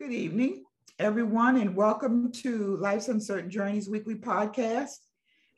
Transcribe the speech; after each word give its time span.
Good 0.00 0.12
evening, 0.12 0.64
everyone, 0.98 1.58
and 1.58 1.76
welcome 1.76 2.32
to 2.32 2.78
Life's 2.78 3.08
Uncertain 3.08 3.50
Journeys 3.50 3.86
weekly 3.86 4.14
podcast. 4.14 4.96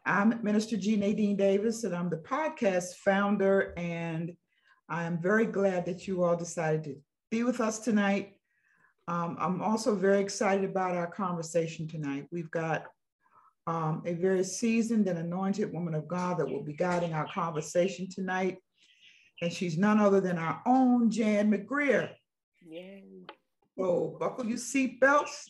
I'm 0.04 0.42
Minister 0.42 0.76
G. 0.76 0.96
Nadine 0.96 1.36
Davis, 1.36 1.84
and 1.84 1.94
I'm 1.94 2.10
the 2.10 2.16
podcast 2.16 2.96
founder. 3.04 3.72
And 3.76 4.32
I 4.88 5.04
am 5.04 5.22
very 5.22 5.46
glad 5.46 5.86
that 5.86 6.08
you 6.08 6.24
all 6.24 6.34
decided 6.34 6.82
to 6.84 6.96
be 7.30 7.44
with 7.44 7.60
us 7.60 7.78
tonight. 7.78 8.32
Um, 9.06 9.36
I'm 9.38 9.62
also 9.62 9.94
very 9.94 10.18
excited 10.18 10.68
about 10.68 10.96
our 10.96 11.06
conversation 11.06 11.86
tonight. 11.86 12.26
We've 12.32 12.50
got 12.50 12.86
um, 13.68 14.02
a 14.04 14.14
very 14.14 14.42
seasoned 14.42 15.06
and 15.06 15.20
anointed 15.20 15.72
woman 15.72 15.94
of 15.94 16.08
God 16.08 16.38
that 16.38 16.50
will 16.50 16.64
be 16.64 16.74
guiding 16.74 17.12
our 17.12 17.28
conversation 17.28 18.08
tonight. 18.12 18.58
And 19.40 19.52
she's 19.52 19.78
none 19.78 20.00
other 20.00 20.20
than 20.20 20.36
our 20.36 20.60
own 20.66 21.12
Jan 21.12 21.48
McGreer. 21.48 22.10
Yay. 22.66 23.04
So 23.78 24.16
buckle 24.20 24.46
your 24.46 24.58
seatbelts 24.58 25.48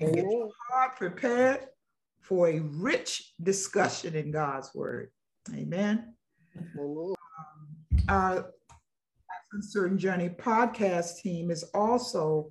and 0.00 0.14
get 0.14 0.24
your 0.24 0.50
heart 0.70 0.96
prepared 0.96 1.60
for 2.20 2.48
a 2.48 2.60
rich 2.60 3.32
discussion 3.42 4.14
in 4.14 4.30
God's 4.30 4.74
word. 4.74 5.10
Amen. 5.54 6.14
Um, 6.78 7.14
our 8.08 8.50
Uncertain 9.52 9.98
Journey 9.98 10.28
podcast 10.28 11.20
team 11.22 11.50
is 11.50 11.64
also 11.72 12.50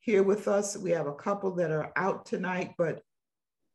here 0.00 0.22
with 0.22 0.48
us. 0.48 0.76
We 0.76 0.90
have 0.92 1.06
a 1.06 1.14
couple 1.14 1.54
that 1.56 1.70
are 1.70 1.92
out 1.96 2.24
tonight, 2.24 2.72
but 2.78 3.02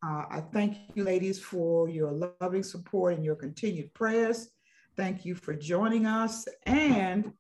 uh, 0.04 0.26
I 0.30 0.44
thank 0.52 0.78
you, 0.96 1.04
ladies, 1.04 1.40
for 1.40 1.88
your 1.88 2.34
loving 2.42 2.64
support 2.64 3.14
and 3.14 3.24
your 3.24 3.36
continued 3.36 3.94
prayers. 3.94 4.50
Thank 4.98 5.24
you 5.24 5.36
for 5.36 5.54
joining 5.54 6.08
us. 6.08 6.48
And 6.66 7.32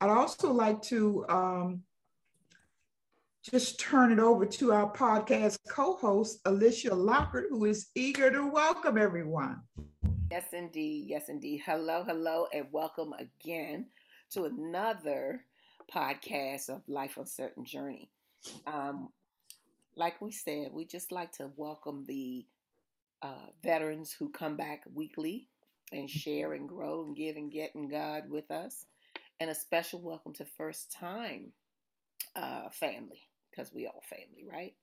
I'd 0.00 0.10
also 0.10 0.52
like 0.52 0.80
to 0.82 1.26
um, 1.28 1.82
just 3.50 3.78
turn 3.78 4.10
it 4.10 4.18
over 4.18 4.46
to 4.46 4.72
our 4.72 4.90
podcast 4.90 5.58
co-host, 5.68 6.40
Alicia 6.46 6.94
Lockhart, 6.94 7.46
who 7.50 7.66
is 7.66 7.88
eager 7.94 8.30
to 8.30 8.46
welcome 8.46 8.96
everyone. 8.96 9.60
Yes, 10.30 10.46
indeed. 10.54 11.04
Yes, 11.08 11.28
indeed. 11.28 11.60
Hello, 11.66 12.02
hello, 12.06 12.46
and 12.54 12.66
welcome 12.72 13.12
again 13.18 13.86
to 14.30 14.44
another 14.44 15.44
podcast 15.94 16.70
of 16.70 16.80
Life 16.88 17.18
Uncertain 17.18 17.66
Journey. 17.66 18.10
Um, 18.66 19.10
like 19.94 20.22
we 20.22 20.32
said, 20.32 20.68
we 20.72 20.86
just 20.86 21.12
like 21.12 21.32
to 21.32 21.50
welcome 21.54 22.06
the 22.08 22.46
uh, 23.20 23.48
veterans 23.62 24.10
who 24.18 24.30
come 24.30 24.56
back 24.56 24.84
weekly 24.94 25.48
and 25.92 26.08
share 26.08 26.54
and 26.54 26.66
grow 26.66 27.04
and 27.04 27.14
give 27.14 27.36
and 27.36 27.52
get 27.52 27.74
in 27.74 27.90
God 27.90 28.22
with 28.30 28.50
us. 28.50 28.86
And 29.38 29.50
a 29.50 29.54
special 29.54 30.00
welcome 30.00 30.32
to 30.34 30.46
first 30.46 30.92
time 30.92 31.52
uh, 32.34 32.70
family 32.70 33.20
because 33.54 33.72
we 33.72 33.86
all 33.86 34.02
family, 34.08 34.44
right? 34.50 34.74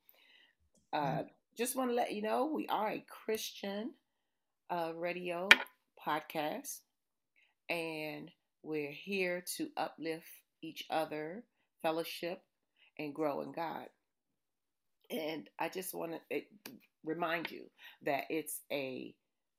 Uh, 0.93 1.23
just 1.57 1.75
want 1.75 1.89
to 1.89 1.95
let 1.95 2.13
you 2.13 2.21
know 2.21 2.45
we 2.45 2.67
are 2.67 2.89
a 2.89 3.05
Christian 3.07 3.91
uh, 4.69 4.91
radio 4.95 5.49
podcast, 6.05 6.79
and 7.69 8.31
we're 8.63 8.91
here 8.91 9.43
to 9.57 9.69
uplift 9.77 10.25
each 10.61 10.85
other, 10.89 11.43
fellowship, 11.81 12.41
and 12.97 13.13
grow 13.13 13.41
in 13.41 13.51
God. 13.51 13.87
And 15.09 15.49
I 15.59 15.69
just 15.69 15.93
want 15.93 16.13
to 16.13 16.19
eh, 16.35 16.41
remind 17.03 17.51
you 17.51 17.63
that 18.03 18.25
it's 18.29 18.61
a 18.71 19.13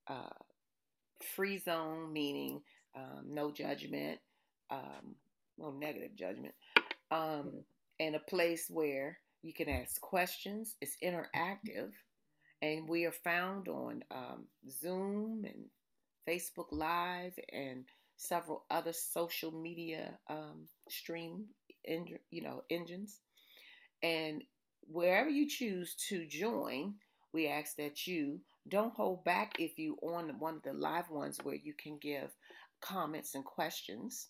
uh, 0.06 0.30
free 1.34 1.58
zone, 1.58 2.12
meaning 2.12 2.62
um, 2.96 3.24
no 3.28 3.50
judgment, 3.50 4.18
um, 4.70 5.16
no 5.58 5.70
negative 5.70 6.14
judgment. 6.16 6.54
Um, 7.10 7.64
and 8.02 8.16
a 8.16 8.30
place 8.30 8.66
where 8.68 9.18
you 9.42 9.52
can 9.52 9.68
ask 9.68 10.00
questions. 10.00 10.74
It's 10.80 10.96
interactive, 11.02 11.92
and 12.60 12.88
we 12.88 13.04
are 13.04 13.12
found 13.12 13.68
on 13.68 14.02
um, 14.10 14.46
Zoom 14.68 15.44
and 15.44 15.66
Facebook 16.28 16.66
Live 16.72 17.38
and 17.52 17.84
several 18.16 18.64
other 18.70 18.92
social 18.92 19.52
media 19.52 20.18
um, 20.28 20.66
stream, 20.88 21.44
en- 21.86 22.18
you 22.30 22.42
know, 22.42 22.62
engines. 22.70 23.20
And 24.02 24.42
wherever 24.88 25.30
you 25.30 25.48
choose 25.48 25.94
to 26.08 26.26
join, 26.26 26.94
we 27.32 27.46
ask 27.46 27.76
that 27.76 28.06
you 28.06 28.40
don't 28.68 28.94
hold 28.94 29.24
back 29.24 29.54
if 29.60 29.78
you 29.78 29.96
on 30.02 30.38
one 30.40 30.56
of 30.56 30.62
the 30.62 30.72
live 30.72 31.08
ones 31.08 31.38
where 31.42 31.54
you 31.54 31.72
can 31.72 31.98
give 31.98 32.30
comments 32.80 33.36
and 33.36 33.44
questions. 33.44 34.28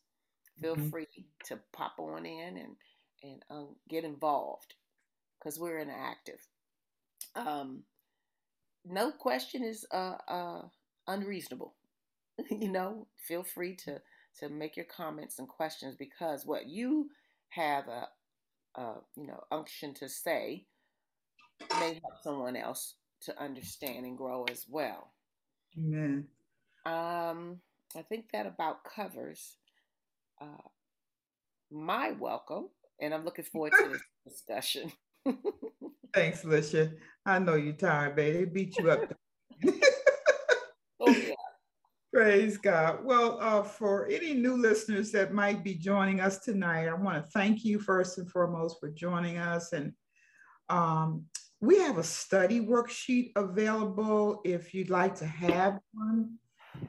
Feel 0.60 0.76
mm-hmm. 0.76 0.90
free 0.90 1.06
to 1.46 1.58
pop 1.72 1.94
on 1.98 2.26
in 2.26 2.58
and 2.58 2.76
and 3.22 3.42
um, 3.50 3.68
get 3.88 4.04
involved 4.04 4.74
because 5.38 5.58
we're 5.58 5.84
interactive. 5.84 6.40
Um, 7.34 7.82
no 8.84 9.10
question 9.10 9.62
is 9.62 9.86
uh, 9.92 10.16
uh, 10.28 10.62
unreasonable. 11.06 11.74
you 12.50 12.70
know, 12.70 13.06
feel 13.16 13.42
free 13.42 13.76
to 13.76 14.00
to 14.40 14.48
make 14.48 14.76
your 14.76 14.86
comments 14.86 15.38
and 15.38 15.48
questions 15.48 15.94
because 15.94 16.46
what 16.46 16.66
you 16.66 17.10
have 17.50 17.86
a, 17.88 18.08
a 18.80 18.94
you 19.16 19.26
know 19.26 19.42
unction 19.50 19.94
to 19.94 20.08
say 20.08 20.64
may 21.78 22.00
help 22.02 22.22
someone 22.22 22.56
else 22.56 22.94
to 23.20 23.40
understand 23.40 24.04
and 24.04 24.16
grow 24.16 24.44
as 24.50 24.66
well. 24.68 25.12
Amen. 25.78 26.26
Um, 26.84 27.60
I 27.96 28.02
think 28.02 28.26
that 28.32 28.46
about 28.46 28.84
covers 28.84 29.56
uh, 30.40 30.68
my 31.70 32.12
welcome 32.12 32.68
and 33.02 33.12
I'm 33.12 33.24
looking 33.24 33.44
forward 33.44 33.72
to 33.78 33.88
this 33.88 34.02
discussion. 34.26 34.92
Thanks, 36.14 36.42
Lisha. 36.42 36.92
I 37.26 37.38
know 37.38 37.56
you're 37.56 37.74
tired, 37.74 38.16
baby. 38.16 38.38
They 38.38 38.44
beat 38.44 38.78
you 38.78 38.90
up. 38.90 39.12
oh, 41.00 41.10
yeah. 41.10 41.34
Praise 42.12 42.58
God. 42.58 43.04
Well, 43.04 43.38
uh, 43.40 43.62
for 43.62 44.06
any 44.06 44.34
new 44.34 44.56
listeners 44.56 45.10
that 45.12 45.32
might 45.32 45.64
be 45.64 45.74
joining 45.74 46.20
us 46.20 46.38
tonight, 46.38 46.88
I 46.88 46.94
want 46.94 47.22
to 47.22 47.30
thank 47.30 47.64
you 47.64 47.78
first 47.78 48.18
and 48.18 48.30
foremost 48.30 48.76
for 48.80 48.90
joining 48.90 49.38
us. 49.38 49.72
And 49.72 49.92
um, 50.68 51.24
we 51.60 51.78
have 51.78 51.98
a 51.98 52.04
study 52.04 52.60
worksheet 52.60 53.32
available 53.36 54.42
if 54.44 54.74
you'd 54.74 54.90
like 54.90 55.14
to 55.16 55.26
have 55.26 55.78
one. 55.92 56.34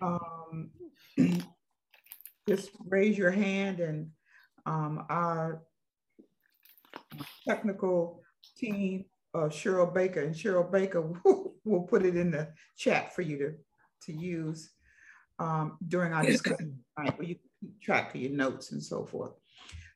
Um, 0.01 0.71
just 2.49 2.71
raise 2.85 3.17
your 3.17 3.31
hand 3.31 3.79
and 3.79 4.09
um, 4.65 5.05
our 5.09 5.63
technical 7.47 8.21
team, 8.57 9.05
uh, 9.33 9.49
Cheryl 9.49 9.93
Baker, 9.93 10.21
and 10.21 10.35
Cheryl 10.35 10.71
Baker 10.71 11.01
will, 11.25 11.55
will 11.63 11.83
put 11.83 12.05
it 12.05 12.15
in 12.15 12.31
the 12.31 12.49
chat 12.77 13.13
for 13.13 13.21
you 13.21 13.37
to, 13.37 13.53
to 14.05 14.17
use 14.17 14.71
um, 15.39 15.77
during 15.87 16.13
our 16.13 16.23
discussion 16.23 16.79
tonight, 16.97 17.17
where 17.17 17.27
you 17.27 17.35
keep 17.59 17.81
track 17.81 18.13
of 18.15 18.21
your 18.21 18.31
notes 18.31 18.71
and 18.71 18.83
so 18.83 19.05
forth. 19.05 19.31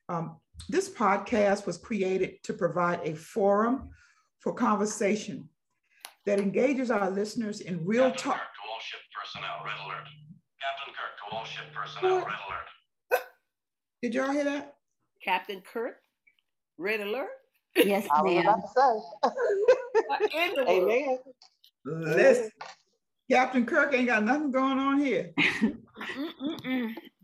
Um, 0.08 0.36
this 0.68 0.88
podcast 0.88 1.66
was 1.66 1.76
created 1.76 2.42
to 2.44 2.52
provide 2.52 3.00
a 3.04 3.14
forum 3.14 3.90
for 4.40 4.52
conversation 4.52 5.48
that 6.26 6.40
engages 6.40 6.90
our 6.90 7.10
listeners 7.10 7.60
in 7.60 7.84
real 7.86 8.10
Captain 8.10 8.32
talk. 8.32 8.36
Kirk 8.36 8.42
to 8.42 8.70
all 8.70 8.80
ship 8.80 9.00
personnel, 9.14 9.56
red 9.64 9.74
alert. 9.84 10.08
Captain 10.60 10.94
Kirk 10.94 11.30
to 11.30 11.36
all 11.36 11.44
ship 11.44 11.64
personnel, 11.74 12.16
what? 12.16 12.26
red 12.26 12.34
alert. 12.48 13.22
Did 14.02 14.14
y'all 14.14 14.30
hear 14.30 14.44
that? 14.44 14.74
Captain 15.24 15.60
Kirk 15.60 15.96
Red 16.78 17.00
alert? 17.00 17.28
Yes, 17.76 18.06
I 18.10 18.22
was 18.22 18.38
about 18.40 19.24
to 19.24 19.30
say. 20.32 20.58
Amen. 20.68 21.18
Listen, 21.84 22.50
Captain 23.30 23.66
Kirk 23.66 23.94
ain't 23.94 24.06
got 24.06 24.24
nothing 24.24 24.50
going 24.50 24.78
on 24.78 24.98
here. 24.98 25.32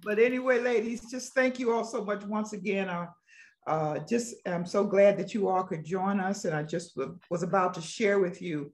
but 0.03 0.19
anyway, 0.19 0.61
ladies, 0.61 1.11
just 1.11 1.35
thank 1.35 1.59
you 1.59 1.73
all 1.73 1.85
so 1.85 2.05
much 2.05 2.25
once 2.25 2.53
again. 2.53 2.89
Uh, 2.89 3.07
uh, 3.67 3.99
just 4.01 4.35
I'm 4.47 4.67
so 4.67 4.85
glad 4.85 5.17
that 5.19 5.35
you 5.35 5.49
all 5.49 5.63
could 5.63 5.85
join 5.85 6.21
us, 6.21 6.45
and 6.45 6.55
I 6.55 6.62
just 6.62 6.97
w- 6.97 7.19
was 7.31 7.43
about 7.43 7.75
to 7.75 7.81
share 7.81 8.19
with 8.19 8.43
you 8.43 8.73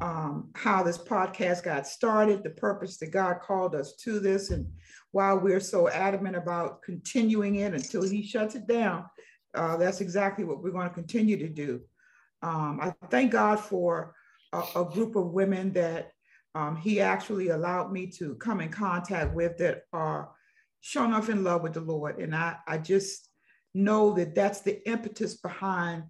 um, 0.00 0.50
how 0.54 0.82
this 0.82 0.98
podcast 0.98 1.64
got 1.64 1.86
started, 1.86 2.42
the 2.42 2.50
purpose 2.50 2.98
that 2.98 3.12
God 3.12 3.40
called 3.40 3.74
us 3.74 3.94
to 4.02 4.20
this, 4.20 4.50
and 4.50 4.66
why 5.12 5.32
we're 5.32 5.60
so 5.60 5.88
adamant 5.88 6.36
about 6.36 6.82
continuing 6.82 7.56
it 7.56 7.72
until 7.72 8.02
He 8.02 8.22
shuts 8.22 8.54
it 8.54 8.66
down 8.66 9.06
uh, 9.56 9.76
that's 9.76 10.00
exactly 10.00 10.44
what 10.44 10.62
we're 10.62 10.70
going 10.70 10.88
to 10.88 10.94
continue 10.94 11.36
to 11.38 11.48
do. 11.48 11.80
Um, 12.42 12.78
I 12.80 12.94
thank 13.10 13.32
God 13.32 13.58
for 13.58 14.14
a, 14.52 14.62
a 14.76 14.84
group 14.84 15.16
of 15.16 15.32
women 15.32 15.72
that 15.72 16.12
um, 16.54 16.76
He 16.76 17.00
actually 17.00 17.48
allowed 17.48 17.92
me 17.92 18.06
to 18.18 18.34
come 18.36 18.60
in 18.60 18.68
contact 18.68 19.34
with 19.34 19.56
that 19.58 19.82
are 19.92 20.30
showing 20.80 21.12
up 21.12 21.28
in 21.28 21.42
love 21.42 21.62
with 21.62 21.74
the 21.74 21.80
Lord. 21.80 22.18
And 22.20 22.34
I, 22.34 22.56
I 22.66 22.78
just 22.78 23.28
know 23.74 24.12
that 24.14 24.34
that's 24.34 24.60
the 24.60 24.86
impetus 24.88 25.34
behind 25.34 26.04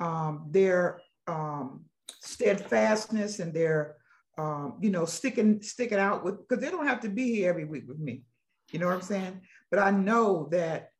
um, 0.00 0.46
their 0.50 1.00
um, 1.26 1.84
steadfastness 2.20 3.38
and 3.38 3.52
their, 3.52 3.96
um, 4.36 4.78
you 4.80 4.90
know, 4.90 5.04
sticking 5.04 5.62
sticking 5.62 5.98
out 5.98 6.24
with 6.24 6.46
because 6.46 6.62
they 6.62 6.70
don't 6.70 6.86
have 6.86 7.00
to 7.00 7.08
be 7.08 7.34
here 7.34 7.48
every 7.50 7.64
week 7.64 7.84
with 7.88 7.98
me. 7.98 8.22
You 8.70 8.78
know 8.78 8.86
what 8.86 8.94
I'm 8.94 9.02
saying? 9.02 9.40
But 9.70 9.80
I 9.80 9.90
know 9.90 10.48
that 10.52 10.90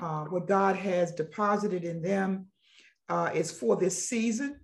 uh, 0.00 0.24
what 0.24 0.46
God 0.46 0.76
has 0.76 1.12
deposited 1.12 1.84
in 1.84 2.02
them 2.02 2.46
uh, 3.08 3.30
is 3.34 3.50
for 3.50 3.76
this 3.76 4.08
season. 4.08 4.60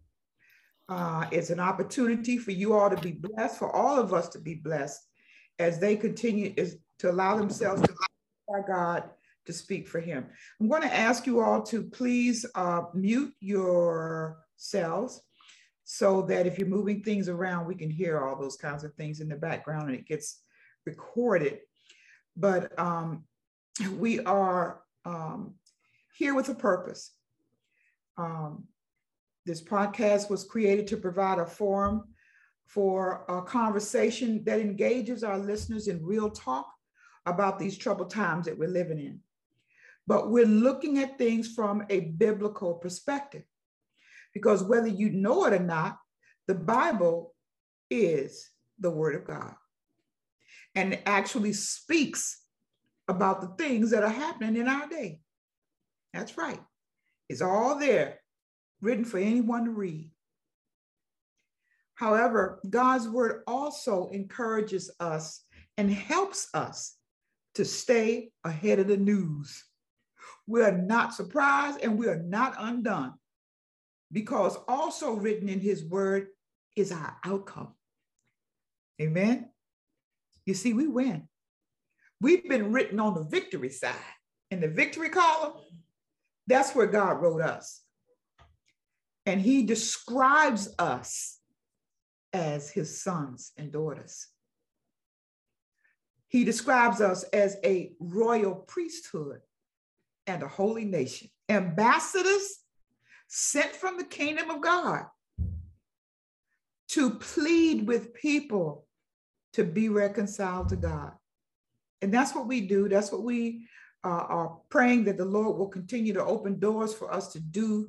Uh, 0.88 1.26
it's 1.30 1.50
an 1.50 1.60
opportunity 1.60 2.36
for 2.36 2.50
you 2.50 2.72
all 2.74 2.90
to 2.90 2.96
be 2.96 3.12
blessed, 3.12 3.58
for 3.58 3.74
all 3.74 3.98
of 3.98 4.12
us 4.12 4.28
to 4.28 4.38
be 4.38 4.54
blessed 4.54 5.00
as 5.58 5.78
they 5.78 5.94
continue 5.94 6.52
is 6.56 6.78
to 6.98 7.10
allow 7.10 7.36
themselves 7.36 7.82
to 7.82 7.94
God 8.66 9.04
to 9.46 9.52
speak 9.52 9.88
for 9.88 10.00
him. 10.00 10.26
I'm 10.60 10.68
going 10.68 10.82
to 10.82 10.94
ask 10.94 11.26
you 11.26 11.40
all 11.40 11.62
to 11.64 11.82
please 11.82 12.44
uh, 12.54 12.82
mute 12.94 13.32
yourselves 13.40 15.20
so 15.84 16.22
that 16.22 16.46
if 16.46 16.58
you're 16.58 16.68
moving 16.68 17.02
things 17.02 17.28
around, 17.28 17.66
we 17.66 17.74
can 17.74 17.90
hear 17.90 18.20
all 18.20 18.40
those 18.40 18.56
kinds 18.56 18.84
of 18.84 18.94
things 18.94 19.20
in 19.20 19.28
the 19.28 19.36
background 19.36 19.88
and 19.88 19.98
it 19.98 20.06
gets 20.06 20.42
recorded. 20.86 21.60
But 22.36 22.78
um, 22.78 23.24
we 23.98 24.20
are 24.20 24.82
um, 25.04 25.54
here 26.16 26.34
with 26.34 26.48
a 26.48 26.54
purpose. 26.54 27.12
Um, 28.16 28.64
this 29.46 29.62
podcast 29.62 30.28
was 30.28 30.44
created 30.44 30.86
to 30.88 30.96
provide 30.96 31.38
a 31.38 31.46
forum 31.46 32.04
for 32.66 33.24
a 33.28 33.42
conversation 33.42 34.44
that 34.44 34.60
engages 34.60 35.24
our 35.24 35.38
listeners 35.38 35.88
in 35.88 36.04
real 36.04 36.30
talk 36.30 36.72
about 37.26 37.58
these 37.58 37.76
troubled 37.76 38.10
times 38.10 38.46
that 38.46 38.58
we're 38.58 38.68
living 38.68 38.98
in. 38.98 39.20
But 40.06 40.30
we're 40.30 40.46
looking 40.46 40.98
at 40.98 41.18
things 41.18 41.52
from 41.52 41.84
a 41.90 42.00
biblical 42.00 42.74
perspective. 42.74 43.42
Because 44.32 44.62
whether 44.62 44.86
you 44.88 45.10
know 45.10 45.46
it 45.46 45.52
or 45.52 45.58
not, 45.58 45.98
the 46.46 46.54
Bible 46.54 47.34
is 47.90 48.50
the 48.78 48.90
Word 48.90 49.16
of 49.16 49.26
God 49.26 49.54
and 50.74 50.98
actually 51.06 51.52
speaks 51.52 52.39
about 53.10 53.40
the 53.40 53.48
things 53.62 53.90
that 53.90 54.04
are 54.04 54.08
happening 54.08 54.56
in 54.56 54.68
our 54.68 54.88
day. 54.88 55.20
That's 56.14 56.38
right. 56.38 56.60
It's 57.28 57.42
all 57.42 57.78
there, 57.78 58.20
written 58.80 59.04
for 59.04 59.18
anyone 59.18 59.64
to 59.64 59.72
read. 59.72 60.12
However, 61.94 62.60
God's 62.68 63.08
word 63.08 63.42
also 63.46 64.08
encourages 64.10 64.90
us 65.00 65.42
and 65.76 65.90
helps 65.90 66.48
us 66.54 66.96
to 67.56 67.64
stay 67.64 68.30
ahead 68.44 68.78
of 68.78 68.86
the 68.86 68.96
news. 68.96 69.64
We 70.46 70.62
are 70.62 70.76
not 70.76 71.12
surprised 71.12 71.80
and 71.82 71.98
we 71.98 72.06
are 72.06 72.22
not 72.22 72.54
undone 72.58 73.14
because 74.12 74.56
also 74.68 75.12
written 75.12 75.48
in 75.48 75.60
his 75.60 75.84
word 75.84 76.28
is 76.76 76.92
our 76.92 77.16
outcome. 77.24 77.74
Amen. 79.00 79.50
You 80.46 80.54
see, 80.54 80.72
we 80.72 80.86
win. 80.86 81.28
We've 82.20 82.48
been 82.48 82.72
written 82.72 83.00
on 83.00 83.14
the 83.14 83.24
victory 83.24 83.70
side. 83.70 83.94
In 84.50 84.60
the 84.60 84.68
victory 84.68 85.08
column, 85.08 85.54
that's 86.46 86.74
where 86.74 86.86
God 86.86 87.22
wrote 87.22 87.40
us. 87.40 87.82
And 89.26 89.40
he 89.40 89.62
describes 89.62 90.74
us 90.78 91.38
as 92.32 92.70
his 92.70 93.02
sons 93.02 93.52
and 93.56 93.72
daughters. 93.72 94.26
He 96.28 96.44
describes 96.44 97.00
us 97.00 97.24
as 97.24 97.56
a 97.64 97.92
royal 97.98 98.54
priesthood 98.54 99.40
and 100.26 100.42
a 100.42 100.48
holy 100.48 100.84
nation, 100.84 101.28
ambassadors 101.48 102.58
sent 103.28 103.72
from 103.72 103.96
the 103.96 104.04
kingdom 104.04 104.50
of 104.50 104.60
God 104.60 105.06
to 106.88 107.10
plead 107.10 107.86
with 107.86 108.14
people 108.14 108.86
to 109.52 109.64
be 109.64 109.88
reconciled 109.88 110.68
to 110.68 110.76
God. 110.76 111.12
And 112.02 112.12
that's 112.12 112.34
what 112.34 112.46
we 112.46 112.62
do. 112.62 112.88
That's 112.88 113.12
what 113.12 113.22
we 113.22 113.66
uh, 114.04 114.08
are 114.08 114.58
praying 114.70 115.04
that 115.04 115.18
the 115.18 115.24
Lord 115.24 115.58
will 115.58 115.68
continue 115.68 116.12
to 116.14 116.24
open 116.24 116.58
doors 116.58 116.94
for 116.94 117.12
us 117.12 117.28
to 117.32 117.40
do 117.40 117.88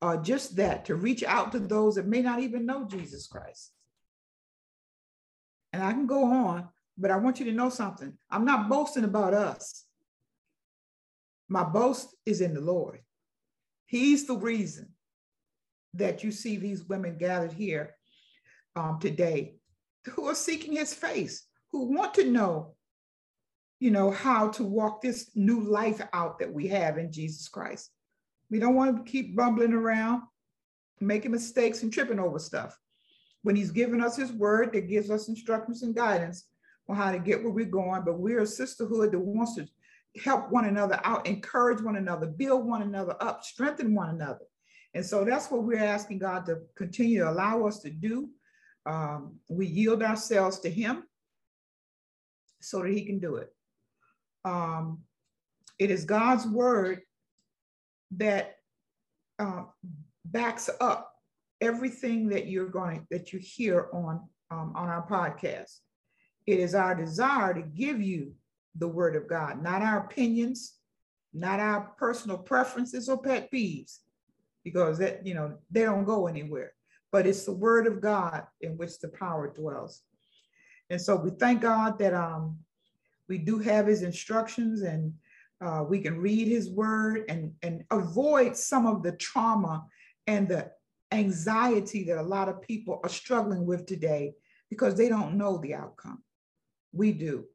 uh, 0.00 0.16
just 0.16 0.56
that, 0.56 0.84
to 0.86 0.96
reach 0.96 1.22
out 1.22 1.52
to 1.52 1.60
those 1.60 1.94
that 1.94 2.08
may 2.08 2.20
not 2.20 2.40
even 2.40 2.66
know 2.66 2.84
Jesus 2.84 3.28
Christ. 3.28 3.72
And 5.72 5.82
I 5.82 5.92
can 5.92 6.06
go 6.06 6.24
on, 6.24 6.68
but 6.98 7.12
I 7.12 7.16
want 7.16 7.38
you 7.38 7.46
to 7.46 7.52
know 7.52 7.70
something. 7.70 8.12
I'm 8.28 8.44
not 8.44 8.68
boasting 8.68 9.04
about 9.04 9.32
us. 9.32 9.84
My 11.48 11.62
boast 11.62 12.14
is 12.26 12.40
in 12.40 12.54
the 12.54 12.60
Lord. 12.60 13.00
He's 13.86 14.26
the 14.26 14.36
reason 14.36 14.88
that 15.94 16.24
you 16.24 16.32
see 16.32 16.56
these 16.56 16.84
women 16.84 17.16
gathered 17.18 17.52
here 17.52 17.94
um, 18.74 18.98
today 19.00 19.54
who 20.06 20.26
are 20.26 20.34
seeking 20.34 20.72
his 20.72 20.94
face, 20.94 21.46
who 21.70 21.94
want 21.94 22.14
to 22.14 22.30
know, 22.30 22.74
you 23.82 23.90
know, 23.90 24.12
how 24.12 24.46
to 24.46 24.62
walk 24.62 25.02
this 25.02 25.32
new 25.34 25.60
life 25.60 26.00
out 26.12 26.38
that 26.38 26.52
we 26.52 26.68
have 26.68 26.98
in 26.98 27.10
Jesus 27.10 27.48
Christ. 27.48 27.90
We 28.48 28.60
don't 28.60 28.76
want 28.76 28.96
to 28.96 29.10
keep 29.10 29.34
bumbling 29.34 29.72
around, 29.72 30.22
making 31.00 31.32
mistakes 31.32 31.82
and 31.82 31.92
tripping 31.92 32.20
over 32.20 32.38
stuff. 32.38 32.78
When 33.42 33.56
he's 33.56 33.72
given 33.72 34.00
us 34.00 34.14
his 34.14 34.30
word 34.30 34.72
that 34.72 34.82
gives 34.82 35.10
us 35.10 35.26
instructions 35.26 35.82
and 35.82 35.96
guidance 35.96 36.46
on 36.88 36.94
how 36.94 37.10
to 37.10 37.18
get 37.18 37.42
where 37.42 37.50
we're 37.50 37.64
going, 37.64 38.04
but 38.04 38.20
we're 38.20 38.42
a 38.42 38.46
sisterhood 38.46 39.10
that 39.10 39.18
wants 39.18 39.56
to 39.56 39.66
help 40.22 40.48
one 40.52 40.66
another 40.66 41.00
out, 41.02 41.26
encourage 41.26 41.82
one 41.82 41.96
another, 41.96 42.28
build 42.28 42.64
one 42.64 42.82
another 42.82 43.16
up, 43.20 43.42
strengthen 43.42 43.96
one 43.96 44.10
another. 44.10 44.46
And 44.94 45.04
so 45.04 45.24
that's 45.24 45.50
what 45.50 45.64
we're 45.64 45.82
asking 45.82 46.20
God 46.20 46.46
to 46.46 46.60
continue 46.76 47.24
to 47.24 47.30
allow 47.30 47.66
us 47.66 47.80
to 47.80 47.90
do. 47.90 48.28
Um, 48.86 49.40
we 49.48 49.66
yield 49.66 50.04
ourselves 50.04 50.60
to 50.60 50.70
Him 50.70 51.02
so 52.60 52.82
that 52.82 52.92
He 52.92 53.04
can 53.04 53.18
do 53.18 53.34
it. 53.38 53.52
Um, 54.44 55.02
it 55.78 55.90
is 55.90 56.04
God's 56.04 56.46
word 56.46 57.02
that 58.16 58.56
uh, 59.38 59.64
backs 60.24 60.68
up 60.80 61.12
everything 61.60 62.28
that 62.28 62.46
you're 62.46 62.68
going 62.68 63.06
that 63.10 63.32
you 63.32 63.38
hear 63.38 63.88
on 63.92 64.20
um, 64.50 64.72
on 64.76 64.88
our 64.88 65.06
podcast. 65.06 65.78
It 66.46 66.58
is 66.58 66.74
our 66.74 66.94
desire 66.94 67.54
to 67.54 67.62
give 67.62 68.02
you 68.02 68.34
the 68.76 68.88
word 68.88 69.16
of 69.16 69.28
God, 69.28 69.62
not 69.62 69.82
our 69.82 69.98
opinions, 69.98 70.74
not 71.32 71.60
our 71.60 71.92
personal 71.98 72.38
preferences 72.38 73.08
or 73.08 73.20
pet 73.20 73.50
peeves, 73.52 73.98
because 74.64 74.98
that, 74.98 75.26
you 75.26 75.34
know, 75.34 75.56
they 75.70 75.82
don't 75.82 76.04
go 76.04 76.26
anywhere. 76.26 76.72
But 77.10 77.26
it's 77.26 77.44
the 77.44 77.52
word 77.52 77.86
of 77.86 78.00
God 78.00 78.44
in 78.60 78.76
which 78.76 78.98
the 78.98 79.08
power 79.08 79.48
dwells. 79.48 80.02
And 80.90 81.00
so 81.00 81.16
we 81.16 81.30
thank 81.30 81.62
God 81.62 81.98
that 81.98 82.14
um, 82.14 82.58
we 83.32 83.38
do 83.38 83.58
have 83.58 83.86
his 83.86 84.02
instructions 84.02 84.82
and 84.82 85.10
uh, 85.62 85.82
we 85.88 86.00
can 86.00 86.18
read 86.18 86.46
his 86.46 86.68
word 86.68 87.24
and, 87.30 87.50
and 87.62 87.82
avoid 87.90 88.54
some 88.54 88.84
of 88.86 89.02
the 89.02 89.12
trauma 89.12 89.86
and 90.26 90.46
the 90.46 90.70
anxiety 91.12 92.04
that 92.04 92.18
a 92.18 92.30
lot 92.36 92.50
of 92.50 92.60
people 92.60 93.00
are 93.02 93.08
struggling 93.08 93.64
with 93.64 93.86
today 93.86 94.34
because 94.68 94.96
they 94.96 95.08
don't 95.08 95.38
know 95.38 95.56
the 95.56 95.72
outcome. 95.72 96.22
We 96.92 97.12
do. 97.12 97.46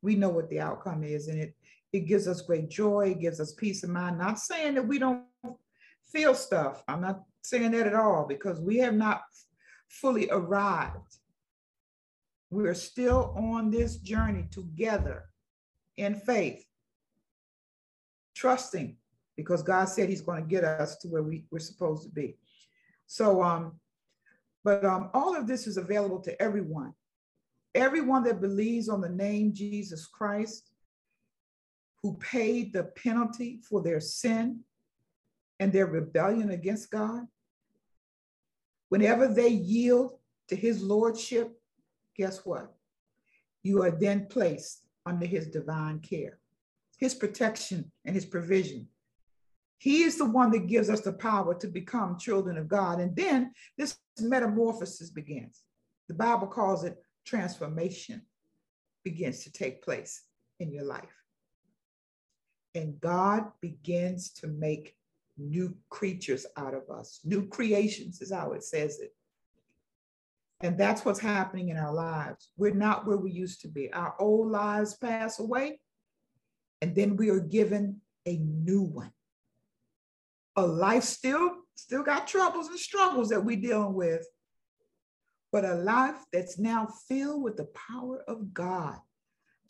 We 0.00 0.16
know 0.16 0.30
what 0.30 0.48
the 0.48 0.60
outcome 0.60 1.04
is 1.04 1.28
and 1.28 1.38
it 1.38 1.54
it 1.92 2.06
gives 2.06 2.26
us 2.26 2.40
great 2.40 2.70
joy 2.70 3.10
it 3.10 3.20
gives 3.20 3.38
us 3.38 3.52
peace 3.52 3.84
of 3.84 3.90
mind. 3.90 4.16
Not 4.16 4.38
saying 4.38 4.76
that 4.76 4.88
we 4.88 4.98
don't 4.98 5.24
feel 6.10 6.34
stuff. 6.34 6.82
I'm 6.88 7.02
not 7.02 7.20
saying 7.42 7.72
that 7.72 7.86
at 7.86 7.94
all 7.94 8.24
because 8.26 8.60
we 8.60 8.78
have 8.78 8.94
not 8.94 9.20
fully 9.88 10.30
arrived 10.30 11.17
we're 12.50 12.74
still 12.74 13.34
on 13.36 13.70
this 13.70 13.96
journey 13.96 14.46
together 14.50 15.24
in 15.96 16.14
faith 16.14 16.64
trusting 18.34 18.96
because 19.36 19.62
god 19.62 19.86
said 19.86 20.08
he's 20.08 20.20
going 20.20 20.42
to 20.42 20.48
get 20.48 20.64
us 20.64 20.96
to 20.96 21.08
where 21.08 21.22
we, 21.22 21.44
we're 21.50 21.58
supposed 21.58 22.02
to 22.04 22.08
be. 22.10 22.36
So 23.06 23.42
um 23.42 23.80
but 24.64 24.84
um 24.84 25.10
all 25.14 25.36
of 25.36 25.46
this 25.46 25.66
is 25.66 25.76
available 25.76 26.20
to 26.20 26.40
everyone. 26.40 26.94
Everyone 27.74 28.22
that 28.24 28.40
believes 28.40 28.88
on 28.88 29.00
the 29.00 29.08
name 29.08 29.52
Jesus 29.52 30.06
Christ, 30.06 30.70
who 32.02 32.16
paid 32.16 32.72
the 32.72 32.84
penalty 32.84 33.60
for 33.68 33.82
their 33.82 34.00
sin 34.00 34.60
and 35.60 35.72
their 35.72 35.86
rebellion 35.86 36.50
against 36.50 36.90
God, 36.90 37.26
whenever 38.88 39.28
they 39.28 39.48
yield 39.48 40.12
to 40.48 40.56
his 40.56 40.82
lordship, 40.82 41.57
guess 42.18 42.44
what? 42.44 42.74
You 43.62 43.82
are 43.82 43.90
then 43.90 44.26
placed 44.26 44.82
under 45.06 45.26
his 45.26 45.48
divine 45.48 46.00
care, 46.00 46.38
his 46.98 47.14
protection, 47.14 47.90
and 48.04 48.14
his 48.14 48.26
provision. 48.26 48.88
He 49.78 50.02
is 50.02 50.18
the 50.18 50.28
one 50.28 50.50
that 50.50 50.66
gives 50.66 50.90
us 50.90 51.00
the 51.00 51.12
power 51.12 51.54
to 51.54 51.68
become 51.68 52.18
children 52.18 52.58
of 52.58 52.68
God. 52.68 53.00
And 53.00 53.14
then 53.14 53.52
this 53.76 53.96
metamorphosis 54.20 55.10
begins. 55.10 55.62
The 56.08 56.14
Bible 56.14 56.48
calls 56.48 56.84
it 56.84 56.96
transformation 57.24 58.22
begins 59.04 59.44
to 59.44 59.52
take 59.52 59.82
place 59.82 60.24
in 60.58 60.72
your 60.72 60.84
life. 60.84 61.04
And 62.74 63.00
God 63.00 63.44
begins 63.60 64.30
to 64.34 64.48
make 64.48 64.96
new 65.36 65.76
creatures 65.90 66.46
out 66.56 66.74
of 66.74 66.90
us. 66.90 67.20
New 67.24 67.46
creations 67.46 68.20
is 68.20 68.32
how 68.32 68.52
it 68.52 68.64
says 68.64 68.98
it. 68.98 69.14
And 70.60 70.76
that's 70.76 71.04
what's 71.04 71.20
happening 71.20 71.68
in 71.68 71.76
our 71.76 71.92
lives. 71.92 72.50
We're 72.56 72.74
not 72.74 73.06
where 73.06 73.16
we 73.16 73.30
used 73.30 73.60
to 73.62 73.68
be. 73.68 73.92
Our 73.92 74.14
old 74.18 74.50
lives 74.50 74.94
pass 74.94 75.38
away, 75.38 75.80
and 76.82 76.94
then 76.94 77.16
we 77.16 77.30
are 77.30 77.40
given 77.40 78.00
a 78.26 78.36
new 78.38 78.82
one. 78.82 79.12
A 80.56 80.66
life 80.66 81.04
still 81.04 81.52
still 81.76 82.02
got 82.02 82.26
troubles 82.26 82.66
and 82.66 82.78
struggles 82.78 83.28
that 83.28 83.44
we're 83.44 83.60
dealing 83.60 83.94
with, 83.94 84.26
but 85.52 85.64
a 85.64 85.74
life 85.74 86.16
that's 86.32 86.58
now 86.58 86.88
filled 87.08 87.42
with 87.42 87.56
the 87.56 87.68
power 87.88 88.24
of 88.26 88.52
God 88.52 88.98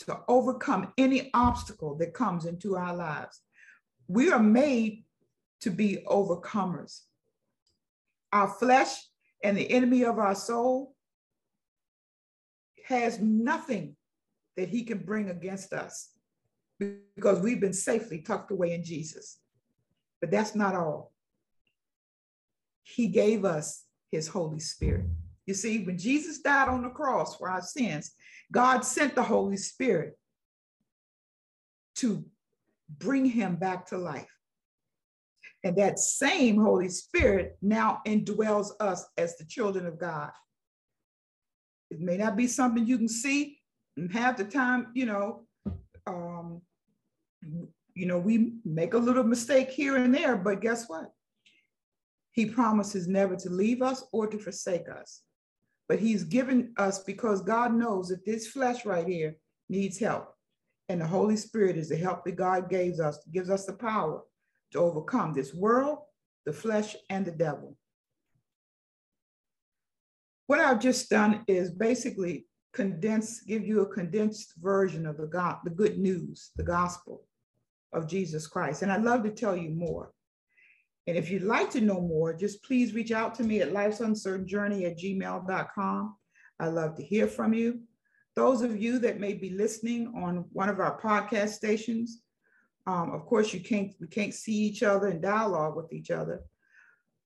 to 0.00 0.20
overcome 0.26 0.92
any 0.96 1.30
obstacle 1.34 1.96
that 1.96 2.14
comes 2.14 2.46
into 2.46 2.76
our 2.76 2.94
lives. 2.94 3.42
We 4.06 4.32
are 4.32 4.42
made 4.42 5.04
to 5.60 5.70
be 5.70 6.04
overcomers. 6.06 7.00
Our 8.32 8.48
flesh 8.48 8.94
and 9.42 9.56
the 9.56 9.70
enemy 9.70 10.04
of 10.04 10.18
our 10.18 10.34
soul 10.34 10.94
has 12.86 13.20
nothing 13.20 13.96
that 14.56 14.68
he 14.68 14.82
can 14.82 14.98
bring 14.98 15.30
against 15.30 15.72
us 15.72 16.10
because 17.14 17.40
we've 17.40 17.60
been 17.60 17.72
safely 17.72 18.20
tucked 18.20 18.50
away 18.50 18.72
in 18.72 18.82
Jesus. 18.82 19.38
But 20.20 20.30
that's 20.30 20.54
not 20.54 20.74
all. 20.74 21.12
He 22.82 23.08
gave 23.08 23.44
us 23.44 23.84
his 24.10 24.28
Holy 24.28 24.60
Spirit. 24.60 25.06
You 25.46 25.54
see, 25.54 25.84
when 25.84 25.98
Jesus 25.98 26.40
died 26.40 26.68
on 26.68 26.82
the 26.82 26.90
cross 26.90 27.36
for 27.36 27.50
our 27.50 27.62
sins, 27.62 28.12
God 28.50 28.84
sent 28.84 29.14
the 29.14 29.22
Holy 29.22 29.56
Spirit 29.56 30.18
to 31.96 32.24
bring 32.98 33.24
him 33.24 33.56
back 33.56 33.86
to 33.86 33.98
life. 33.98 34.37
And 35.64 35.76
that 35.76 35.98
same 35.98 36.60
Holy 36.60 36.88
Spirit 36.88 37.58
now 37.62 38.00
indwells 38.06 38.70
us 38.80 39.06
as 39.16 39.36
the 39.36 39.44
children 39.44 39.86
of 39.86 39.98
God. 39.98 40.30
It 41.90 42.00
may 42.00 42.16
not 42.16 42.36
be 42.36 42.46
something 42.46 42.86
you 42.86 42.98
can 42.98 43.08
see, 43.08 43.58
and 43.96 44.12
half 44.12 44.36
the 44.36 44.44
time, 44.44 44.88
you 44.94 45.06
know, 45.06 45.46
um, 46.06 46.62
you 47.94 48.06
know, 48.06 48.18
we 48.18 48.52
make 48.64 48.94
a 48.94 48.98
little 48.98 49.24
mistake 49.24 49.70
here 49.70 49.96
and 49.96 50.14
there, 50.14 50.36
but 50.36 50.60
guess 50.60 50.88
what? 50.88 51.10
He 52.30 52.46
promises 52.46 53.08
never 53.08 53.34
to 53.36 53.50
leave 53.50 53.82
us 53.82 54.04
or 54.12 54.28
to 54.28 54.38
forsake 54.38 54.88
us. 54.88 55.22
But 55.88 55.98
he's 55.98 56.22
given 56.22 56.74
us 56.76 57.02
because 57.02 57.42
God 57.42 57.74
knows 57.74 58.08
that 58.08 58.24
this 58.24 58.46
flesh 58.46 58.84
right 58.84 59.06
here 59.06 59.36
needs 59.68 59.98
help. 59.98 60.32
And 60.88 61.00
the 61.00 61.06
Holy 61.06 61.36
Spirit 61.36 61.76
is 61.76 61.88
the 61.88 61.96
help 61.96 62.24
that 62.24 62.36
God 62.36 62.70
gives 62.70 63.00
us, 63.00 63.18
gives 63.32 63.50
us 63.50 63.66
the 63.66 63.72
power 63.72 64.22
to 64.72 64.78
overcome 64.78 65.32
this 65.32 65.54
world, 65.54 65.98
the 66.46 66.52
flesh, 66.52 66.96
and 67.10 67.24
the 67.24 67.32
devil. 67.32 67.76
What 70.46 70.60
I've 70.60 70.80
just 70.80 71.10
done 71.10 71.44
is 71.46 71.70
basically 71.70 72.46
condense, 72.72 73.40
give 73.40 73.66
you 73.66 73.82
a 73.82 73.86
condensed 73.92 74.54
version 74.60 75.06
of 75.06 75.16
the 75.16 75.26
God, 75.26 75.56
the 75.64 75.70
good 75.70 75.98
news, 75.98 76.50
the 76.56 76.62
gospel 76.62 77.24
of 77.92 78.08
Jesus 78.08 78.46
Christ. 78.46 78.82
And 78.82 78.92
I'd 78.92 79.02
love 79.02 79.24
to 79.24 79.30
tell 79.30 79.56
you 79.56 79.70
more. 79.70 80.12
And 81.06 81.16
if 81.16 81.30
you'd 81.30 81.42
like 81.42 81.70
to 81.70 81.80
know 81.80 82.00
more, 82.00 82.34
just 82.34 82.62
please 82.62 82.94
reach 82.94 83.12
out 83.12 83.34
to 83.36 83.42
me 83.42 83.60
at 83.60 83.72
life's 83.72 84.00
uncertain 84.00 84.46
journey 84.46 84.84
at 84.84 84.98
gmail.com. 84.98 86.16
I 86.60 86.66
love 86.66 86.96
to 86.96 87.02
hear 87.02 87.26
from 87.26 87.54
you. 87.54 87.80
Those 88.36 88.62
of 88.62 88.80
you 88.80 88.98
that 89.00 89.18
may 89.18 89.34
be 89.34 89.50
listening 89.50 90.12
on 90.14 90.44
one 90.52 90.68
of 90.68 90.80
our 90.80 91.00
podcast 91.00 91.50
stations, 91.50 92.22
um, 92.88 93.12
of 93.12 93.26
course, 93.26 93.52
you 93.52 93.60
can't 93.60 93.94
we 94.00 94.06
can't 94.06 94.32
see 94.32 94.54
each 94.54 94.82
other 94.82 95.08
and 95.08 95.20
dialogue 95.20 95.76
with 95.76 95.92
each 95.92 96.10
other, 96.10 96.40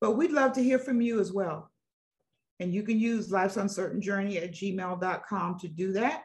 but 0.01 0.17
we'd 0.17 0.33
love 0.33 0.53
to 0.55 0.63
hear 0.63 0.79
from 0.79 1.01
you 1.01 1.21
as 1.21 1.33
well. 1.33 1.71
And 2.59 2.75
you 2.75 2.83
can 2.83 2.99
use 2.99 3.31
life's 3.31 3.57
uncertain 3.57 4.03
journey 4.03 4.39
at 4.39 4.51
gmail.com 4.51 5.59
to 5.61 5.69
do 5.69 5.93
that. 5.93 6.23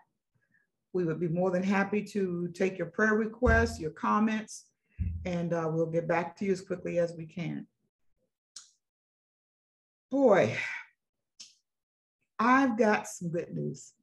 We 0.91 1.05
would 1.05 1.19
be 1.19 1.27
more 1.27 1.51
than 1.51 1.61
happy 1.61 2.01
to 2.05 2.47
take 2.55 2.79
your 2.79 2.87
prayer 2.87 3.13
requests, 3.13 3.79
your 3.79 3.91
comments, 3.91 4.65
and 5.23 5.53
uh, 5.53 5.69
we'll 5.71 5.85
get 5.85 6.07
back 6.07 6.35
to 6.37 6.45
you 6.45 6.53
as 6.53 6.61
quickly 6.61 6.97
as 6.97 7.13
we 7.15 7.27
can. 7.27 7.67
Boy, 10.09 10.57
I've 12.39 12.75
got 12.75 13.07
some 13.07 13.29
good 13.29 13.53
news. 13.53 13.93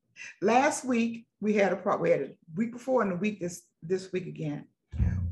Last 0.41 0.85
week 0.85 1.27
we 1.41 1.55
had 1.55 1.73
a 1.73 1.77
problem. 1.77 2.03
We 2.03 2.11
had 2.11 2.21
a 2.21 2.31
week 2.55 2.71
before 2.71 3.03
and 3.03 3.13
a 3.13 3.17
week 3.17 3.41
this 3.41 3.63
this 3.83 4.13
week 4.13 4.29
again 4.29 4.67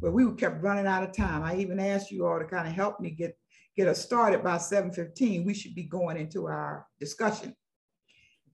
but 0.02 0.12
we 0.12 0.30
kept 0.34 0.62
running 0.62 0.86
out 0.86 1.04
of 1.04 1.16
time. 1.16 1.44
I 1.44 1.56
even 1.56 1.78
asked 1.78 2.10
you 2.10 2.26
all 2.26 2.40
to 2.40 2.44
kind 2.44 2.66
of 2.66 2.74
help 2.74 2.98
me 3.00 3.10
get 3.10 3.38
get 3.76 3.88
us 3.88 4.04
started 4.04 4.42
by 4.42 4.56
7:15. 4.56 5.46
We 5.46 5.54
should 5.54 5.74
be 5.76 5.84
going 5.84 6.16
into 6.16 6.46
our 6.46 6.86
discussion. 6.98 7.54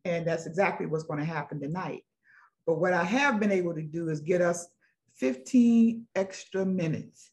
And 0.05 0.27
that's 0.27 0.47
exactly 0.47 0.87
what's 0.87 1.05
going 1.05 1.19
to 1.19 1.25
happen 1.25 1.59
tonight. 1.59 2.03
But 2.67 2.79
what 2.79 2.93
I 2.93 3.03
have 3.03 3.41
been 3.41 3.51
able 3.51 3.75
to 3.75 3.83
do 3.83 4.11
is 4.11 4.21
get 4.21 4.43
us 4.43 4.69
15 5.17 6.07
extra 6.15 6.65
minutes 6.65 7.31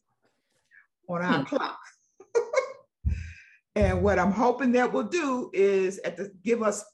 on 1.08 1.22
our 1.22 1.38
hmm. 1.40 1.44
clock. 1.44 1.78
and 3.76 4.02
what 4.02 4.18
I'm 4.18 4.32
hoping 4.32 4.72
that 4.72 4.92
will 4.92 5.04
do 5.04 5.50
is 5.52 5.98
at 6.00 6.16
the, 6.16 6.32
give 6.42 6.62
us 6.62 6.84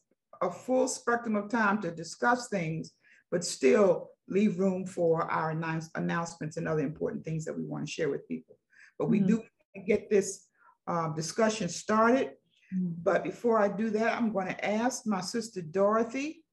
a 0.42 0.50
full 0.50 0.88
spectrum 0.88 1.36
of 1.36 1.48
time 1.48 1.80
to 1.82 1.90
discuss 1.90 2.48
things, 2.48 2.92
but 3.32 3.44
still 3.44 4.10
leave 4.28 4.60
room 4.60 4.86
for 4.86 5.28
our 5.28 5.50
announce 5.50 5.90
announcements 5.96 6.58
and 6.58 6.68
other 6.68 6.82
important 6.82 7.24
things 7.24 7.44
that 7.46 7.56
we 7.56 7.64
want 7.64 7.84
to 7.84 7.90
share 7.90 8.10
with 8.10 8.28
people. 8.28 8.56
But 8.98 9.08
we 9.08 9.18
mm-hmm. 9.18 9.38
do 9.38 9.84
get 9.86 10.08
this 10.10 10.46
um, 10.86 11.14
discussion 11.16 11.68
started. 11.68 12.32
Mm-hmm. 12.72 12.90
But 13.02 13.24
before 13.24 13.58
I 13.58 13.68
do 13.68 13.90
that, 13.90 14.12
I'm 14.12 14.32
going 14.32 14.46
to 14.46 14.64
ask 14.64 15.06
my 15.06 15.20
sister 15.22 15.62
Dorothy 15.62 16.44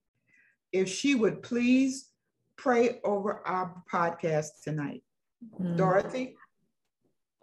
if 0.72 0.90
she 0.90 1.16
would 1.16 1.44
please 1.44 2.10
pray 2.56 3.00
over 3.04 3.46
our 3.46 3.84
podcast 3.92 4.64
tonight. 4.64 5.04
Mm-hmm. 5.54 5.76
Dorothy? 5.76 6.36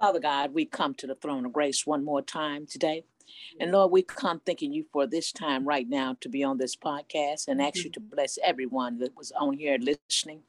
Father 0.00 0.20
God, 0.20 0.52
we 0.52 0.64
come 0.64 0.94
to 0.94 1.06
the 1.06 1.14
throne 1.14 1.46
of 1.46 1.52
grace 1.52 1.86
one 1.86 2.04
more 2.04 2.22
time 2.22 2.66
today. 2.66 3.04
And 3.60 3.72
Lord, 3.72 3.90
we 3.90 4.02
come 4.02 4.40
thanking 4.40 4.72
you 4.72 4.84
for 4.92 5.06
this 5.06 5.32
time 5.32 5.66
right 5.66 5.88
now 5.88 6.16
to 6.20 6.28
be 6.28 6.44
on 6.44 6.58
this 6.58 6.76
podcast 6.76 7.48
and 7.48 7.60
ask 7.60 7.76
you 7.76 7.90
mm-hmm. 7.90 8.08
to 8.08 8.16
bless 8.16 8.38
everyone 8.44 8.98
that 8.98 9.16
was 9.16 9.32
on 9.32 9.54
here 9.54 9.78
listening. 9.78 10.40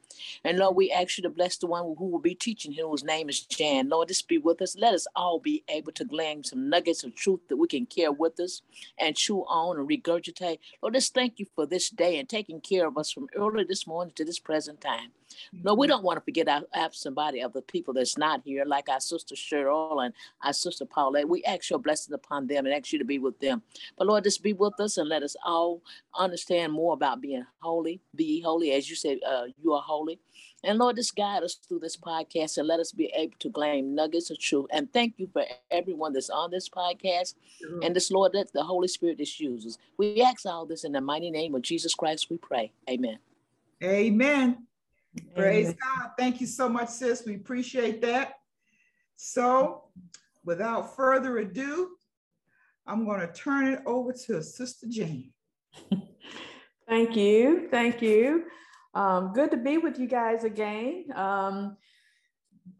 And 0.44 0.58
Lord, 0.58 0.76
we 0.76 0.90
ask 0.90 1.18
you 1.18 1.22
to 1.22 1.30
bless 1.30 1.56
the 1.56 1.66
one 1.66 1.94
who 1.98 2.06
will 2.06 2.18
be 2.18 2.34
teaching 2.34 2.72
him, 2.72 2.86
whose 2.86 3.04
name 3.04 3.28
is 3.28 3.40
Jan. 3.40 3.88
Lord, 3.88 4.08
just 4.08 4.28
be 4.28 4.38
with 4.38 4.60
us. 4.62 4.76
Let 4.76 4.94
us 4.94 5.06
all 5.14 5.38
be 5.38 5.62
able 5.68 5.92
to 5.92 6.04
glean 6.04 6.44
some 6.44 6.68
nuggets 6.68 7.04
of 7.04 7.14
truth 7.14 7.40
that 7.48 7.56
we 7.56 7.68
can 7.68 7.86
carry 7.86 8.10
with 8.10 8.38
us 8.40 8.62
and 8.98 9.16
chew 9.16 9.40
on 9.42 9.78
and 9.78 9.88
regurgitate. 9.88 10.58
Lord, 10.82 10.94
just 10.94 11.14
thank 11.14 11.38
you 11.38 11.46
for 11.54 11.66
this 11.66 11.90
day 11.90 12.18
and 12.18 12.28
taking 12.28 12.60
care 12.60 12.86
of 12.86 12.98
us 12.98 13.10
from 13.10 13.28
early 13.36 13.64
this 13.64 13.86
morning 13.86 14.12
to 14.16 14.24
this 14.24 14.38
present 14.38 14.80
time. 14.80 15.12
No, 15.52 15.74
we 15.74 15.86
don't 15.86 16.04
want 16.04 16.16
to 16.16 16.24
forget 16.24 16.48
our 16.48 16.62
absent 16.74 17.14
body 17.14 17.40
of 17.40 17.52
the 17.52 17.62
people 17.62 17.94
that's 17.94 18.18
not 18.18 18.42
here, 18.44 18.64
like 18.64 18.88
our 18.88 19.00
sister 19.00 19.34
Cheryl 19.34 20.04
and 20.04 20.14
our 20.42 20.52
sister 20.52 20.84
Paulette. 20.84 21.28
We 21.28 21.42
ask 21.44 21.70
your 21.70 21.78
blessing 21.78 22.14
upon 22.14 22.46
them 22.46 22.66
and 22.66 22.74
ask 22.74 22.92
you 22.92 22.98
to 22.98 23.04
be 23.04 23.18
with 23.18 23.38
them. 23.40 23.62
But 23.96 24.06
Lord, 24.06 24.24
just 24.24 24.42
be 24.42 24.52
with 24.52 24.78
us 24.80 24.96
and 24.96 25.08
let 25.08 25.22
us 25.22 25.36
all 25.44 25.82
understand 26.18 26.72
more 26.72 26.94
about 26.94 27.20
being 27.20 27.44
holy. 27.60 28.00
Be 28.14 28.40
holy, 28.40 28.72
as 28.72 28.88
you 28.88 28.96
said, 28.96 29.18
uh, 29.26 29.44
you 29.62 29.72
are 29.72 29.82
holy. 29.82 30.18
And 30.64 30.78
Lord, 30.78 30.96
just 30.96 31.14
guide 31.14 31.44
us 31.44 31.54
through 31.54 31.78
this 31.78 31.96
podcast 31.96 32.58
and 32.58 32.66
let 32.66 32.80
us 32.80 32.90
be 32.90 33.12
able 33.14 33.34
to 33.38 33.50
claim 33.50 33.94
nuggets 33.94 34.30
of 34.30 34.40
truth. 34.40 34.66
And 34.72 34.92
thank 34.92 35.14
you 35.16 35.28
for 35.32 35.44
everyone 35.70 36.12
that's 36.12 36.30
on 36.30 36.50
this 36.50 36.68
podcast. 36.68 37.34
Sure. 37.60 37.80
And 37.82 37.94
this, 37.94 38.10
Lord, 38.10 38.32
that 38.32 38.52
the 38.52 38.64
Holy 38.64 38.88
Spirit 38.88 39.18
just 39.18 39.38
uses. 39.38 39.78
We 39.98 40.20
ask 40.20 40.44
all 40.46 40.66
this 40.66 40.84
in 40.84 40.92
the 40.92 41.00
mighty 41.00 41.30
name 41.30 41.54
of 41.54 41.62
Jesus 41.62 41.94
Christ, 41.94 42.28
we 42.28 42.38
pray. 42.38 42.72
Amen. 42.90 43.18
Amen. 43.82 44.67
Praise 45.20 45.66
Amen. 45.66 45.78
God. 45.82 46.10
Thank 46.18 46.40
you 46.40 46.46
so 46.46 46.68
much, 46.68 46.88
sis. 46.88 47.24
We 47.26 47.34
appreciate 47.34 48.00
that. 48.02 48.34
So, 49.16 49.84
without 50.44 50.96
further 50.96 51.38
ado, 51.38 51.90
I'm 52.86 53.04
going 53.04 53.20
to 53.20 53.32
turn 53.32 53.66
it 53.66 53.80
over 53.86 54.12
to 54.12 54.42
Sister 54.42 54.86
Jane. 54.88 55.32
Thank 56.88 57.16
you. 57.16 57.68
Thank 57.70 58.00
you. 58.00 58.44
Um, 58.94 59.32
good 59.34 59.50
to 59.50 59.56
be 59.56 59.78
with 59.78 59.98
you 59.98 60.06
guys 60.06 60.44
again. 60.44 61.04
Um, 61.14 61.76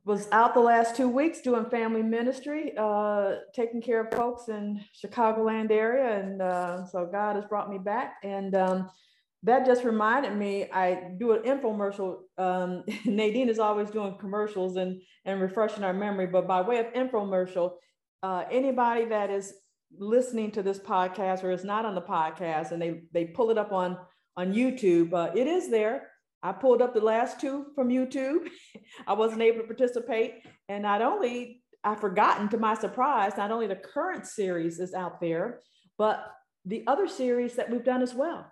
was 0.05 0.29
out 0.33 0.55
the 0.55 0.61
last 0.61 0.97
two 0.97 1.09
weeks 1.09 1.43
doing 1.43 1.67
family 1.67 2.03
ministry, 2.03 2.73
uh, 2.79 3.37
taking 3.55 3.83
care 3.83 4.01
of 4.01 4.11
folks 4.15 4.49
in 4.49 4.83
Chicagoland 4.97 5.71
area, 5.71 6.19
and 6.21 6.41
uh, 6.41 6.87
so 6.87 7.07
God 7.07 7.37
has 7.37 7.45
brought 7.45 7.71
me 7.71 7.79
back. 7.79 8.17
And 8.23 8.55
um, 8.55 8.91
that 9.45 9.67
just 9.67 9.85
reminded 9.85 10.37
me. 10.37 10.69
I 10.73 11.13
do 11.19 11.33
an 11.33 11.43
infomercial. 11.43 12.19
Um, 12.37 12.85
Nadine 13.05 13.49
is 13.49 13.59
always 13.59 13.91
doing 13.91 14.17
commercials 14.19 14.77
and 14.77 15.01
and 15.25 15.41
refreshing 15.41 15.85
our 15.85 15.93
memory. 15.93 16.27
But 16.27 16.49
by 16.49 16.61
way 16.63 16.79
of 16.79 16.87
infomercial, 16.93 17.73
uh, 18.23 18.45
anybody 18.51 19.05
that 19.07 19.31
is 19.31 19.55
listening 19.97 20.51
to 20.53 20.63
this 20.63 20.79
podcast 20.79 21.45
or 21.45 21.51
is 21.51 21.65
not 21.65 21.87
on 21.87 21.95
the 21.95 22.03
podcast 22.03 22.73
and 22.73 22.83
they 22.83 23.03
they 23.13 23.27
pull 23.27 23.51
it 23.51 23.59
up 23.59 23.73
on 23.73 23.97
on 24.37 24.53
YouTube, 24.53 25.13
uh, 25.13 25.33
it 25.35 25.47
is 25.47 25.71
there. 25.71 26.11
I 26.43 26.53
pulled 26.53 26.83
up 26.83 26.95
the 26.95 27.01
last 27.01 27.41
two 27.41 27.67
from 27.75 27.89
YouTube. 27.89 28.49
I 29.07 29.15
wasn't 29.15 29.43
able 29.43 29.61
to 29.61 29.67
participate, 29.67 30.35
and 30.69 30.83
not 30.83 31.03
only 31.03 31.63
I 31.85 31.95
forgotten 31.95 32.49
to 32.51 32.59
my 32.59 32.75
surprise, 32.75 33.33
not 33.37 33.51
only 33.51 33.67
the 33.69 33.77
current 33.77 34.27
series 34.27 34.79
is 34.81 34.95
out 34.95 35.21
there, 35.21 35.61
but 35.97 36.25
the 36.65 36.85
other 36.87 37.09
series 37.09 37.55
that 37.55 37.71
we've 37.71 37.85
done 37.85 38.03
as 38.03 38.15
well. 38.15 38.47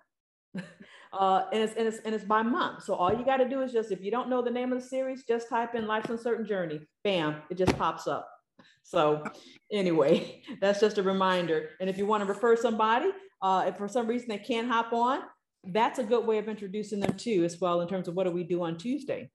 Uh, 1.13 1.43
and, 1.51 1.63
it's, 1.63 1.73
and, 1.75 1.87
it's, 1.87 1.97
and 1.99 2.15
it's 2.15 2.23
by 2.23 2.41
month. 2.41 2.83
So 2.83 2.95
all 2.95 3.13
you 3.13 3.25
got 3.25 3.37
to 3.37 3.49
do 3.49 3.61
is 3.61 3.71
just, 3.71 3.91
if 3.91 4.01
you 4.01 4.11
don't 4.11 4.29
know 4.29 4.41
the 4.41 4.51
name 4.51 4.71
of 4.71 4.81
the 4.81 4.87
series, 4.87 5.23
just 5.23 5.49
type 5.49 5.75
in 5.75 5.87
Life's 5.87 6.09
Uncertain 6.09 6.45
Journey. 6.45 6.81
Bam, 7.03 7.41
it 7.49 7.57
just 7.57 7.77
pops 7.77 8.07
up. 8.07 8.29
So 8.83 9.23
anyway, 9.71 10.43
that's 10.61 10.79
just 10.79 10.97
a 10.97 11.03
reminder. 11.03 11.69
And 11.79 11.89
if 11.89 11.97
you 11.97 12.05
want 12.05 12.21
to 12.21 12.31
refer 12.31 12.55
somebody, 12.55 13.11
uh, 13.41 13.65
if 13.67 13.77
for 13.77 13.87
some 13.87 14.07
reason 14.07 14.29
they 14.29 14.37
can't 14.37 14.67
hop 14.67 14.93
on, 14.93 15.19
that's 15.65 15.99
a 15.99 16.03
good 16.03 16.25
way 16.25 16.37
of 16.37 16.47
introducing 16.47 16.99
them 16.99 17.17
too, 17.17 17.43
as 17.43 17.59
well, 17.59 17.81
in 17.81 17.87
terms 17.87 18.07
of 18.07 18.15
what 18.15 18.25
do 18.25 18.31
we 18.31 18.43
do 18.43 18.63
on 18.63 18.77
Tuesday. 18.77 19.29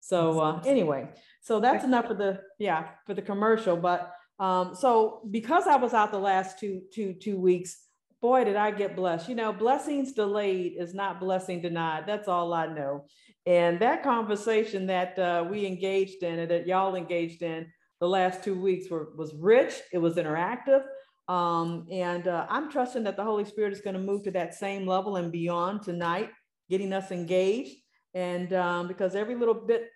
So 0.00 0.40
uh, 0.40 0.62
anyway, 0.64 1.08
so 1.40 1.60
that's 1.60 1.84
enough 1.84 2.06
for 2.06 2.14
the 2.14 2.40
yeah 2.58 2.88
for 3.06 3.14
the 3.14 3.22
commercial. 3.22 3.76
But 3.76 4.12
um, 4.38 4.74
so 4.74 5.22
because 5.30 5.66
I 5.66 5.76
was 5.76 5.94
out 5.94 6.12
the 6.12 6.18
last 6.18 6.58
two 6.58 6.82
two 6.92 7.14
two 7.14 7.38
weeks, 7.38 7.76
boy 8.20 8.44
did 8.44 8.56
I 8.56 8.70
get 8.70 8.96
blessed. 8.96 9.28
You 9.28 9.34
know, 9.34 9.52
blessings 9.52 10.12
delayed 10.12 10.74
is 10.78 10.94
not 10.94 11.20
blessing 11.20 11.62
denied. 11.62 12.04
That's 12.06 12.28
all 12.28 12.52
I 12.52 12.66
know. 12.66 13.06
And 13.46 13.78
that 13.80 14.02
conversation 14.02 14.86
that 14.86 15.18
uh, 15.18 15.44
we 15.48 15.66
engaged 15.66 16.22
in 16.22 16.40
and 16.40 16.50
that 16.50 16.66
y'all 16.66 16.96
engaged 16.96 17.42
in 17.42 17.66
the 18.00 18.08
last 18.08 18.42
two 18.42 18.60
weeks 18.60 18.90
were, 18.90 19.10
was 19.16 19.34
rich. 19.34 19.74
It 19.92 19.98
was 19.98 20.16
interactive. 20.16 20.82
Um, 21.28 21.86
and 21.90 22.28
uh, 22.28 22.46
I'm 22.48 22.70
trusting 22.70 23.04
that 23.04 23.16
the 23.16 23.24
Holy 23.24 23.44
Spirit 23.44 23.72
is 23.72 23.80
going 23.80 23.94
to 23.94 24.02
move 24.02 24.24
to 24.24 24.30
that 24.32 24.54
same 24.54 24.86
level 24.86 25.16
and 25.16 25.32
beyond 25.32 25.82
tonight, 25.82 26.30
getting 26.68 26.92
us 26.92 27.10
engaged. 27.10 27.76
And 28.14 28.52
um, 28.52 28.88
because 28.88 29.14
every 29.14 29.34
little 29.34 29.54
bit 29.54 29.88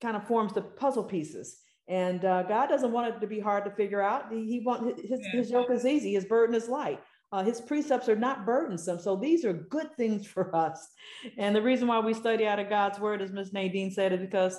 kind 0.00 0.16
of 0.16 0.26
forms 0.26 0.52
the 0.52 0.62
puzzle 0.62 1.04
pieces. 1.04 1.58
And 1.88 2.24
uh, 2.24 2.44
God 2.44 2.68
doesn't 2.68 2.92
want 2.92 3.14
it 3.14 3.20
to 3.20 3.26
be 3.26 3.40
hard 3.40 3.64
to 3.64 3.70
figure 3.70 4.00
out. 4.00 4.32
He, 4.32 4.46
he 4.46 4.60
want 4.60 5.00
his, 5.00 5.20
his 5.32 5.50
yoke 5.50 5.70
is 5.70 5.84
easy, 5.84 6.14
his 6.14 6.24
burden 6.24 6.54
is 6.54 6.68
light. 6.68 7.00
Uh, 7.32 7.44
his 7.44 7.60
precepts 7.60 8.08
are 8.08 8.16
not 8.16 8.44
burdensome. 8.44 8.98
So 8.98 9.14
these 9.16 9.44
are 9.44 9.52
good 9.52 9.94
things 9.96 10.26
for 10.26 10.54
us. 10.54 10.88
And 11.38 11.54
the 11.54 11.62
reason 11.62 11.86
why 11.86 12.00
we 12.00 12.12
study 12.12 12.46
out 12.46 12.58
of 12.58 12.68
God's 12.68 12.98
word, 12.98 13.22
as 13.22 13.30
Ms. 13.30 13.52
Nadine 13.52 13.92
said, 13.92 14.12
is 14.12 14.20
because 14.20 14.58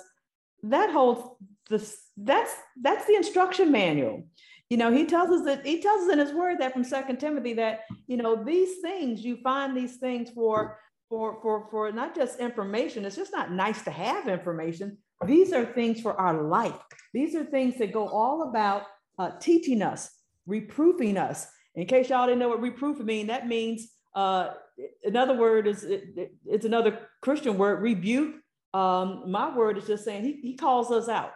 that 0.62 0.90
holds 0.90 1.22
this, 1.68 1.98
that's 2.16 2.54
that's 2.80 3.06
the 3.06 3.14
instruction 3.14 3.70
manual. 3.70 4.26
You 4.70 4.78
know, 4.78 4.90
he 4.90 5.04
tells 5.04 5.30
us 5.30 5.44
that 5.44 5.66
he 5.66 5.82
tells 5.82 6.04
us 6.04 6.12
in 6.12 6.18
his 6.18 6.32
word 6.32 6.60
that 6.60 6.72
from 6.72 6.84
Second 6.84 7.18
Timothy 7.18 7.52
that, 7.54 7.80
you 8.06 8.16
know, 8.16 8.42
these 8.42 8.80
things, 8.80 9.22
you 9.22 9.36
find 9.42 9.76
these 9.76 9.96
things 9.96 10.30
for 10.30 10.78
for 11.10 11.40
for 11.42 11.68
for 11.70 11.92
not 11.92 12.14
just 12.14 12.40
information, 12.40 13.04
it's 13.04 13.16
just 13.16 13.32
not 13.32 13.52
nice 13.52 13.82
to 13.82 13.90
have 13.90 14.28
information. 14.28 14.96
These 15.26 15.52
are 15.52 15.66
things 15.66 16.00
for 16.00 16.18
our 16.18 16.42
life. 16.44 16.78
These 17.12 17.34
are 17.34 17.44
things 17.44 17.76
that 17.78 17.92
go 17.92 18.08
all 18.08 18.48
about 18.48 18.84
uh, 19.18 19.32
teaching 19.38 19.82
us, 19.82 20.10
reproofing 20.46 21.18
us, 21.18 21.46
in 21.74 21.86
case 21.86 22.10
y'all 22.10 22.26
didn't 22.26 22.38
know 22.38 22.48
what 22.48 22.60
reproof 22.60 22.98
mean, 22.98 23.28
that 23.28 23.48
means 23.48 23.88
uh, 24.14 24.50
another 25.04 25.34
word 25.34 25.66
is 25.66 25.84
it, 25.84 26.04
it, 26.16 26.34
it's 26.44 26.64
another 26.64 27.08
Christian 27.20 27.56
word, 27.56 27.82
rebuke. 27.82 28.36
Um, 28.74 29.24
my 29.30 29.54
word 29.54 29.78
is 29.78 29.86
just 29.86 30.04
saying 30.04 30.24
he, 30.24 30.40
he 30.42 30.56
calls 30.56 30.90
us 30.90 31.08
out. 31.08 31.32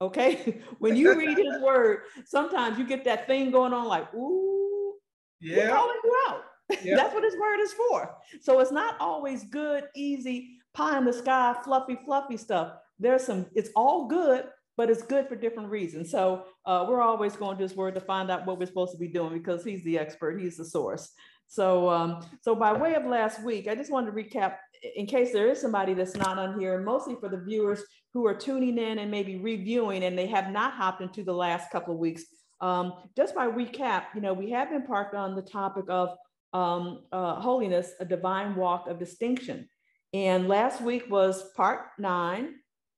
Okay. 0.00 0.60
when 0.78 0.96
you 0.96 1.16
read 1.16 1.38
his 1.38 1.60
word, 1.62 2.00
sometimes 2.24 2.78
you 2.78 2.86
get 2.86 3.04
that 3.04 3.26
thing 3.26 3.50
going 3.50 3.72
on 3.72 3.86
like, 3.86 4.12
ooh, 4.14 4.94
yeah. 5.40 5.68
calling 5.68 5.96
you 6.04 6.16
out. 6.28 6.42
Yep. 6.82 6.96
That's 6.96 7.12
what 7.12 7.22
his 7.22 7.36
word 7.36 7.60
is 7.60 7.74
for. 7.74 8.16
So 8.40 8.60
it's 8.60 8.72
not 8.72 8.96
always 8.98 9.44
good, 9.44 9.84
easy, 9.94 10.56
pie 10.72 10.96
in 10.96 11.04
the 11.04 11.12
sky, 11.12 11.54
fluffy, 11.62 11.98
fluffy 12.02 12.38
stuff. 12.38 12.72
There's 12.98 13.24
some, 13.24 13.44
it's 13.54 13.68
all 13.76 14.06
good, 14.06 14.46
but 14.76 14.90
it's 14.90 15.02
good 15.02 15.28
for 15.28 15.36
different 15.36 15.70
reasons. 15.70 16.10
So 16.10 16.44
uh, 16.66 16.86
we're 16.88 17.02
always 17.02 17.36
going 17.36 17.56
to 17.58 17.62
his 17.62 17.76
word 17.76 17.94
to 17.94 18.00
find 18.00 18.30
out 18.30 18.46
what 18.46 18.58
we're 18.58 18.66
supposed 18.66 18.92
to 18.92 18.98
be 18.98 19.08
doing 19.08 19.32
because 19.32 19.64
he's 19.64 19.84
the 19.84 19.98
expert, 19.98 20.40
he's 20.40 20.56
the 20.56 20.64
source. 20.64 21.12
So, 21.46 21.90
um, 21.90 22.26
so 22.40 22.54
by 22.54 22.72
way 22.72 22.94
of 22.94 23.04
last 23.04 23.42
week, 23.42 23.68
I 23.68 23.74
just 23.74 23.90
wanted 23.90 24.12
to 24.12 24.16
recap 24.16 24.56
in 24.96 25.06
case 25.06 25.32
there 25.32 25.48
is 25.48 25.60
somebody 25.60 25.94
that's 25.94 26.16
not 26.16 26.38
on 26.38 26.58
here, 26.58 26.76
and 26.76 26.84
mostly 26.84 27.14
for 27.20 27.28
the 27.28 27.38
viewers 27.38 27.82
who 28.14 28.26
are 28.26 28.34
tuning 28.34 28.78
in 28.78 28.98
and 28.98 29.10
maybe 29.10 29.36
reviewing 29.36 30.04
and 30.04 30.18
they 30.18 30.26
have 30.26 30.50
not 30.50 30.74
hopped 30.74 31.00
into 31.00 31.22
the 31.22 31.32
last 31.32 31.70
couple 31.70 31.94
of 31.94 32.00
weeks. 32.00 32.24
Um, 32.60 32.94
just 33.16 33.34
by 33.34 33.46
recap, 33.46 34.04
you 34.14 34.20
know, 34.20 34.32
we 34.32 34.50
have 34.50 34.70
been 34.70 34.86
parked 34.86 35.14
on 35.14 35.34
the 35.34 35.42
topic 35.42 35.84
of 35.88 36.16
um, 36.52 37.02
uh, 37.12 37.34
holiness, 37.36 37.92
a 38.00 38.04
divine 38.04 38.54
walk 38.54 38.88
of 38.88 38.98
distinction. 38.98 39.68
And 40.12 40.48
last 40.48 40.80
week 40.80 41.10
was 41.10 41.50
part 41.56 41.86
nine. 41.98 42.54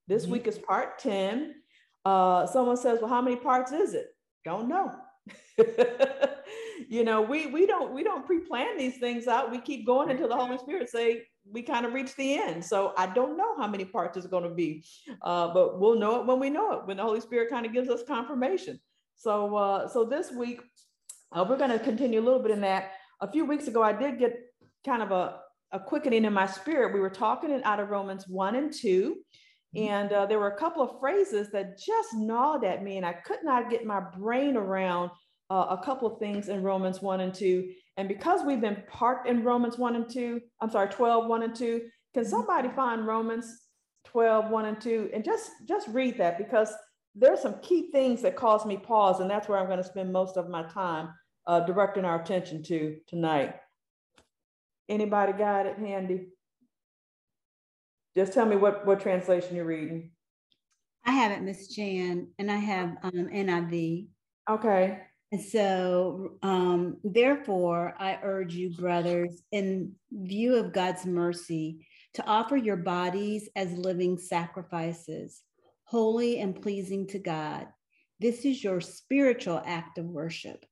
This 0.09 0.25
mm-hmm. 0.25 0.33
week 0.33 0.47
is 0.47 0.59
part 0.59 0.99
10. 0.99 1.55
Uh, 2.05 2.47
someone 2.47 2.77
says, 2.77 2.99
well, 3.01 3.11
how 3.11 3.23
many 3.23 3.37
parts 3.37 3.73
is 3.73 3.95
it? 3.95 4.09
Don't 4.45 4.69
know. 4.69 4.93
you 6.89 7.05
know, 7.05 7.23
we 7.23 7.47
we 7.47 7.67
don't 7.67 7.95
we 7.95 8.03
don't 8.03 8.27
pre-plan 8.27 8.77
these 8.77 8.99
things 8.99 9.27
out. 9.27 9.51
We 9.51 9.59
keep 9.59 9.87
going 9.87 10.11
until 10.11 10.29
the 10.29 10.37
Holy 10.37 10.59
Spirit 10.59 10.91
say 10.91 11.23
we 11.51 11.63
kind 11.63 11.87
of 11.87 11.95
reach 11.95 12.15
the 12.17 12.35
end. 12.35 12.65
So 12.65 12.93
I 12.99 13.07
don't 13.07 13.37
know 13.39 13.57
how 13.57 13.67
many 13.67 13.85
parts 13.85 14.19
is 14.19 14.27
going 14.27 14.45
to 14.45 14.55
be, 14.55 14.85
uh, 15.23 15.55
but 15.55 15.81
we'll 15.81 15.99
know 15.99 16.21
it 16.21 16.27
when 16.27 16.41
we 16.41 16.51
know 16.51 16.73
it 16.73 16.87
when 16.87 16.99
the 16.99 17.03
Holy 17.03 17.21
Spirit 17.21 17.49
kind 17.49 17.65
of 17.65 17.73
gives 17.73 17.89
us 17.89 18.03
confirmation. 18.07 18.79
So 19.17 19.57
uh, 19.57 19.89
so 19.89 20.05
this 20.05 20.31
week 20.33 20.61
uh, 21.33 21.47
we're 21.49 21.59
going 21.59 21.71
to 21.71 21.79
continue 21.79 22.21
a 22.21 22.25
little 22.25 22.41
bit 22.41 22.51
in 22.51 22.61
that. 22.63 22.93
A 23.21 23.31
few 23.31 23.47
weeks 23.47 23.67
ago, 23.67 23.83
I 23.83 23.93
did 23.93 24.19
get 24.19 24.35
kind 24.85 25.03
of 25.03 25.11
a 25.11 25.41
a 25.75 25.81
quickening 25.81 26.25
in 26.25 26.33
my 26.33 26.47
spirit. 26.47 26.95
We 26.95 27.01
were 27.01 27.11
talking 27.11 27.61
out 27.65 27.81
of 27.81 27.91
Romans 27.91 28.29
1 28.29 28.55
and 28.55 28.73
2, 28.73 29.17
and 29.77 30.13
uh, 30.13 30.27
there 30.27 30.39
were 30.39 30.53
a 30.53 30.57
couple 30.57 30.83
of 30.83 31.01
phrases 31.01 31.51
that 31.51 31.79
just 31.79 32.15
gnawed 32.15 32.65
at 32.65 32.83
me, 32.83 32.97
and 32.97 33.05
I 33.05 33.13
could 33.13 33.41
not 33.43 33.71
get 33.71 33.85
my 33.85 34.01
brain 34.01 34.57
around 34.57 35.11
uh, 35.51 35.67
a 35.71 35.83
couple 35.85 36.11
of 36.11 36.19
things 36.19 36.49
in 36.49 36.63
Romans 36.63 37.03
1 37.03 37.21
and 37.21 37.35
2. 37.35 37.71
And 37.97 38.09
because 38.09 38.45
we've 38.45 38.61
been 38.61 38.83
parked 38.89 39.29
in 39.29 39.43
Romans 39.43 39.79
1 39.79 39.97
and 39.97 40.09
2, 40.09 40.41
I'm 40.61 40.71
sorry, 40.71 40.89
12, 40.89 41.27
1 41.27 41.43
and 41.43 41.55
2, 41.55 41.81
can 42.13 42.23
mm-hmm. 42.23 42.31
somebody 42.31 42.69
find 42.71 43.07
Romans 43.07 43.63
12, 44.07 44.51
1 44.51 44.65
and 44.65 44.81
2 44.81 45.11
and 45.13 45.25
just, 45.25 45.51
just 45.67 45.89
read 45.89 46.19
that 46.19 46.39
because 46.39 46.73
there's 47.15 47.41
some 47.41 47.61
key 47.61 47.91
things 47.93 48.23
that 48.23 48.37
cause 48.37 48.67
me 48.67 48.77
pause, 48.77 49.21
and 49.21 49.31
that's 49.31 49.49
where 49.49 49.59
I'm 49.59 49.67
going 49.67 49.79
to 49.79 49.85
spend 49.85 50.13
most 50.13 50.37
of 50.37 50.49
my 50.49 50.65
time 50.65 51.11
uh, 51.47 51.61
directing 51.61 52.05
our 52.05 52.21
attention 52.21 52.63
to 52.65 52.97
tonight. 53.07 53.55
Anybody 54.89 55.33
got 55.33 55.67
it 55.67 55.79
handy? 55.79 56.29
Just 58.17 58.33
tell 58.33 58.47
me 58.47 58.57
what, 58.57 58.87
what 58.87 59.01
translation 59.01 59.57
you're 59.57 59.65
reading. 59.65 60.11
I 61.05 61.13
have 61.13 61.33
it, 61.33 61.43
Miss 61.43 61.69
Jan, 61.69 62.29
and 62.39 62.51
I 62.51 62.57
have 62.57 62.97
um, 63.03 63.29
NIV. 63.33 64.07
Okay. 64.49 65.01
And 65.33 65.43
so, 65.43 66.39
um, 66.43 66.99
therefore, 67.03 67.95
I 67.99 68.19
urge 68.23 68.55
you, 68.55 68.71
brothers, 68.71 69.43
in 69.51 69.93
view 70.13 70.55
of 70.57 70.73
God's 70.73 71.05
mercy, 71.05 71.87
to 72.15 72.25
offer 72.25 72.57
your 72.57 72.77
bodies 72.77 73.49
as 73.57 73.73
living 73.73 74.17
sacrifices, 74.17 75.43
holy 75.85 76.39
and 76.39 76.61
pleasing 76.61 77.09
to 77.09 77.19
God. 77.19 77.67
This 78.21 78.45
is 78.45 78.63
your 78.63 78.81
spiritual 78.81 79.61
act 79.67 79.99
of 79.99 80.07
worship. 80.07 80.65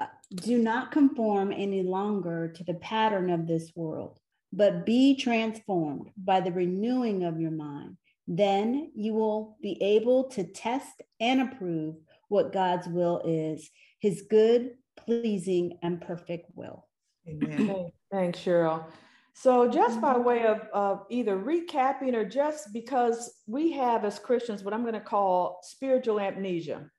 Uh, 0.00 0.06
do 0.34 0.58
not 0.58 0.90
conform 0.90 1.52
any 1.52 1.84
longer 1.84 2.52
to 2.56 2.64
the 2.64 2.74
pattern 2.74 3.30
of 3.30 3.46
this 3.46 3.70
world 3.76 4.18
but 4.56 4.86
be 4.86 5.14
transformed 5.14 6.08
by 6.16 6.40
the 6.40 6.50
renewing 6.50 7.24
of 7.24 7.38
your 7.38 7.50
mind. 7.50 7.98
Then 8.26 8.90
you 8.96 9.12
will 9.12 9.58
be 9.62 9.80
able 9.82 10.24
to 10.30 10.44
test 10.44 11.02
and 11.20 11.42
approve 11.42 11.96
what 12.28 12.54
God's 12.54 12.88
will 12.88 13.20
is, 13.24 13.70
his 14.00 14.24
good, 14.28 14.70
pleasing, 14.96 15.78
and 15.82 16.00
perfect 16.00 16.50
will. 16.54 16.88
Amen. 17.28 17.90
Thanks, 18.10 18.40
Cheryl. 18.40 18.86
So, 19.34 19.68
just 19.68 20.00
by 20.00 20.16
way 20.16 20.46
of 20.46 20.62
uh, 20.72 20.96
either 21.10 21.36
recapping 21.36 22.14
or 22.14 22.24
just 22.24 22.72
because 22.72 23.34
we 23.46 23.70
have 23.72 24.06
as 24.06 24.18
Christians 24.18 24.64
what 24.64 24.72
I'm 24.72 24.80
going 24.80 24.94
to 24.94 25.00
call 25.00 25.60
spiritual 25.62 26.18
amnesia. 26.18 26.90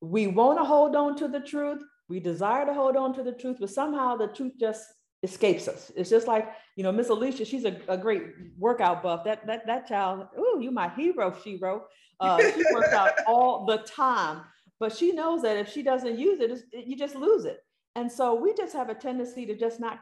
We 0.00 0.26
want 0.26 0.58
to 0.58 0.64
hold 0.64 0.96
on 0.96 1.16
to 1.16 1.28
the 1.28 1.40
truth. 1.40 1.82
We 2.08 2.18
desire 2.18 2.64
to 2.64 2.72
hold 2.72 2.96
on 2.96 3.12
to 3.14 3.22
the 3.22 3.32
truth, 3.32 3.58
but 3.60 3.68
somehow 3.68 4.16
the 4.16 4.28
truth 4.28 4.54
just 4.58 4.82
escapes 5.22 5.68
us. 5.68 5.92
It's 5.96 6.10
just 6.10 6.26
like, 6.26 6.48
you 6.76 6.82
know, 6.82 6.92
Miss 6.92 7.08
Alicia, 7.08 7.44
she's 7.44 7.64
a, 7.64 7.76
a 7.88 7.96
great 7.96 8.22
workout 8.58 9.02
buff. 9.02 9.24
That 9.24 9.46
that 9.46 9.66
that 9.66 9.86
child, 9.86 10.26
oh, 10.36 10.58
you 10.60 10.70
my 10.70 10.88
hero, 10.88 11.34
she 11.42 11.56
wrote. 11.56 11.84
Uh, 12.18 12.38
she 12.38 12.62
works 12.74 12.92
out 12.92 13.12
all 13.26 13.64
the 13.66 13.78
time, 13.78 14.42
but 14.78 14.96
she 14.96 15.12
knows 15.12 15.42
that 15.42 15.56
if 15.56 15.70
she 15.70 15.82
doesn't 15.82 16.18
use 16.18 16.40
it, 16.40 16.86
you 16.86 16.96
just 16.96 17.14
lose 17.14 17.44
it. 17.44 17.64
And 17.96 18.10
so 18.10 18.34
we 18.34 18.54
just 18.54 18.72
have 18.74 18.88
a 18.88 18.94
tendency 18.94 19.46
to 19.46 19.56
just 19.56 19.80
not 19.80 20.00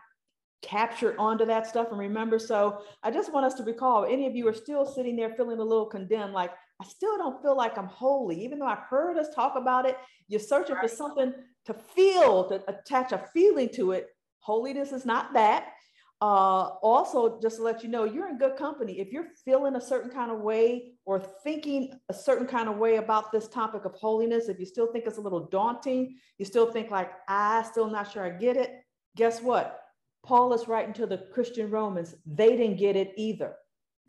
capture 0.62 1.14
onto 1.18 1.44
that 1.46 1.66
stuff 1.66 1.88
and 1.90 1.98
remember. 1.98 2.38
So 2.38 2.82
I 3.02 3.10
just 3.10 3.32
want 3.32 3.46
us 3.46 3.54
to 3.54 3.62
recall 3.62 4.04
any 4.04 4.26
of 4.26 4.34
you 4.34 4.46
are 4.48 4.54
still 4.54 4.84
sitting 4.84 5.16
there 5.16 5.30
feeling 5.34 5.58
a 5.58 5.64
little 5.64 5.86
condemned, 5.86 6.32
like 6.32 6.52
I 6.80 6.84
still 6.84 7.16
don't 7.16 7.42
feel 7.42 7.56
like 7.56 7.76
I'm 7.76 7.86
holy, 7.86 8.44
even 8.44 8.58
though 8.58 8.66
I 8.66 8.78
heard 8.88 9.16
us 9.18 9.34
talk 9.34 9.54
about 9.56 9.86
it. 9.86 9.96
You're 10.28 10.40
searching 10.40 10.76
for 10.80 10.88
something 10.88 11.32
to 11.66 11.74
feel, 11.74 12.48
to 12.48 12.62
attach 12.68 13.12
a 13.12 13.24
feeling 13.32 13.68
to 13.74 13.92
it 13.92 14.08
Holiness 14.48 14.92
is 14.92 15.04
not 15.04 15.34
that. 15.34 15.74
Uh, 16.22 16.70
also, 16.90 17.38
just 17.38 17.56
to 17.58 17.62
let 17.62 17.82
you 17.82 17.90
know, 17.90 18.04
you're 18.04 18.30
in 18.30 18.38
good 18.38 18.56
company. 18.56 18.98
If 18.98 19.12
you're 19.12 19.26
feeling 19.44 19.76
a 19.76 19.80
certain 19.80 20.10
kind 20.10 20.30
of 20.30 20.40
way 20.40 20.94
or 21.04 21.20
thinking 21.44 21.92
a 22.08 22.14
certain 22.14 22.46
kind 22.46 22.66
of 22.70 22.78
way 22.78 22.96
about 22.96 23.30
this 23.30 23.46
topic 23.46 23.84
of 23.84 23.92
holiness, 23.92 24.48
if 24.48 24.58
you 24.58 24.64
still 24.64 24.90
think 24.90 25.04
it's 25.06 25.18
a 25.18 25.20
little 25.20 25.44
daunting, 25.58 26.16
you 26.38 26.46
still 26.46 26.72
think 26.72 26.90
like, 26.90 27.10
I 27.28 27.62
still 27.70 27.90
not 27.90 28.10
sure 28.10 28.24
I 28.24 28.30
get 28.30 28.56
it, 28.56 28.70
guess 29.16 29.42
what? 29.42 29.80
Paul 30.24 30.54
is 30.54 30.66
writing 30.66 30.94
to 30.94 31.06
the 31.06 31.18
Christian 31.34 31.70
Romans. 31.70 32.14
They 32.24 32.56
didn't 32.56 32.78
get 32.78 32.96
it 32.96 33.12
either. 33.16 33.54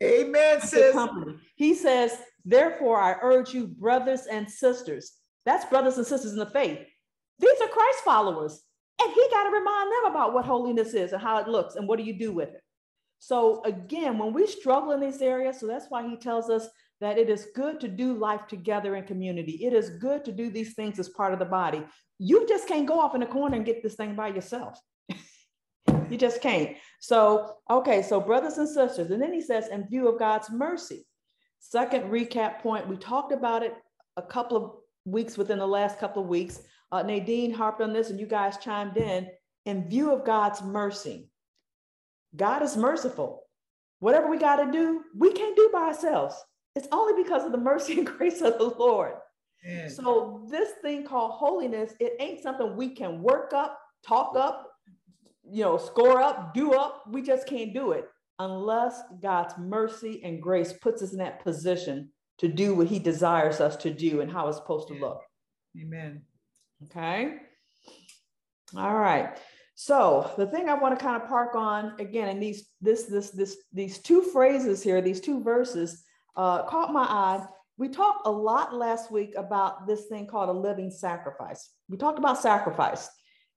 Amen, 0.02 0.62
sis. 0.62 0.96
He 1.56 1.74
says, 1.74 2.16
therefore, 2.46 2.98
I 2.98 3.16
urge 3.20 3.52
you, 3.52 3.66
brothers 3.66 4.22
and 4.24 4.50
sisters, 4.50 5.12
That's 5.44 5.66
brothers 5.66 5.98
and 5.98 6.06
sisters 6.06 6.32
in 6.32 6.38
the 6.38 6.46
faith. 6.46 6.78
These 7.38 7.60
are 7.60 7.68
Christ 7.68 8.00
followers. 8.06 8.62
And 9.02 9.12
he 9.12 9.28
got 9.30 9.44
to 9.44 9.50
remind 9.50 9.90
them 9.90 10.10
about 10.10 10.34
what 10.34 10.44
holiness 10.44 10.94
is 10.94 11.12
and 11.12 11.22
how 11.22 11.38
it 11.38 11.48
looks 11.48 11.76
and 11.76 11.88
what 11.88 11.98
do 11.98 12.04
you 12.04 12.18
do 12.18 12.32
with 12.32 12.50
it. 12.50 12.62
So 13.18 13.62
again, 13.64 14.18
when 14.18 14.32
we 14.32 14.46
struggle 14.46 14.92
in 14.92 15.00
these 15.00 15.22
areas, 15.22 15.60
so 15.60 15.66
that's 15.66 15.86
why 15.88 16.08
he 16.08 16.16
tells 16.16 16.50
us 16.50 16.68
that 17.00 17.18
it 17.18 17.30
is 17.30 17.48
good 17.54 17.80
to 17.80 17.88
do 17.88 18.14
life 18.14 18.46
together 18.46 18.96
in 18.96 19.04
community. 19.04 19.64
It 19.64 19.72
is 19.72 19.90
good 19.90 20.24
to 20.26 20.32
do 20.32 20.50
these 20.50 20.74
things 20.74 20.98
as 20.98 21.08
part 21.08 21.32
of 21.32 21.38
the 21.38 21.44
body. 21.44 21.82
You 22.18 22.46
just 22.46 22.68
can't 22.68 22.86
go 22.86 23.00
off 23.00 23.14
in 23.14 23.22
a 23.22 23.26
corner 23.26 23.56
and 23.56 23.64
get 23.64 23.82
this 23.82 23.94
thing 23.94 24.14
by 24.14 24.28
yourself. 24.28 24.78
you 26.10 26.18
just 26.18 26.42
can't. 26.42 26.76
So, 27.00 27.56
okay, 27.70 28.02
so 28.02 28.20
brothers 28.20 28.58
and 28.58 28.68
sisters, 28.68 29.10
and 29.10 29.22
then 29.22 29.32
he 29.32 29.40
says, 29.40 29.68
in 29.68 29.88
view 29.88 30.08
of 30.08 30.18
God's 30.18 30.50
mercy. 30.50 31.06
Second 31.58 32.10
recap 32.10 32.60
point, 32.60 32.88
we 32.88 32.96
talked 32.96 33.32
about 33.32 33.62
it 33.62 33.74
a 34.16 34.22
couple 34.22 34.56
of 34.56 34.72
weeks 35.04 35.38
within 35.38 35.58
the 35.58 35.66
last 35.66 35.98
couple 35.98 36.22
of 36.22 36.28
weeks. 36.28 36.60
Uh, 36.92 37.02
Nadine 37.02 37.52
harped 37.52 37.80
on 37.80 37.92
this 37.92 38.10
and 38.10 38.18
you 38.18 38.26
guys 38.26 38.58
chimed 38.58 38.96
in. 38.96 39.28
In 39.66 39.88
view 39.88 40.12
of 40.12 40.24
God's 40.24 40.62
mercy, 40.62 41.30
God 42.34 42.62
is 42.62 42.76
merciful. 42.76 43.42
Whatever 43.98 44.28
we 44.28 44.38
got 44.38 44.56
to 44.56 44.72
do, 44.72 45.04
we 45.14 45.32
can't 45.32 45.54
do 45.54 45.68
by 45.72 45.82
ourselves. 45.82 46.34
It's 46.74 46.88
only 46.92 47.22
because 47.22 47.44
of 47.44 47.52
the 47.52 47.58
mercy 47.58 47.92
and 47.98 48.06
grace 48.06 48.40
of 48.40 48.58
the 48.58 48.74
Lord. 48.78 49.14
So 49.88 50.46
this 50.50 50.70
thing 50.80 51.04
called 51.04 51.32
holiness, 51.32 51.92
it 52.00 52.14
ain't 52.18 52.42
something 52.42 52.76
we 52.76 52.94
can 52.94 53.22
work 53.22 53.52
up, 53.52 53.78
talk 54.06 54.34
up, 54.36 54.72
you 55.44 55.62
know, 55.62 55.76
score 55.76 56.22
up, 56.22 56.54
do 56.54 56.72
up. 56.72 57.04
We 57.10 57.20
just 57.22 57.46
can't 57.46 57.74
do 57.74 57.92
it 57.92 58.08
unless 58.38 59.02
God's 59.20 59.52
mercy 59.58 60.22
and 60.24 60.40
grace 60.40 60.72
puts 60.72 61.02
us 61.02 61.12
in 61.12 61.18
that 61.18 61.44
position 61.44 62.10
to 62.38 62.48
do 62.48 62.74
what 62.74 62.86
he 62.86 62.98
desires 62.98 63.60
us 63.60 63.76
to 63.76 63.90
do 63.92 64.22
and 64.22 64.32
how 64.32 64.48
it's 64.48 64.56
supposed 64.56 64.88
to 64.88 64.94
look. 64.94 65.20
Amen. 65.78 66.22
Okay. 66.84 67.36
All 68.76 68.94
right. 68.94 69.36
So 69.74 70.30
the 70.36 70.46
thing 70.46 70.68
I 70.68 70.74
want 70.74 70.98
to 70.98 71.02
kind 71.02 71.20
of 71.20 71.28
park 71.28 71.54
on 71.54 71.94
again, 71.98 72.28
and 72.28 72.42
these 72.42 72.68
this 72.80 73.04
this 73.04 73.30
this 73.30 73.56
these 73.72 73.98
two 73.98 74.22
phrases 74.22 74.82
here, 74.82 75.00
these 75.00 75.20
two 75.20 75.42
verses, 75.42 76.02
uh, 76.36 76.64
caught 76.64 76.92
my 76.92 77.04
eye. 77.04 77.46
We 77.78 77.88
talked 77.88 78.26
a 78.26 78.30
lot 78.30 78.74
last 78.74 79.10
week 79.10 79.34
about 79.36 79.86
this 79.86 80.06
thing 80.06 80.26
called 80.26 80.50
a 80.50 80.52
living 80.52 80.90
sacrifice. 80.90 81.70
We 81.88 81.96
talked 81.96 82.18
about 82.18 82.38
sacrifice, 82.38 83.08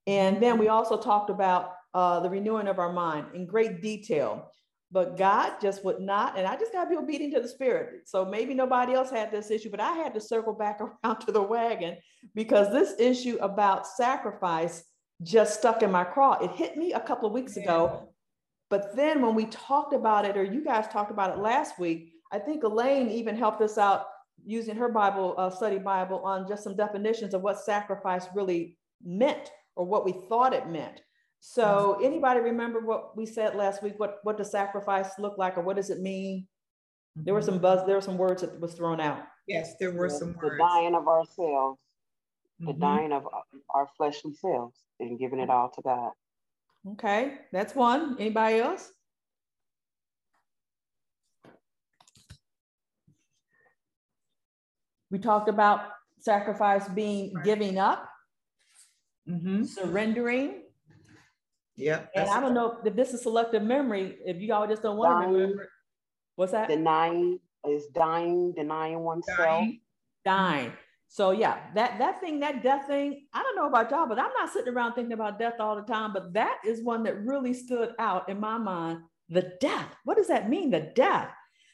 and 0.06 0.42
then 0.42 0.58
we 0.58 0.68
also 0.68 0.96
talked 0.96 1.28
about 1.30 1.72
uh, 1.92 2.20
the 2.20 2.30
renewing 2.30 2.68
of 2.68 2.78
our 2.78 2.92
mind 2.92 3.26
in 3.34 3.46
great 3.46 3.82
detail. 3.82 4.50
But 4.94 5.16
God 5.16 5.54
just 5.60 5.84
would 5.84 5.98
not, 5.98 6.38
and 6.38 6.46
I 6.46 6.54
just 6.56 6.72
got 6.72 6.84
to 6.84 6.90
be 6.90 6.96
obedient 6.96 7.34
to 7.34 7.40
the 7.40 7.48
Spirit. 7.48 8.02
So 8.06 8.24
maybe 8.24 8.54
nobody 8.54 8.92
else 8.92 9.10
had 9.10 9.32
this 9.32 9.50
issue, 9.50 9.68
but 9.68 9.80
I 9.80 9.90
had 9.94 10.14
to 10.14 10.20
circle 10.20 10.52
back 10.52 10.80
around 11.04 11.18
to 11.22 11.32
the 11.32 11.42
wagon 11.42 11.96
because 12.32 12.70
this 12.70 12.94
issue 13.00 13.36
about 13.40 13.88
sacrifice 13.88 14.84
just 15.20 15.58
stuck 15.58 15.82
in 15.82 15.90
my 15.90 16.04
craw. 16.04 16.34
It 16.34 16.52
hit 16.52 16.76
me 16.76 16.92
a 16.92 17.00
couple 17.00 17.26
of 17.26 17.32
weeks 17.32 17.56
ago. 17.56 18.08
But 18.70 18.94
then 18.94 19.20
when 19.20 19.34
we 19.34 19.46
talked 19.46 19.94
about 19.94 20.26
it, 20.26 20.36
or 20.36 20.44
you 20.44 20.64
guys 20.64 20.86
talked 20.86 21.10
about 21.10 21.30
it 21.30 21.38
last 21.38 21.76
week, 21.76 22.12
I 22.30 22.38
think 22.38 22.62
Elaine 22.62 23.10
even 23.10 23.36
helped 23.36 23.62
us 23.62 23.78
out 23.78 24.06
using 24.44 24.76
her 24.76 24.88
Bible 24.88 25.34
uh, 25.36 25.50
study 25.50 25.78
Bible 25.78 26.20
on 26.20 26.46
just 26.46 26.62
some 26.62 26.76
definitions 26.76 27.34
of 27.34 27.42
what 27.42 27.58
sacrifice 27.58 28.26
really 28.32 28.78
meant 29.04 29.50
or 29.74 29.84
what 29.84 30.04
we 30.04 30.12
thought 30.28 30.54
it 30.54 30.68
meant. 30.68 31.00
So 31.46 32.00
anybody 32.02 32.40
remember 32.40 32.80
what 32.80 33.14
we 33.18 33.26
said 33.26 33.54
last 33.54 33.82
week? 33.82 33.94
What 33.98 34.20
what 34.22 34.38
does 34.38 34.50
sacrifice 34.50 35.10
look 35.18 35.36
like 35.36 35.58
or 35.58 35.60
what 35.60 35.76
does 35.76 35.90
it 35.90 36.00
mean? 36.00 36.48
There 37.16 37.34
were 37.34 37.42
some 37.42 37.58
buzz, 37.58 37.86
there 37.86 37.96
were 37.96 38.00
some 38.00 38.16
words 38.16 38.40
that 38.40 38.58
was 38.58 38.72
thrown 38.72 38.98
out. 38.98 39.18
Yes, 39.46 39.74
there 39.78 39.92
were 39.92 40.08
the, 40.08 40.14
some 40.14 40.32
the 40.40 40.46
words. 40.48 40.58
dying 40.58 40.94
of 40.94 41.06
ourselves, 41.06 41.78
the 42.60 42.72
Mhm. 42.72 42.80
dying 42.80 43.12
of 43.12 43.28
our 43.74 43.86
fleshly 43.94 44.32
selves, 44.32 44.80
and 45.00 45.18
giving 45.18 45.38
it 45.38 45.50
all 45.50 45.68
to 45.68 45.82
God. 45.82 46.12
Okay, 46.92 47.40
that's 47.52 47.74
one. 47.74 48.16
Anybody 48.18 48.60
else? 48.60 48.90
We 55.10 55.18
talked 55.18 55.50
about 55.50 55.90
sacrifice 56.20 56.88
being 56.88 57.34
giving 57.44 57.78
up, 57.78 58.08
Mhm. 59.28 59.66
surrendering. 59.66 60.63
Yep. 61.76 62.10
And 62.14 62.30
I 62.30 62.40
don't 62.40 62.54
know 62.54 62.78
if 62.84 62.94
this 62.94 63.12
is 63.14 63.22
selective 63.22 63.62
memory, 63.62 64.18
if 64.24 64.40
you 64.40 64.52
all 64.54 64.66
just 64.66 64.82
don't 64.82 64.96
want 64.96 65.20
to 65.20 65.26
Dying. 65.26 65.32
remember. 65.34 65.68
What's 66.36 66.52
that? 66.52 66.68
Denying 66.68 67.40
is 67.68 67.86
dying, 67.88 68.52
denying 68.54 69.00
oneself. 69.00 69.38
Dying. 69.38 69.80
dying. 70.24 70.72
So 71.08 71.30
yeah, 71.30 71.58
that 71.74 71.98
that 71.98 72.20
thing, 72.20 72.40
that 72.40 72.62
death 72.62 72.86
thing, 72.88 73.26
I 73.32 73.42
don't 73.42 73.56
know 73.56 73.66
about 73.68 73.90
y'all, 73.90 74.06
but 74.06 74.18
I'm 74.18 74.32
not 74.38 74.50
sitting 74.52 74.72
around 74.72 74.94
thinking 74.94 75.12
about 75.12 75.38
death 75.38 75.54
all 75.60 75.76
the 75.76 75.82
time. 75.82 76.12
But 76.12 76.32
that 76.34 76.58
is 76.64 76.82
one 76.82 77.02
that 77.04 77.24
really 77.24 77.54
stood 77.54 77.94
out 77.98 78.28
in 78.28 78.40
my 78.40 78.58
mind. 78.58 79.00
The 79.28 79.52
death. 79.60 79.94
What 80.04 80.16
does 80.16 80.28
that 80.28 80.48
mean? 80.50 80.70
The 80.70 80.92
death. 80.94 81.30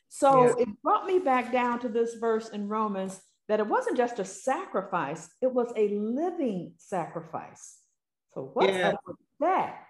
So 0.09 0.45
Yeah. 0.59 0.65
it 0.65 0.83
brought 0.83 1.07
me 1.07 1.19
back 1.19 1.53
down 1.53 1.79
to 1.81 1.89
this 1.89 2.15
verse 2.15 2.49
in 2.51 2.69
Romans 2.69 3.21
that 3.49 3.61
it 3.61 3.67
wasn't 3.67 3.97
just 3.97 4.19
a 4.19 4.25
sacrifice, 4.25 5.29
it 5.41 5.53
was 5.53 5.73
a 5.77 5.89
living 5.89 6.75
sacrifice. 6.77 7.79
So 8.35 8.51
what's 8.55 8.77
Yeah. 8.77 8.91
up 8.91 9.01
with 9.07 9.17
that? 9.41 9.87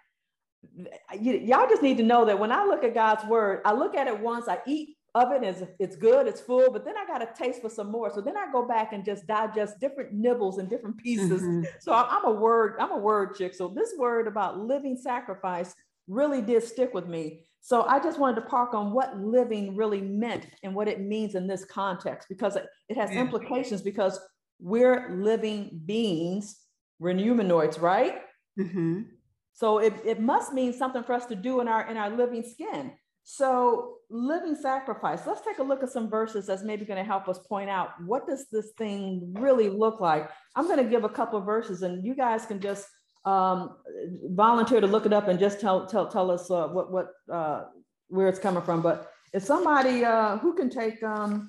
Y'all 1.21 1.69
just 1.69 1.83
need 1.83 1.97
to 1.97 2.03
know 2.03 2.25
that 2.25 2.39
when 2.39 2.53
I 2.53 2.65
look 2.65 2.85
at 2.85 2.95
God's 2.95 3.25
word, 3.27 3.63
I 3.65 3.73
look 3.73 3.95
at 3.97 4.07
it 4.07 4.19
once, 4.21 4.49
I 4.49 4.59
eat 4.67 4.97
of 5.15 5.33
it, 5.33 5.43
it's, 5.43 5.63
it's 5.81 5.97
good, 5.97 6.29
it's 6.29 6.41
full, 6.41 6.71
but 6.71 6.85
then 6.85 6.95
I 6.97 7.05
got 7.05 7.21
a 7.21 7.29
taste 7.37 7.61
for 7.61 7.69
some 7.69 7.91
more. 7.91 8.13
So 8.15 8.21
then 8.21 8.37
I 8.37 8.47
go 8.53 8.65
back 8.67 8.93
and 8.93 9.05
just 9.05 9.27
digest 9.27 9.81
different 9.81 10.13
nibbles 10.13 10.59
and 10.59 10.71
different 10.71 10.99
pieces. 10.99 11.43
Mhm. 11.43 11.67
So 11.81 11.93
I'm, 11.93 12.07
I'm 12.09 12.25
a 12.27 12.33
word, 12.33 12.77
I'm 12.79 12.93
a 12.93 12.97
word 12.99 13.35
chick. 13.35 13.53
So 13.55 13.67
this 13.69 13.93
word 13.99 14.29
about 14.29 14.59
living 14.61 14.97
sacrifice 14.97 15.75
really 16.07 16.41
did 16.41 16.63
stick 16.63 16.95
with 16.95 17.09
me. 17.09 17.45
So 17.61 17.83
I 17.83 17.99
just 17.99 18.21
wanted 18.21 18.37
to 18.37 18.47
park 18.47 18.73
on 18.73 18.93
what 18.93 19.19
living 19.19 19.75
really 19.75 20.01
meant 20.01 20.47
and 20.63 20.75
what 20.77 20.87
it 20.89 21.01
means 21.01 21.35
in 21.35 21.47
this 21.49 21.65
context 21.65 22.29
because 22.29 22.55
it, 22.55 22.67
it 22.89 22.97
has 22.97 23.11
Yeah. 23.11 23.23
implications 23.23 23.83
because 23.83 24.19
we're 24.61 25.11
living 25.17 25.81
beings, 25.87 26.57
we're 27.01 27.15
humanoids, 27.17 27.81
right? 27.81 28.23
Mhm. 28.59 29.07
So 29.53 29.79
it, 29.79 29.95
it 30.05 30.21
must 30.21 30.53
mean 30.53 30.73
something 30.73 31.03
for 31.03 31.13
us 31.13 31.27
to 31.27 31.35
do 31.35 31.61
in 31.61 31.69
our 31.69 31.89
in 31.91 31.97
our 31.97 32.11
living 32.11 32.43
skin. 32.43 32.93
So 33.23 33.97
living 34.09 34.57
sacrifice. 34.57 35.27
Let's 35.27 35.43
take 35.43 35.59
a 35.59 35.63
look 35.63 35.83
at 35.83 35.91
some 35.91 36.09
verses 36.09 36.47
that's 36.47 36.63
maybe 36.63 36.85
going 36.85 36.99
to 36.99 37.05
help 37.05 37.29
us 37.29 37.39
point 37.39 37.69
out 37.69 37.91
what 38.07 38.27
does 38.27 38.47
this 38.51 38.73
thing 38.79 39.35
really 39.39 39.69
look 39.69 40.01
like. 40.01 40.31
I'm 40.57 40.67
going 40.67 40.83
to 40.83 40.91
give 40.91 41.05
a 41.05 41.09
couple 41.09 41.39
of 41.39 41.45
verses, 41.45 41.83
and 41.83 42.05
you 42.05 42.15
guys 42.15 42.47
can 42.47 42.61
just 42.61 42.87
um, 43.25 43.77
volunteer 44.25 44.81
to 44.81 44.87
look 44.87 45.05
it 45.05 45.13
up 45.13 45.29
and 45.29 45.39
just 45.39 45.61
tell 45.61 45.87
tell 45.87 46.09
tell 46.09 46.31
us 46.31 46.51
uh, 46.51 46.69
what 46.69 46.91
what 46.91 47.09
uh, 47.31 47.65
where 48.09 48.29
it's 48.29 48.39
coming 48.39 48.63
from. 48.63 48.81
But 48.81 49.13
if 49.35 49.43
somebody 49.43 50.05
uh, 50.05 50.39
who 50.39 50.55
can 50.55 50.71
take 50.71 51.03
um, 51.03 51.49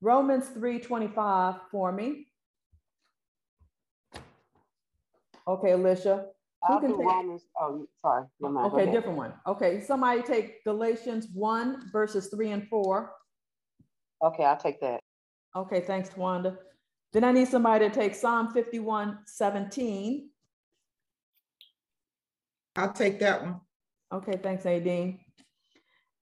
Romans 0.00 0.48
three 0.48 0.78
twenty 0.78 1.08
five 1.08 1.56
for 1.70 1.92
me. 1.92 2.26
Okay, 5.46 5.72
Alicia. 5.72 6.26
Who 6.66 6.74
I'll 6.74 6.80
can 6.80 6.90
do 6.90 6.96
take- 6.98 7.06
Romans. 7.06 7.46
Oh, 7.60 7.86
sorry. 8.00 8.26
Never 8.40 8.60
Okay, 8.60 8.90
different 8.90 9.18
one. 9.18 9.34
Okay, 9.46 9.80
somebody 9.80 10.22
take 10.22 10.64
Galatians 10.64 11.28
1 11.34 11.90
verses 11.92 12.28
3 12.28 12.52
and 12.52 12.68
4. 12.68 13.12
Okay, 14.22 14.44
I'll 14.44 14.56
take 14.56 14.80
that. 14.80 15.00
Okay, 15.54 15.80
thanks, 15.80 16.08
Tawanda. 16.08 16.56
Then 17.12 17.24
I 17.24 17.32
need 17.32 17.48
somebody 17.48 17.88
to 17.88 17.94
take 17.94 18.14
Psalm 18.14 18.52
51 18.52 19.18
17. 19.26 20.30
I'll 22.76 22.92
take 22.92 23.20
that 23.20 23.42
one. 23.42 23.60
Okay, 24.12 24.36
thanks, 24.42 24.64
Nadine. 24.64 25.20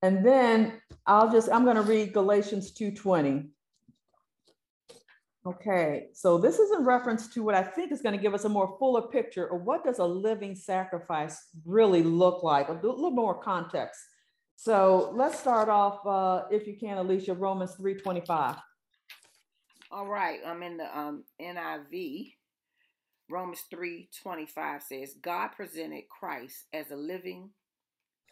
And 0.02 0.26
then 0.26 0.81
I'll 1.07 1.31
just, 1.31 1.48
I'm 1.50 1.64
going 1.64 1.76
to 1.76 1.83
read 1.83 2.12
Galatians 2.12 2.72
2 2.72 2.90
20. 2.92 3.48
Okay, 5.44 6.07
so 6.12 6.38
this 6.38 6.61
is 6.61 6.70
in 6.70 6.85
reference 6.85 7.26
to 7.35 7.42
what 7.42 7.57
I 7.57 7.64
think 7.64 7.90
is 7.90 8.00
going 8.00 8.16
to 8.16 8.22
give 8.22 8.33
us 8.33 8.44
a 8.44 8.48
more 8.48 8.76
fuller 8.78 9.02
picture 9.02 9.46
of 9.46 9.62
what 9.62 9.83
does 9.83 9.98
a 9.98 10.05
living 10.05 10.55
sacrifice 10.55 11.48
really 11.64 12.05
look 12.05 12.44
like, 12.44 12.68
a 12.68 12.72
little 12.74 13.11
more 13.11 13.42
context. 13.42 14.00
So 14.55 15.12
let's 15.16 15.40
start 15.40 15.68
off, 15.68 16.07
uh, 16.07 16.46
if 16.52 16.68
you 16.68 16.76
can, 16.78 16.98
Alicia, 16.98 17.35
Romans 17.35 17.74
3:25. 17.74 18.57
All 19.90 20.07
right, 20.07 20.38
I'm 20.46 20.62
in 20.62 20.76
the 20.76 20.96
um, 20.96 21.24
NIV. 21.40 22.35
Romans 23.28 23.64
3.25 23.72 24.83
says, 24.83 25.14
God 25.20 25.48
presented 25.48 26.05
Christ 26.09 26.66
as 26.72 26.90
a 26.90 26.96
living, 26.96 27.50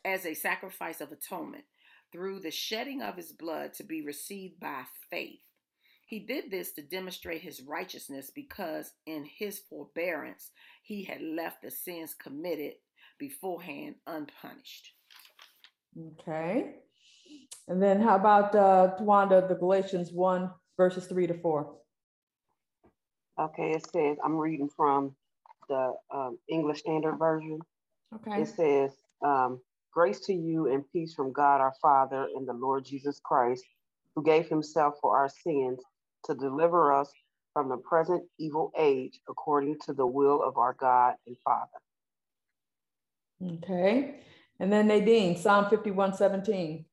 as 0.04 0.26
a 0.26 0.34
sacrifice 0.34 1.00
of 1.00 1.10
atonement 1.10 1.64
through 2.12 2.40
the 2.40 2.50
shedding 2.50 3.02
of 3.02 3.16
his 3.16 3.32
blood 3.32 3.72
to 3.74 3.84
be 3.84 4.02
received 4.02 4.60
by 4.60 4.84
faith. 5.10 5.40
He 6.10 6.18
did 6.18 6.50
this 6.50 6.72
to 6.72 6.82
demonstrate 6.82 7.40
his 7.40 7.62
righteousness 7.62 8.32
because 8.34 8.94
in 9.06 9.24
his 9.24 9.60
forbearance 9.60 10.50
he 10.82 11.04
had 11.04 11.22
left 11.22 11.62
the 11.62 11.70
sins 11.70 12.14
committed 12.14 12.72
beforehand 13.16 13.94
unpunished. 14.08 14.90
Okay. 16.18 16.74
And 17.68 17.80
then 17.80 18.00
how 18.00 18.16
about 18.16 18.56
uh, 18.56 18.96
Tawanda, 18.98 19.48
the 19.48 19.54
Galatians 19.54 20.10
1 20.10 20.50
verses 20.76 21.06
3 21.06 21.28
to 21.28 21.34
4? 21.34 21.76
Okay, 23.38 23.70
it 23.70 23.86
says, 23.92 24.16
I'm 24.24 24.36
reading 24.36 24.68
from 24.76 25.14
the 25.68 25.94
um, 26.12 26.38
English 26.48 26.80
Standard 26.80 27.18
Version. 27.20 27.60
Okay. 28.16 28.42
It 28.42 28.48
says, 28.48 28.90
um, 29.24 29.60
Grace 29.92 30.18
to 30.26 30.32
you 30.32 30.72
and 30.72 30.82
peace 30.90 31.14
from 31.14 31.32
God 31.32 31.60
our 31.60 31.74
Father 31.80 32.26
and 32.34 32.48
the 32.48 32.52
Lord 32.52 32.84
Jesus 32.84 33.20
Christ, 33.22 33.62
who 34.16 34.24
gave 34.24 34.48
himself 34.48 34.96
for 35.00 35.16
our 35.16 35.28
sins 35.28 35.78
to 36.24 36.34
deliver 36.34 36.92
us 36.92 37.10
from 37.52 37.68
the 37.68 37.76
present 37.76 38.22
evil 38.38 38.72
age 38.78 39.20
according 39.28 39.78
to 39.86 39.92
the 39.92 40.06
will 40.06 40.42
of 40.42 40.56
our 40.56 40.74
God 40.74 41.14
and 41.26 41.36
Father. 41.44 41.68
Okay. 43.54 44.20
And 44.58 44.72
then 44.72 44.88
Nadine, 44.88 45.36
Psalm 45.36 45.68
51 45.70 46.14
17. 46.14 46.84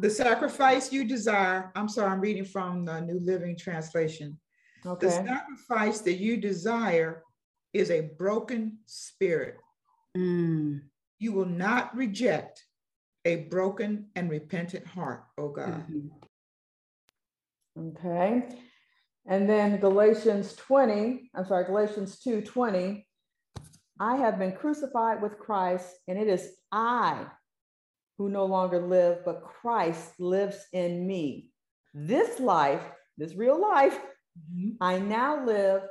The 0.00 0.10
sacrifice 0.10 0.92
you 0.92 1.04
desire, 1.04 1.70
I'm 1.76 1.88
sorry, 1.88 2.10
I'm 2.10 2.20
reading 2.20 2.44
from 2.44 2.84
the 2.84 3.00
New 3.00 3.20
Living 3.20 3.56
Translation. 3.56 4.38
Okay. 4.84 5.06
The 5.06 5.12
sacrifice 5.12 6.00
that 6.00 6.14
you 6.14 6.36
desire 6.36 7.22
is 7.72 7.90
a 7.90 8.10
broken 8.18 8.78
spirit. 8.86 9.56
Mm. 10.16 10.82
You 11.20 11.32
will 11.32 11.46
not 11.46 11.96
reject 11.96 12.64
a 13.24 13.36
broken 13.36 14.06
and 14.16 14.28
repentant 14.28 14.86
heart, 14.86 15.24
oh 15.38 15.48
God. 15.48 15.86
Mhm. 15.88 16.10
Okay. 17.78 18.48
And 19.26 19.48
then 19.48 19.80
Galatians 19.80 20.54
20, 20.56 21.30
I'm 21.34 21.46
sorry, 21.46 21.64
Galatians 21.64 22.18
2 22.20 22.42
20. 22.42 23.06
I 24.00 24.16
have 24.16 24.38
been 24.38 24.52
crucified 24.52 25.22
with 25.22 25.38
Christ, 25.38 25.86
and 26.08 26.18
it 26.18 26.28
is 26.28 26.56
I 26.72 27.26
who 28.18 28.28
no 28.28 28.44
longer 28.44 28.80
live, 28.80 29.24
but 29.24 29.42
Christ 29.42 30.18
lives 30.18 30.58
in 30.72 31.06
me. 31.06 31.50
This 31.94 32.38
life, 32.40 32.82
this 33.16 33.34
real 33.34 33.60
life, 33.60 33.98
Mhm. 34.38 34.76
I 34.80 34.98
now 34.98 35.44
live 35.44 35.88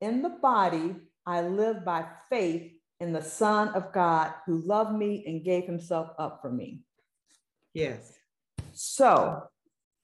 in 0.00 0.22
the 0.22 0.30
body. 0.30 0.96
I 1.26 1.42
live 1.42 1.84
by 1.84 2.08
faith 2.28 2.72
in 3.00 3.12
the 3.12 3.22
Son 3.22 3.68
of 3.68 3.92
God 3.92 4.34
who 4.46 4.58
loved 4.58 4.96
me 4.96 5.24
and 5.26 5.44
gave 5.44 5.64
himself 5.64 6.14
up 6.18 6.40
for 6.40 6.50
me. 6.50 6.84
Yes. 7.74 8.18
So, 8.72 9.48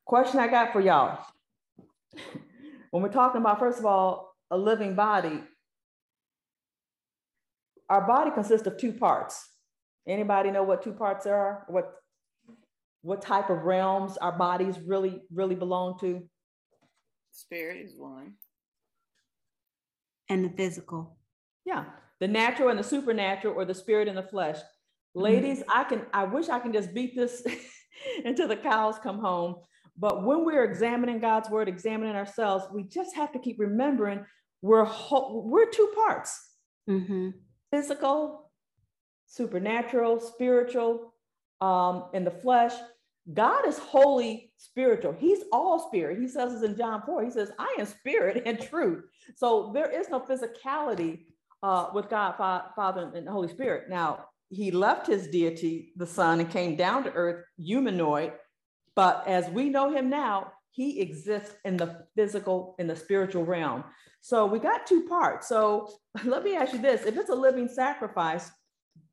question 0.08 0.40
I 0.40 0.48
got 0.48 0.72
for 0.72 0.80
y'all. 0.80 1.22
When 2.90 3.02
we're 3.02 3.12
talking 3.12 3.42
about, 3.42 3.58
first 3.58 3.78
of 3.78 3.84
all, 3.84 4.34
a 4.50 4.56
living 4.56 4.94
body, 4.94 5.42
our 7.90 8.06
body 8.06 8.30
consists 8.30 8.66
of 8.66 8.78
two 8.78 8.92
parts. 8.92 9.46
Anybody 10.06 10.50
know 10.50 10.62
what 10.62 10.82
two 10.82 10.94
parts 10.94 11.26
are? 11.26 11.64
What 11.68 11.92
what 13.02 13.22
type 13.22 13.48
of 13.48 13.62
realms 13.62 14.16
our 14.16 14.32
bodies 14.32 14.76
really 14.84 15.20
really 15.32 15.54
belong 15.54 15.98
to? 16.00 16.22
Spirit 17.30 17.76
is 17.84 17.94
one. 17.94 18.32
And 20.30 20.44
the 20.44 20.48
physical. 20.48 21.18
Yeah, 21.66 21.84
the 22.18 22.28
natural 22.28 22.70
and 22.70 22.78
the 22.78 22.84
supernatural, 22.84 23.54
or 23.54 23.66
the 23.66 23.74
spirit 23.74 24.08
and 24.08 24.16
the 24.16 24.22
flesh. 24.22 24.58
Ladies, 25.14 25.60
mm-hmm. 25.60 25.78
I 25.78 25.84
can. 25.84 26.06
I 26.14 26.24
wish 26.24 26.48
I 26.48 26.58
can 26.60 26.72
just 26.72 26.94
beat 26.94 27.14
this 27.14 27.42
until 28.24 28.48
the 28.48 28.56
cows 28.56 28.98
come 29.02 29.18
home. 29.18 29.56
But 29.98 30.24
when 30.24 30.44
we're 30.44 30.64
examining 30.64 31.18
God's 31.18 31.50
word, 31.50 31.68
examining 31.68 32.14
ourselves, 32.14 32.66
we 32.72 32.84
just 32.84 33.16
have 33.16 33.32
to 33.32 33.38
keep 33.38 33.58
remembering 33.58 34.24
we're 34.62 34.84
whole, 34.84 35.42
we're 35.48 35.70
two 35.70 35.92
parts: 35.94 36.40
Mm-hmm. 36.88 37.30
physical, 37.70 38.50
supernatural, 39.26 40.20
spiritual, 40.20 41.12
um, 41.60 42.06
in 42.14 42.24
the 42.24 42.30
flesh. 42.30 42.72
God 43.34 43.66
is 43.68 43.78
holy 43.78 44.52
spiritual. 44.56 45.14
He's 45.18 45.40
all 45.52 45.86
spirit. 45.88 46.18
He 46.18 46.28
says 46.28 46.54
this 46.54 46.62
in 46.62 46.76
John 46.78 47.02
4. 47.04 47.24
He 47.24 47.30
says, 47.30 47.50
I 47.58 47.76
am 47.78 47.84
spirit 47.84 48.42
and 48.46 48.58
truth. 48.60 49.04
So 49.36 49.70
there 49.74 49.90
is 49.90 50.08
no 50.08 50.20
physicality 50.20 51.26
uh, 51.62 51.88
with 51.92 52.08
God, 52.08 52.36
Fa- 52.36 52.70
Father, 52.74 53.10
and 53.14 53.26
the 53.26 53.30
Holy 53.30 53.48
Spirit. 53.48 53.90
Now, 53.90 54.24
he 54.48 54.70
left 54.70 55.06
his 55.06 55.28
deity, 55.28 55.92
the 55.96 56.06
Son, 56.06 56.40
and 56.40 56.50
came 56.50 56.74
down 56.74 57.04
to 57.04 57.12
earth, 57.12 57.44
humanoid. 57.58 58.32
But 58.98 59.28
as 59.28 59.48
we 59.50 59.68
know 59.68 59.92
him 59.92 60.10
now, 60.10 60.50
he 60.72 61.00
exists 61.00 61.54
in 61.64 61.76
the 61.76 62.04
physical, 62.16 62.74
in 62.80 62.88
the 62.88 62.96
spiritual 62.96 63.44
realm. 63.44 63.84
So 64.22 64.44
we 64.44 64.58
got 64.58 64.88
two 64.88 65.06
parts. 65.06 65.46
So 65.48 65.88
let 66.24 66.42
me 66.42 66.56
ask 66.56 66.72
you 66.72 66.82
this 66.82 67.04
if 67.06 67.16
it's 67.16 67.30
a 67.30 67.34
living 67.36 67.68
sacrifice, 67.68 68.50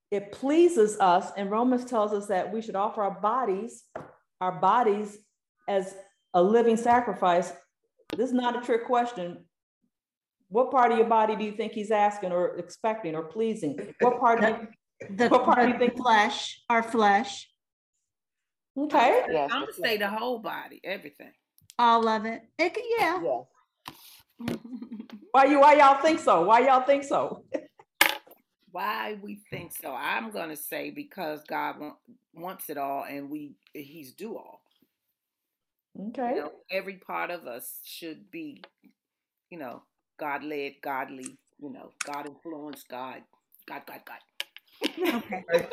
it 0.09 0.31
pleases 0.31 0.99
us, 0.99 1.31
and 1.37 1.51
Romans 1.51 1.85
tells 1.85 2.13
us 2.13 2.25
that 2.29 2.51
we 2.51 2.63
should 2.63 2.75
offer 2.75 3.03
our 3.03 3.19
bodies, 3.21 3.83
our 4.41 4.53
bodies 4.53 5.19
as 5.69 5.93
a 6.33 6.41
living 6.41 6.77
sacrifice. 6.77 7.53
This 8.17 8.29
is 8.29 8.33
not 8.33 8.57
a 8.57 8.65
trick 8.65 8.87
question. 8.87 9.45
What 10.49 10.71
part 10.71 10.93
of 10.93 10.97
your 10.97 11.07
body 11.07 11.35
do 11.35 11.43
you 11.43 11.51
think 11.51 11.73
he's 11.73 11.91
asking 11.91 12.31
or 12.31 12.57
expecting 12.57 13.13
or 13.13 13.21
pleasing? 13.21 13.93
What 13.99 14.19
part 14.19 14.41
you, 14.41 14.67
The, 15.15 15.27
What 15.27 15.45
part 15.45 15.59
do 15.59 15.67
you 15.67 15.73
the 15.73 15.79
think- 15.79 15.97
flesh, 15.97 16.59
our 16.71 16.81
flesh, 16.81 17.47
okay? 18.77 19.23
Yes. 19.31 19.49
I'm 19.51 19.61
gonna 19.61 19.73
say 19.73 19.97
the 19.97 20.09
whole 20.09 20.39
body, 20.39 20.79
everything. 20.83 21.31
all 21.79 22.07
of 22.07 22.25
it. 22.25 22.41
It 22.57 22.73
could, 22.73 22.83
yeah. 22.97 23.21
Yes. 23.23 23.45
Why 25.31 25.45
you 25.45 25.59
why 25.59 25.73
y'all 25.75 26.01
think 26.01 26.19
so? 26.19 26.43
Why 26.43 26.59
y'all 26.59 26.81
think 26.85 27.03
so? 27.03 27.43
Why 28.71 29.17
we 29.21 29.39
think 29.49 29.73
so? 29.73 29.93
I'm 29.93 30.31
gonna 30.31 30.55
say 30.55 30.91
because 30.91 31.41
God 31.47 31.79
wa- 31.79 31.95
wants 32.33 32.69
it 32.69 32.77
all, 32.77 33.03
and 33.03 33.29
we 33.29 33.55
He's 33.73 34.13
do 34.13 34.37
all. 34.37 34.61
Okay. 36.09 36.35
You 36.35 36.41
know, 36.41 36.51
every 36.71 36.95
part 36.95 37.31
of 37.31 37.47
us 37.47 37.79
should 37.83 38.29
be, 38.31 38.61
you 39.49 39.57
know, 39.57 39.83
God 40.19 40.43
led, 40.43 40.73
godly. 40.81 41.37
You 41.59 41.71
know, 41.71 41.91
God 42.05 42.27
influenced, 42.27 42.87
God, 42.89 43.23
God, 43.67 43.81
God, 43.85 44.01
God. 44.05 44.19
Okay. 45.15 45.67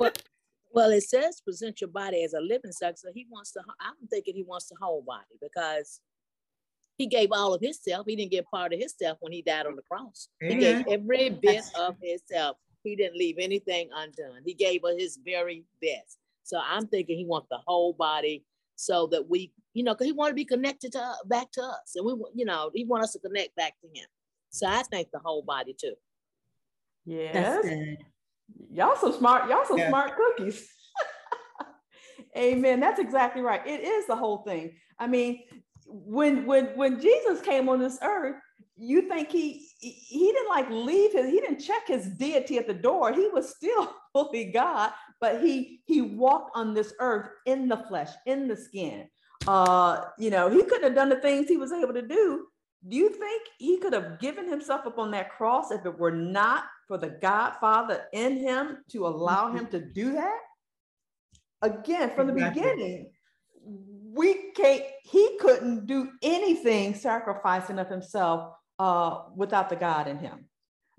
Well, 0.76 0.90
it 0.90 1.04
says 1.04 1.40
present 1.40 1.80
your 1.80 1.88
body 1.88 2.22
as 2.22 2.34
a 2.34 2.40
living 2.40 2.70
sacrifice. 2.70 3.00
So 3.00 3.08
he 3.14 3.26
wants 3.30 3.52
to, 3.52 3.60
I'm 3.80 3.94
thinking 4.10 4.34
he 4.34 4.42
wants 4.42 4.68
the 4.68 4.76
whole 4.78 5.00
body 5.00 5.24
because 5.40 6.02
he 6.98 7.06
gave 7.06 7.30
all 7.32 7.54
of 7.54 7.62
himself. 7.62 8.04
He 8.06 8.14
didn't 8.14 8.30
give 8.30 8.44
part 8.44 8.74
of 8.74 8.78
himself 8.78 9.16
when 9.20 9.32
he 9.32 9.40
died 9.40 9.64
on 9.64 9.74
the 9.74 9.82
cross. 9.90 10.28
He 10.38 10.56
gave 10.56 10.76
mm-hmm. 10.76 10.92
every 10.92 11.30
bit 11.30 11.64
That's 11.64 11.78
of 11.78 11.96
himself. 12.02 12.58
He 12.84 12.94
didn't 12.94 13.16
leave 13.16 13.36
anything 13.40 13.88
undone. 13.94 14.42
He 14.44 14.52
gave 14.52 14.84
us 14.84 14.96
his 14.98 15.18
very 15.24 15.64
best. 15.80 16.18
So 16.42 16.60
I'm 16.62 16.86
thinking 16.86 17.16
he 17.16 17.24
wants 17.24 17.48
the 17.50 17.58
whole 17.66 17.94
body 17.94 18.44
so 18.74 19.06
that 19.12 19.30
we, 19.30 19.52
you 19.72 19.82
know, 19.82 19.94
because 19.94 20.08
he 20.08 20.12
want 20.12 20.28
to 20.32 20.34
be 20.34 20.44
connected 20.44 20.92
to 20.92 21.12
back 21.24 21.50
to 21.52 21.62
us. 21.62 21.94
And 21.96 22.04
we, 22.04 22.12
wa- 22.12 22.28
you 22.34 22.44
know, 22.44 22.70
he 22.74 22.84
want 22.84 23.02
us 23.02 23.14
to 23.14 23.18
connect 23.18 23.56
back 23.56 23.72
to 23.80 23.86
him. 23.98 24.06
So 24.50 24.66
I 24.66 24.82
think 24.82 25.08
the 25.10 25.20
whole 25.20 25.40
body 25.40 25.74
too. 25.80 25.94
Yes. 27.06 27.64
Y'all 28.70 28.96
some 28.96 29.12
smart, 29.12 29.48
y'all 29.48 29.64
some 29.66 29.78
Yeah. 29.78 29.88
smart 29.88 30.12
cookies. 30.16 30.68
Amen. 32.36 32.80
That's 32.80 33.00
exactly 33.00 33.42
right. 33.42 33.66
It 33.66 33.80
is 33.80 34.06
the 34.06 34.16
whole 34.16 34.38
thing. 34.38 34.72
I 34.98 35.06
mean, 35.06 35.42
when 35.86 36.46
when 36.46 36.66
when 36.76 37.00
Jesus 37.00 37.40
came 37.40 37.68
on 37.68 37.78
this 37.78 37.98
earth, 38.02 38.36
you 38.76 39.08
think 39.08 39.30
he 39.30 39.66
he 39.78 39.90
he 39.90 40.32
didn't 40.32 40.48
like 40.48 40.68
leave 40.70 41.12
his 41.12 41.26
he 41.26 41.40
didn't 41.40 41.60
check 41.60 41.86
his 41.86 42.06
deity 42.06 42.58
at 42.58 42.66
the 42.66 42.74
door. 42.74 43.12
He 43.12 43.28
was 43.28 43.54
still 43.54 43.94
fully 44.12 44.46
God, 44.52 44.92
but 45.20 45.42
he 45.42 45.80
he 45.86 46.02
walked 46.02 46.56
on 46.56 46.74
this 46.74 46.92
earth 47.00 47.30
in 47.46 47.68
the 47.68 47.76
flesh, 47.76 48.10
in 48.26 48.48
the 48.48 48.56
skin. 48.56 49.08
Uh, 49.46 50.04
you 50.18 50.30
know, 50.30 50.50
he 50.50 50.62
couldn't 50.62 50.82
have 50.84 50.94
done 50.94 51.08
the 51.08 51.20
things 51.20 51.48
he 51.48 51.56
was 51.56 51.72
able 51.72 51.94
to 51.94 52.02
do. 52.02 52.46
Do 52.88 52.96
you 52.96 53.10
think 53.10 53.42
he 53.58 53.78
could 53.78 53.92
have 53.92 54.18
given 54.18 54.48
himself 54.48 54.86
up 54.86 54.98
on 54.98 55.10
that 55.12 55.30
cross 55.30 55.70
if 55.70 55.84
it 55.86 55.98
were 55.98 56.12
not 56.12 56.64
for 56.86 56.98
the 56.98 57.10
Godfather 57.10 58.06
in 58.12 58.38
him 58.38 58.78
to 58.90 59.06
allow 59.06 59.50
him 59.52 59.66
to 59.68 59.80
do 59.80 60.12
that? 60.12 60.38
Again, 61.62 62.10
from 62.14 62.28
the 62.28 62.34
Exactly. 62.34 62.62
beginning, 62.62 63.10
we 64.12 64.52
can't, 64.52 64.84
he 65.02 65.36
couldn't 65.40 65.86
do 65.86 66.10
anything 66.22 66.94
sacrificing 66.94 67.78
of 67.78 67.88
himself 67.88 68.54
uh, 68.78 69.22
without 69.34 69.68
the 69.68 69.76
God 69.76 70.06
in 70.06 70.18
him. 70.18 70.48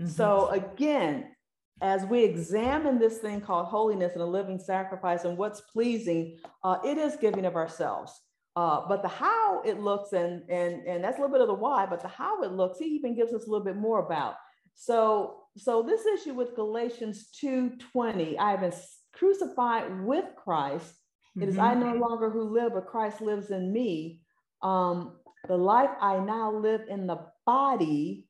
Mhm. 0.01 0.09
So 0.09 0.49
again, 0.49 1.35
as 1.81 2.05
we 2.05 2.23
examine 2.23 2.97
this 2.99 3.19
thing 3.19 3.39
called 3.39 3.67
holiness 3.67 4.13
and 4.13 4.21
a 4.21 4.25
living 4.25 4.59
sacrifice 4.59 5.25
and 5.25 5.37
what's 5.37 5.61
pleasing, 5.61 6.39
uh, 6.63 6.79
it 6.83 6.97
is 6.97 7.15
giving 7.17 7.45
of 7.45 7.55
ourselves. 7.55 8.19
Uh, 8.55 8.87
but 8.87 9.03
the 9.03 9.07
how 9.07 9.61
it 9.61 9.79
looks 9.79 10.13
and 10.13 10.41
and 10.49 10.83
and 10.87 11.03
that's 11.03 11.19
a 11.19 11.21
little 11.21 11.31
bit 11.31 11.41
of 11.41 11.47
the 11.47 11.53
why, 11.53 11.85
but 11.85 12.01
the 12.01 12.07
how 12.07 12.41
it 12.41 12.51
looks, 12.51 12.79
he 12.79 12.85
even 12.85 13.15
gives 13.15 13.31
us 13.31 13.45
a 13.45 13.49
little 13.49 13.63
bit 13.63 13.75
more 13.75 13.99
about. 13.99 14.35
So 14.73 15.43
so 15.57 15.81
this 15.83 16.05
issue 16.05 16.33
with 16.33 16.55
Galatians 16.55 17.29
2:20, 17.31 18.37
I 18.37 18.51
have 18.51 18.61
been 18.61 18.73
crucified 19.13 20.03
with 20.03 20.25
Christ. 20.35 20.95
It 21.39 21.49
is 21.49 21.57
I 21.57 21.75
Mhm. 21.75 21.79
no 21.79 22.07
longer 22.07 22.29
who 22.29 22.43
live, 22.43 22.73
but 22.73 22.87
Christ 22.87 23.21
lives 23.21 23.51
in 23.51 23.71
me. 23.71 24.21
Um, 24.61 25.19
the 25.47 25.57
life 25.57 25.95
I 25.99 26.19
now 26.19 26.51
live 26.51 26.87
in 26.87 27.07
the 27.07 27.31
body, 27.45 28.27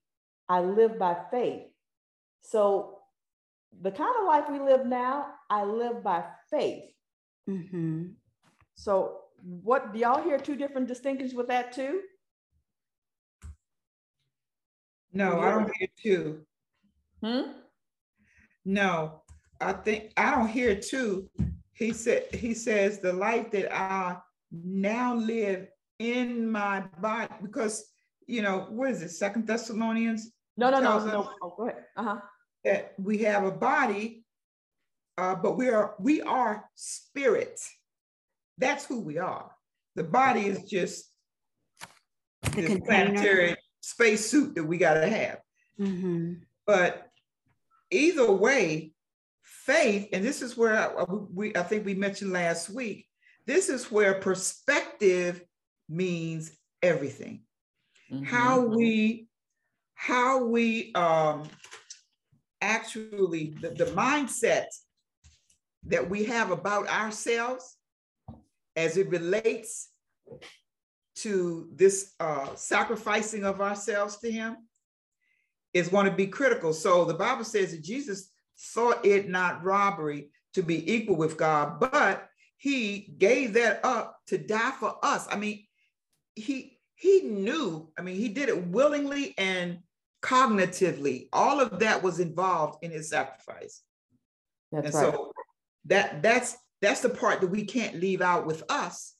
I 0.49 0.61
live 0.61 0.97
by 0.97 1.25
faith. 1.31 1.71
So 2.41 3.01
the 3.81 3.91
kind 3.91 4.15
of 4.19 4.25
life 4.25 4.49
we 4.49 4.59
live 4.59 4.85
now, 4.85 5.33
I 5.49 5.63
live 5.63 6.03
by 6.03 6.25
faith. 6.49 6.93
Mm-hmm. 7.47 8.13
So 8.75 9.23
what 9.41 9.93
do 9.93 9.99
y'all 9.99 10.21
hear 10.21 10.39
two 10.39 10.55
different 10.55 10.87
distinctions 10.87 11.33
with 11.33 11.47
that 11.47 11.71
too? 11.71 12.03
No, 15.13 15.39
I 15.39 15.51
don't 15.51 15.75
hear 15.77 15.87
two. 15.97 16.46
Hmm? 17.23 17.51
No, 18.65 19.21
I 19.61 19.73
think 19.73 20.11
I 20.17 20.31
don't 20.31 20.47
hear 20.47 20.75
two. 20.75 21.29
He 21.73 21.93
said 21.93 22.25
he 22.33 22.53
says 22.53 22.99
the 22.99 23.13
life 23.13 23.51
that 23.51 23.73
I 23.73 24.17
now 24.51 25.15
live 25.15 25.67
in 25.99 26.49
my 26.49 26.81
body 26.99 27.33
because 27.41 27.85
you 28.27 28.41
know 28.41 28.67
what 28.69 28.91
is 28.91 29.01
it 29.01 29.09
second 29.09 29.47
thessalonians 29.47 30.31
No, 30.57 30.69
no, 30.69 30.77
no, 30.79 30.89
Tells 30.99 31.05
no. 31.05 31.29
Oh, 31.41 31.53
go 31.57 31.67
ahead. 31.67 31.83
Uh-huh. 31.95 32.17
that 32.63 32.93
we 32.97 33.19
have 33.19 33.43
a 33.45 33.51
body 33.51 34.23
uh, 35.17 35.35
but 35.35 35.57
we 35.57 35.69
are 35.69 35.95
we 35.99 36.21
are 36.21 36.65
spirit 36.75 37.59
that's 38.57 38.85
who 38.85 39.01
we 39.01 39.17
are 39.17 39.51
the 39.95 40.03
body 40.03 40.45
is 40.47 40.63
just 40.63 41.11
The 42.43 42.49
this 42.61 42.67
container. 42.67 42.85
planetary 42.85 43.55
spacesuit 43.81 44.55
that 44.55 44.63
we 44.63 44.77
got 44.77 44.95
to 44.95 45.07
have 45.09 45.39
Mhm. 45.79 46.41
but 46.65 47.06
either 47.91 48.31
way 48.31 48.91
faith 49.43 50.09
and 50.13 50.23
this 50.23 50.41
is 50.41 50.57
where 50.57 50.75
I, 50.77 51.03
we 51.09 51.55
I 51.55 51.63
think 51.63 51.85
we 51.85 51.93
mentioned 51.93 52.31
last 52.31 52.69
week 52.69 53.05
this 53.45 53.69
is 53.69 53.91
where 53.91 54.15
perspective 54.15 55.43
means 55.89 56.51
everything 56.81 57.43
how 58.25 58.61
Mm-hmm. 58.61 58.75
we 58.75 59.27
how 59.95 60.45
we 60.45 60.93
um 60.93 61.49
actually 62.61 63.55
the, 63.61 63.69
the 63.69 63.85
mindset 63.91 64.65
that 65.87 66.09
we 66.09 66.23
have 66.25 66.51
about 66.51 66.87
ourselves 66.87 67.77
as 68.75 68.97
it 68.97 69.09
relates 69.09 69.89
to 71.15 71.69
this 71.73 72.13
uh 72.19 72.53
sacrificing 72.55 73.43
of 73.43 73.59
ourselves 73.59 74.17
to 74.17 74.31
him 74.31 74.57
is 75.77 75.89
going 75.89 76.05
to 76.05 76.11
be 76.11 76.27
critical. 76.27 76.73
So 76.73 77.05
the 77.05 77.13
bible 77.13 77.43
says 77.43 77.71
that 77.71 77.83
jesus 77.83 78.31
thought 78.59 79.05
it 79.05 79.29
not 79.29 79.63
robbery 79.63 80.29
to 80.53 80.63
be 80.63 80.91
equal 80.91 81.15
with 81.15 81.37
god 81.37 81.79
but 81.79 82.29
he 82.57 83.13
gave 83.17 83.53
that 83.53 83.79
up 83.83 84.19
to 84.27 84.37
die 84.37 84.73
for 84.79 84.97
us. 85.03 85.27
I 85.29 85.37
mean 85.37 85.65
he 86.35 86.79
he 86.95 87.21
knew 87.21 87.89
i 87.97 88.01
mean 88.01 88.15
he 88.15 88.29
did 88.29 88.49
it 88.49 88.67
willingly 88.67 89.35
and 89.37 89.79
cognitively. 90.21 91.29
All 91.31 91.59
of 91.59 91.79
that 91.79 92.01
was 92.03 92.19
involved 92.19 92.83
in 92.83 92.91
his 92.91 93.09
sacrifice. 93.09 93.81
That's 94.71 94.87
and 94.87 94.95
right. 94.95 95.13
so 95.13 95.31
that 95.85 96.21
that's 96.21 96.57
that's 96.81 97.01
the 97.01 97.09
part 97.09 97.41
that 97.41 97.47
we 97.47 97.65
can't 97.65 97.99
leave 97.99 98.21
out 98.21 98.45
with 98.45 98.63
us. 98.69 99.13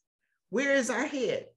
Where 0.50 0.76
is 0.76 0.89
our 0.89 1.06
head? 1.06 1.48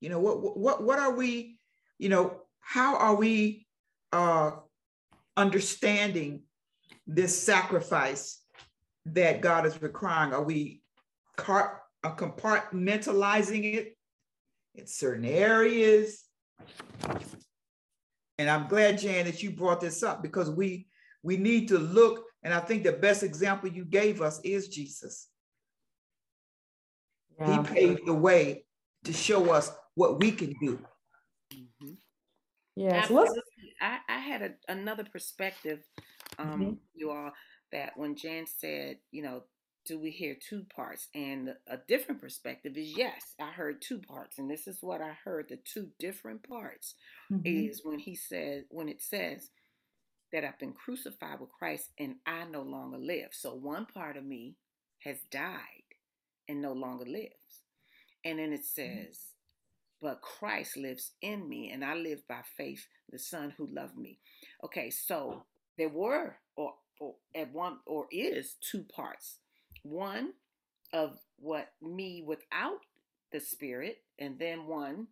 You 0.00 0.10
know 0.10 0.20
what 0.20 0.56
what 0.56 0.82
what 0.82 0.98
are 0.98 1.12
we 1.12 1.58
you 1.98 2.08
know 2.08 2.40
how 2.60 2.96
are 2.96 3.14
we 3.14 3.66
uh 4.12 4.52
understanding 5.36 6.42
this 7.06 7.40
sacrifice 7.42 8.42
that 9.06 9.40
god 9.40 9.66
is 9.66 9.80
requiring 9.80 10.32
are 10.32 10.42
we 10.42 10.82
car- 11.36 11.82
uh, 12.04 12.14
compartmentalizing 12.14 13.74
it 13.74 13.96
in 14.74 14.86
certain 14.86 15.24
areas 15.24 16.24
and 18.38 18.48
i'm 18.50 18.68
glad 18.68 18.98
jan 18.98 19.24
that 19.24 19.42
you 19.42 19.50
brought 19.50 19.80
this 19.80 20.02
up 20.02 20.22
because 20.22 20.50
we 20.50 20.86
we 21.22 21.36
need 21.36 21.68
to 21.68 21.78
look 21.78 22.24
and 22.42 22.52
i 22.52 22.60
think 22.60 22.82
the 22.82 22.92
best 22.92 23.22
example 23.22 23.68
you 23.68 23.84
gave 23.84 24.20
us 24.20 24.40
is 24.44 24.68
jesus 24.68 25.28
Yeah. 27.40 27.62
he 27.62 27.68
paved 27.74 28.06
the 28.06 28.14
way 28.14 28.66
to 29.04 29.12
show 29.12 29.50
us 29.50 29.72
what 29.94 30.20
we 30.20 30.30
can 30.32 30.54
do 30.60 30.78
Mhm. 31.52 31.96
Yeah. 32.76 33.06
So 33.06 33.14
let's, 33.14 33.28
Absolutely. 33.28 33.51
I, 33.82 33.98
I 34.08 34.20
had 34.20 34.42
a, 34.42 34.50
another 34.68 35.04
perspective, 35.04 35.80
um, 36.38 36.62
Mhm. 36.62 36.78
you 36.94 37.10
all, 37.12 37.32
that 37.72 37.98
when 37.98 38.16
Jan 38.16 38.46
said, 38.46 38.98
you 39.12 39.22
know, 39.22 39.44
do 39.86 40.00
we 40.00 40.12
hear 40.12 40.36
two 40.36 40.64
parts? 40.74 41.08
And 41.14 41.56
a 41.68 41.78
different 41.88 42.22
perspective 42.22 42.78
is 42.78 42.96
yes, 42.96 43.34
I 43.40 43.50
heard 43.52 43.82
two 43.82 44.00
parts. 44.00 44.38
And 44.38 44.50
this 44.50 44.68
is 44.68 44.78
what 44.82 45.02
I 45.02 45.12
heard 45.24 45.48
the 45.50 45.58
two 45.58 45.90
different 46.00 46.48
parts 46.48 46.94
is 47.44 47.82
when 47.84 48.00
he 48.00 48.16
said, 48.16 48.66
when 48.70 48.88
it 48.88 49.02
says 49.02 49.50
that 50.32 50.44
I've 50.44 50.58
been 50.60 50.74
crucified 50.74 51.40
with 51.40 51.50
Christ 51.52 51.90
and 51.98 52.16
I 52.26 52.44
no 52.44 52.62
longer 52.62 52.98
live. 52.98 53.30
So 53.32 53.54
one 53.54 53.86
part 53.86 54.16
of 54.16 54.24
me 54.24 54.56
has 55.00 55.18
died 55.30 55.84
and 56.48 56.62
no 56.62 56.72
longer 56.74 57.06
lives. 57.06 57.62
And 58.24 58.38
then 58.38 58.52
it 58.52 58.64
says, 58.64 59.31
but 60.02 60.22
Christ 60.22 60.76
lives 60.78 61.12
in 61.22 61.48
me, 61.48 61.70
and 61.72 61.84
I 61.84 61.94
live 61.96 62.28
by 62.28 62.42
faith, 62.58 62.86
the 63.10 63.20
Son 63.20 63.54
who 63.58 63.68
loved 63.72 63.98
me. 63.98 64.20
Okay, 64.64 64.90
so 64.90 65.44
there 65.78 65.90
were, 65.90 66.36
or, 66.56 66.74
or 67.00 67.16
at 67.36 67.52
one, 67.54 67.78
or 67.86 68.06
is 68.12 68.56
two 68.60 68.84
parts. 68.84 69.38
One 69.84 70.34
of 70.92 71.18
what 71.38 71.68
me 71.82 72.22
without 72.26 72.80
the 73.32 73.40
Spirit, 73.40 73.98
and 74.18 74.38
then 74.38 74.66
one 74.66 75.08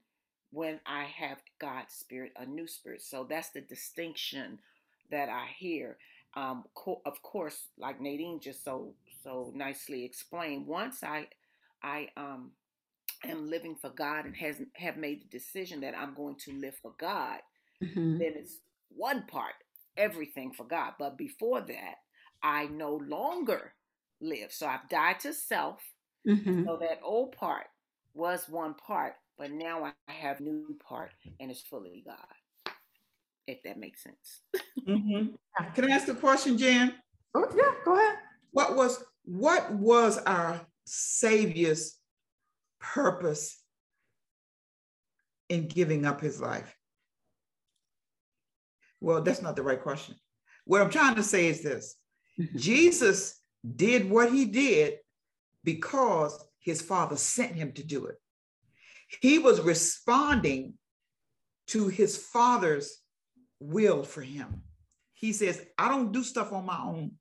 when 0.52 0.80
I 0.86 1.04
have 1.04 1.38
God's 1.60 1.94
Spirit, 1.94 2.32
a 2.36 2.46
new 2.46 2.66
Spirit. 2.66 3.02
So 3.02 3.26
that's 3.28 3.50
the 3.50 3.60
distinction 3.62 4.60
that 5.10 5.28
I 5.28 5.46
hear. 5.58 5.98
Um, 6.34 6.64
co- 6.74 7.02
of 7.06 7.22
course, 7.22 7.68
like 7.78 8.00
Nadine 8.00 8.40
just 8.40 8.64
so 8.64 8.94
so 9.24 9.52
nicely 9.54 10.04
explained. 10.04 10.66
Once 10.66 11.02
I 11.02 11.28
I 11.82 12.08
um 12.16 12.52
am 13.24 13.48
living 13.50 13.76
for 13.76 13.90
God 13.90 14.24
and 14.26 14.36
has 14.36 14.56
have 14.76 14.96
made 14.96 15.22
the 15.22 15.28
decision 15.28 15.80
that 15.80 15.96
I'm 15.96 16.14
going 16.14 16.36
to 16.44 16.52
live 16.52 16.76
for 16.82 16.94
God, 16.98 17.40
Mhm. 17.82 18.18
then 18.18 18.32
it's 18.36 18.58
one 18.88 19.26
part, 19.26 19.54
everything 19.96 20.52
for 20.52 20.64
God. 20.66 20.94
But 20.98 21.16
before 21.16 21.60
that, 21.62 21.96
I 22.42 22.66
no 22.66 22.96
longer 22.96 23.74
live. 24.20 24.52
So 24.52 24.66
I've 24.66 24.88
died 24.88 25.20
to 25.20 25.32
self. 25.32 25.82
Mhm. 26.26 26.64
So 26.66 26.76
that 26.78 27.00
old 27.02 27.32
part 27.32 27.66
was 28.14 28.48
one 28.48 28.74
part, 28.74 29.16
but 29.38 29.50
now 29.50 29.84
I 30.08 30.12
have 30.12 30.40
new 30.40 30.76
part 30.78 31.12
and 31.38 31.50
it's 31.50 31.62
fully 31.62 32.02
God. 32.06 32.74
If 33.46 33.62
that 33.64 33.78
makes 33.78 34.02
sense. 34.02 34.42
Mhm. 34.86 35.36
can 35.74 35.84
i 35.90 35.94
ask 35.94 36.08
a 36.08 36.14
question 36.14 36.56
jan 36.56 36.94
oh, 37.34 37.46
yeah, 37.54 37.74
go 37.84 37.94
ahead. 37.98 38.18
what 38.52 38.76
was 38.76 39.04
what 39.24 39.70
was 39.74 40.16
our 40.18 40.66
savior's 40.86 41.99
purpose 42.80 43.62
in 45.48 45.68
giving 45.68 46.04
up 46.04 46.20
his 46.20 46.40
life? 46.40 46.74
Well 49.00 49.22
that's 49.22 49.42
not 49.42 49.56
the 49.56 49.62
right 49.62 49.82
question. 49.82 50.16
What 50.64 50.82
i'm 50.82 50.90
trying 50.90 51.16
to 51.16 51.22
say 51.22 51.46
is 51.48 51.62
this. 51.62 51.96
Jesus 52.56 53.40
did 53.76 54.08
what 54.08 54.32
he 54.32 54.46
did 54.46 54.98
because 55.64 56.42
his 56.60 56.80
father 56.80 57.16
sent 57.16 57.54
him 57.54 57.72
to 57.72 57.84
do 57.84 58.06
it. 58.06 58.16
He 59.20 59.38
was 59.38 59.60
responding 59.60 60.74
to 61.68 61.88
his 61.88 62.16
father's 62.16 62.98
will 63.58 64.02
for 64.02 64.22
him. 64.22 64.62
He 65.14 65.32
says 65.32 65.64
i 65.78 65.88
don't 65.88 66.12
do 66.12 66.22
stuff 66.22 66.52
on 66.52 66.66
my 66.66 66.80
own. 66.80 67.12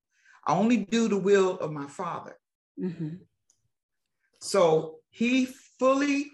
I 0.46 0.54
only 0.54 0.78
do 0.78 1.08
the 1.08 1.18
will 1.18 1.60
of 1.60 1.72
my 1.72 1.88
father. 1.88 2.36
Mhm. 2.80 3.20
so 4.40 4.99
he 5.10 5.46
fully 5.80 6.32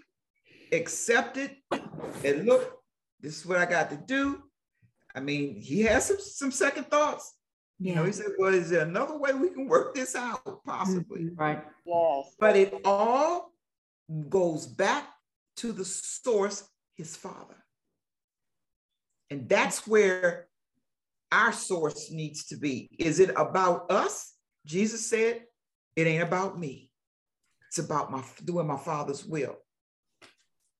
accepted 0.72 1.56
and 2.24 2.46
look, 2.46 2.72
this 3.20 3.38
is 3.38 3.46
what 3.46 3.58
I 3.58 3.66
got 3.66 3.90
to 3.90 3.96
do. 3.96 4.42
I 5.14 5.20
mean, 5.20 5.56
he 5.60 5.82
has 5.82 6.06
some, 6.06 6.18
some 6.20 6.50
second 6.52 6.84
thoughts. 6.88 7.34
You 7.78 7.94
know, 7.94 8.04
he 8.04 8.12
said, 8.12 8.28
Well, 8.38 8.54
is 8.54 8.70
there 8.70 8.82
another 8.86 9.18
way 9.18 9.32
we 9.32 9.50
can 9.50 9.68
work 9.68 9.94
this 9.94 10.14
out? 10.16 10.64
Possibly. 10.64 11.24
Mhm. 11.24 11.38
Right. 11.38 11.64
Yes. 11.84 12.34
But 12.38 12.56
it 12.56 12.74
all 12.84 13.52
goes 14.28 14.66
back 14.66 15.08
to 15.56 15.72
the 15.72 15.84
source, 15.84 16.68
his 16.94 17.16
father. 17.16 17.56
And 19.30 19.48
that's 19.48 19.86
where 19.86 20.48
our 21.32 21.52
source 21.52 22.10
needs 22.10 22.46
to 22.46 22.56
be. 22.56 22.88
Is 22.98 23.20
it 23.20 23.30
about 23.36 23.90
us? 23.90 24.34
Jesus 24.64 25.06
said, 25.06 25.44
It 25.96 26.06
ain't 26.06 26.22
about 26.22 26.58
me. 26.58 26.90
It's 27.76 27.84
about 27.84 28.10
my 28.10 28.22
doing 28.42 28.66
my 28.66 28.78
father's 28.78 29.26
will. 29.26 29.58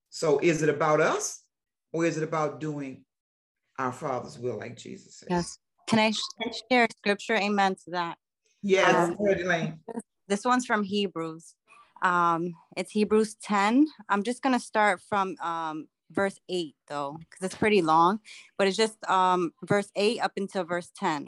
So 0.09 0.39
is 0.39 0.63
it 0.63 0.71
about 0.71 1.03
us 1.03 1.43
or 1.93 2.07
is 2.07 2.17
it 2.17 2.23
about 2.23 2.59
doing 2.59 3.05
our 3.79 3.93
father's 3.93 4.39
will 4.39 4.57
like 4.57 4.79
Jesus 4.79 5.17
said? 5.17 5.29
Yes. 5.29 5.59
Can 5.87 5.99
I 5.99 6.13
sh- 6.13 6.63
share 6.71 6.89
scripture? 6.97 7.37
Amen 7.37 7.75
to 7.85 7.91
that. 7.91 8.17
Yes, 8.63 9.11
Um. 9.11 9.79
This 10.27 10.47
one's 10.47 10.65
from 10.65 10.85
Hebrews. 10.85 11.55
Um, 12.01 12.55
it's 12.79 12.93
Hebrews 12.93 13.35
10. 13.43 13.87
I'm 14.09 14.23
just 14.23 14.41
going 14.43 14.55
to 14.55 14.65
start 14.65 15.03
from 15.07 15.37
um, 15.43 15.89
verse 16.11 16.39
8, 16.49 16.75
though, 16.89 17.19
because 17.21 17.45
it's 17.45 17.55
pretty 17.55 17.83
long, 17.83 18.21
but 18.57 18.69
it's 18.69 18.77
just 18.79 19.05
um, 19.09 19.53
verse 19.65 19.91
8 19.95 20.21
up 20.21 20.33
until 20.39 20.65
verse 20.65 20.91
10. 20.97 21.27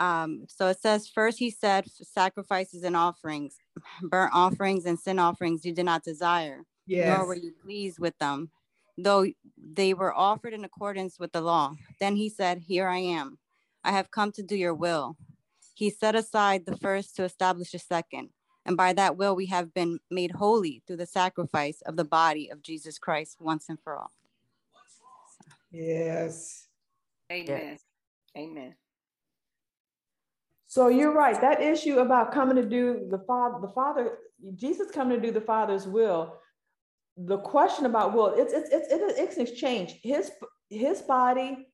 Um, 0.00 0.46
so 0.48 0.66
it 0.68 0.80
says, 0.80 1.06
First 1.08 1.38
he 1.38 1.50
said, 1.50 1.84
sacrifices 1.88 2.82
and 2.84 2.96
offerings, 2.96 3.58
burnt 4.02 4.32
offerings 4.34 4.86
and 4.86 4.98
sin 4.98 5.18
offerings 5.18 5.64
you 5.64 5.72
did 5.74 5.84
not 5.84 6.02
desire, 6.02 6.62
Yes. 6.86 7.06
nor 7.06 7.26
were 7.26 7.36
you 7.36 7.52
pleased 7.62 7.98
with 8.00 8.18
them. 8.18 8.50
though 8.98 9.24
they 9.56 9.94
were 9.94 10.12
offered 10.12 10.52
in 10.52 10.64
accordance 10.64 11.18
with 11.18 11.32
the 11.32 11.40
law. 11.40 11.74
Then 12.00 12.16
he 12.16 12.28
said, 12.28 12.58
Here 12.66 12.88
I 12.88 12.98
am. 12.98 13.38
I 13.84 13.92
have 13.92 14.10
come 14.10 14.32
to 14.32 14.42
do 14.42 14.56
your 14.56 14.74
will. 14.74 15.16
He 15.74 15.88
set 15.90 16.14
aside 16.14 16.66
the 16.66 16.76
first 16.76 17.14
to 17.16 17.24
establish 17.24 17.70
the 17.70 17.78
second. 17.78 18.30
And 18.66 18.76
by 18.76 18.92
that 18.94 19.16
will, 19.16 19.34
we 19.34 19.46
have 19.46 19.72
been 19.72 20.00
made 20.10 20.32
holy 20.32 20.82
through 20.86 20.98
the 20.98 21.06
sacrifice 21.06 21.80
of 21.86 21.96
the 21.96 22.04
body 22.04 22.50
of 22.50 22.62
Jesus 22.62 22.98
Christ 22.98 23.36
once 23.40 23.68
and 23.70 23.78
for 23.80 23.96
all. 23.96 24.12
Yes. 25.70 26.66
Amen. 27.32 27.78
Amen. 28.36 28.74
So 30.70 30.86
you're 30.86 31.12
right. 31.12 31.40
That 31.40 31.60
issue 31.60 31.98
about 31.98 32.30
coming 32.30 32.54
to 32.54 32.64
do 32.64 33.08
the 33.10 33.18
father, 33.18 33.58
the 33.60 33.72
father, 33.72 34.18
Jesus 34.54 34.88
coming 34.92 35.20
to 35.20 35.26
do 35.26 35.32
the 35.32 35.40
father's 35.40 35.88
will. 35.88 36.36
The 37.16 37.38
question 37.38 37.86
about 37.86 38.14
will, 38.14 38.34
it's 38.36 38.52
it's 38.52 38.70
it's 38.70 38.86
it's 39.18 39.36
an 39.36 39.42
exchange. 39.42 39.98
His 40.04 40.30
his 40.68 41.02
body 41.02 41.66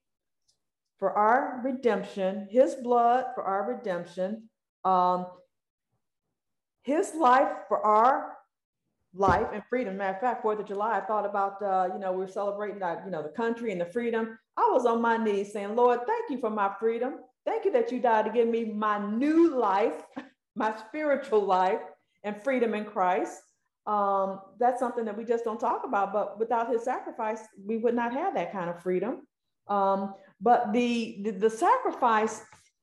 for 0.98 1.12
our 1.12 1.60
redemption, 1.62 2.48
his 2.50 2.74
blood 2.76 3.26
for 3.34 3.44
our 3.44 3.70
redemption, 3.70 4.48
um, 4.86 5.26
his 6.80 7.12
life 7.14 7.52
for 7.68 7.84
our 7.84 8.32
life 9.12 9.48
and 9.52 9.62
freedom. 9.68 9.98
Matter 9.98 10.14
of 10.14 10.20
fact, 10.22 10.40
Fourth 10.40 10.58
of 10.58 10.66
July, 10.66 10.96
I 10.96 11.02
thought 11.02 11.26
about 11.26 11.60
uh, 11.60 11.90
you 11.92 12.00
know 12.00 12.12
we're 12.12 12.28
celebrating 12.28 12.78
that 12.78 13.02
you 13.04 13.10
know 13.10 13.22
the 13.22 13.28
country 13.28 13.72
and 13.72 13.80
the 13.80 13.92
freedom. 13.92 14.38
I 14.56 14.70
was 14.72 14.86
on 14.86 15.02
my 15.02 15.18
knees 15.18 15.52
saying, 15.52 15.76
Lord, 15.76 16.00
thank 16.06 16.30
you 16.30 16.40
for 16.40 16.48
my 16.48 16.72
freedom. 16.80 17.16
Thank 17.46 17.64
you 17.64 17.72
that 17.72 17.92
you 17.92 18.00
died 18.00 18.26
to 18.26 18.32
give 18.32 18.48
me 18.48 18.64
my 18.64 18.98
new 18.98 19.56
life, 19.56 20.02
my 20.56 20.76
spiritual 20.88 21.44
life, 21.44 21.80
and 22.24 22.42
freedom 22.42 22.74
in 22.74 22.84
Christ. 22.84 23.40
Um, 23.86 24.40
that's 24.58 24.80
something 24.80 25.04
that 25.04 25.16
we 25.16 25.24
just 25.24 25.44
don't 25.44 25.60
talk 25.60 25.82
about. 25.84 26.12
But 26.12 26.38
without 26.40 26.68
His 26.70 26.84
sacrifice, 26.84 27.40
we 27.64 27.76
would 27.76 27.94
not 27.94 28.12
have 28.12 28.34
that 28.34 28.52
kind 28.52 28.68
of 28.68 28.82
freedom. 28.82 29.26
Um, 29.68 30.14
but 30.40 30.72
the, 30.72 31.20
the 31.22 31.30
the 31.30 31.50
sacrifice, 31.50 32.42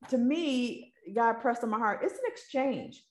to 0.10 0.18
me, 0.18 0.94
God 1.14 1.34
pressed 1.34 1.64
on 1.64 1.70
my 1.70 1.78
heart. 1.78 2.00
It's 2.04 2.14
an 2.14 2.26
exchange. 2.26 3.04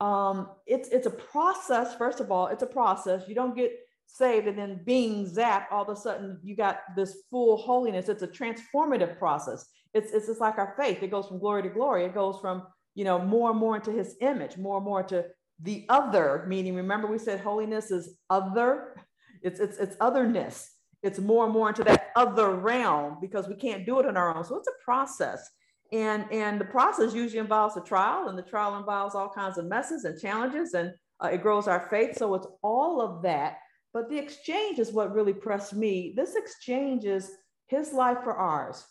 Um, 0.00 0.50
it's 0.66 0.90
it's 0.90 1.06
a 1.06 1.10
process. 1.10 1.94
First 1.94 2.20
of 2.20 2.30
all, 2.30 2.48
it's 2.48 2.62
a 2.62 2.66
process. 2.66 3.22
You 3.26 3.34
don't 3.34 3.56
get 3.56 3.72
saved 4.16 4.46
and 4.46 4.58
then 4.58 4.80
being 4.84 5.26
zapped, 5.26 5.66
all 5.70 5.82
of 5.82 5.88
a 5.88 5.96
sudden 5.96 6.38
you 6.42 6.56
got 6.56 6.80
this 6.96 7.16
full 7.30 7.56
holiness. 7.56 8.08
It's 8.08 8.22
a 8.22 8.28
transformative 8.28 9.18
process. 9.18 9.66
It's, 9.94 10.12
it's 10.12 10.26
just 10.26 10.40
like 10.40 10.58
our 10.58 10.74
faith. 10.78 11.02
It 11.02 11.10
goes 11.10 11.26
from 11.28 11.38
glory 11.38 11.62
to 11.62 11.68
glory. 11.68 12.04
It 12.04 12.14
goes 12.14 12.38
from, 12.40 12.62
you 12.94 13.04
know, 13.04 13.18
more 13.18 13.50
and 13.50 13.58
more 13.58 13.76
into 13.76 13.90
his 13.90 14.16
image, 14.20 14.56
more 14.56 14.76
and 14.76 14.84
more 14.84 15.02
to 15.04 15.24
the 15.62 15.84
other, 15.88 16.44
meaning 16.48 16.74
remember 16.74 17.06
we 17.06 17.18
said 17.18 17.40
holiness 17.40 17.90
is 17.90 18.16
other. 18.30 18.96
It's, 19.42 19.60
it's, 19.60 19.78
it's 19.78 19.96
otherness. 20.00 20.70
It's 21.02 21.18
more 21.18 21.44
and 21.44 21.52
more 21.52 21.68
into 21.68 21.84
that 21.84 22.08
other 22.14 22.50
realm 22.50 23.18
because 23.20 23.48
we 23.48 23.54
can't 23.54 23.86
do 23.86 24.00
it 24.00 24.06
on 24.06 24.16
our 24.16 24.36
own. 24.36 24.44
So 24.44 24.56
it's 24.56 24.68
a 24.68 24.84
process. 24.84 25.48
And, 25.92 26.30
and 26.30 26.60
the 26.60 26.66
process 26.66 27.14
usually 27.14 27.40
involves 27.40 27.76
a 27.76 27.80
trial, 27.80 28.28
and 28.28 28.38
the 28.38 28.42
trial 28.42 28.76
involves 28.78 29.14
all 29.14 29.28
kinds 29.28 29.58
of 29.58 29.66
messes 29.66 30.04
and 30.04 30.20
challenges, 30.20 30.74
and 30.74 30.92
uh, 31.22 31.28
it 31.28 31.42
grows 31.42 31.66
our 31.66 31.88
faith. 31.90 32.16
So 32.16 32.34
it's 32.34 32.46
all 32.62 33.00
of 33.00 33.22
that 33.22 33.56
but 33.92 34.08
the 34.08 34.18
exchange 34.18 34.78
is 34.78 34.92
what 34.92 35.14
really 35.14 35.32
pressed 35.32 35.74
me. 35.74 36.12
This 36.16 36.36
exchange 36.36 37.04
is 37.04 37.30
his 37.66 37.92
life 37.92 38.18
for 38.24 38.34
ours, 38.34 38.84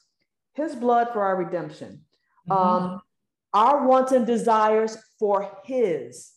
his 0.54 0.76
blood 0.76 1.10
for 1.14 1.22
our 1.22 1.36
redemption, 1.36 2.02
mm-hmm. 2.50 2.52
um, 2.52 3.02
our 3.54 3.88
wants 3.88 4.12
and 4.12 4.26
desires 4.26 4.98
for 5.18 5.58
his. 5.64 6.32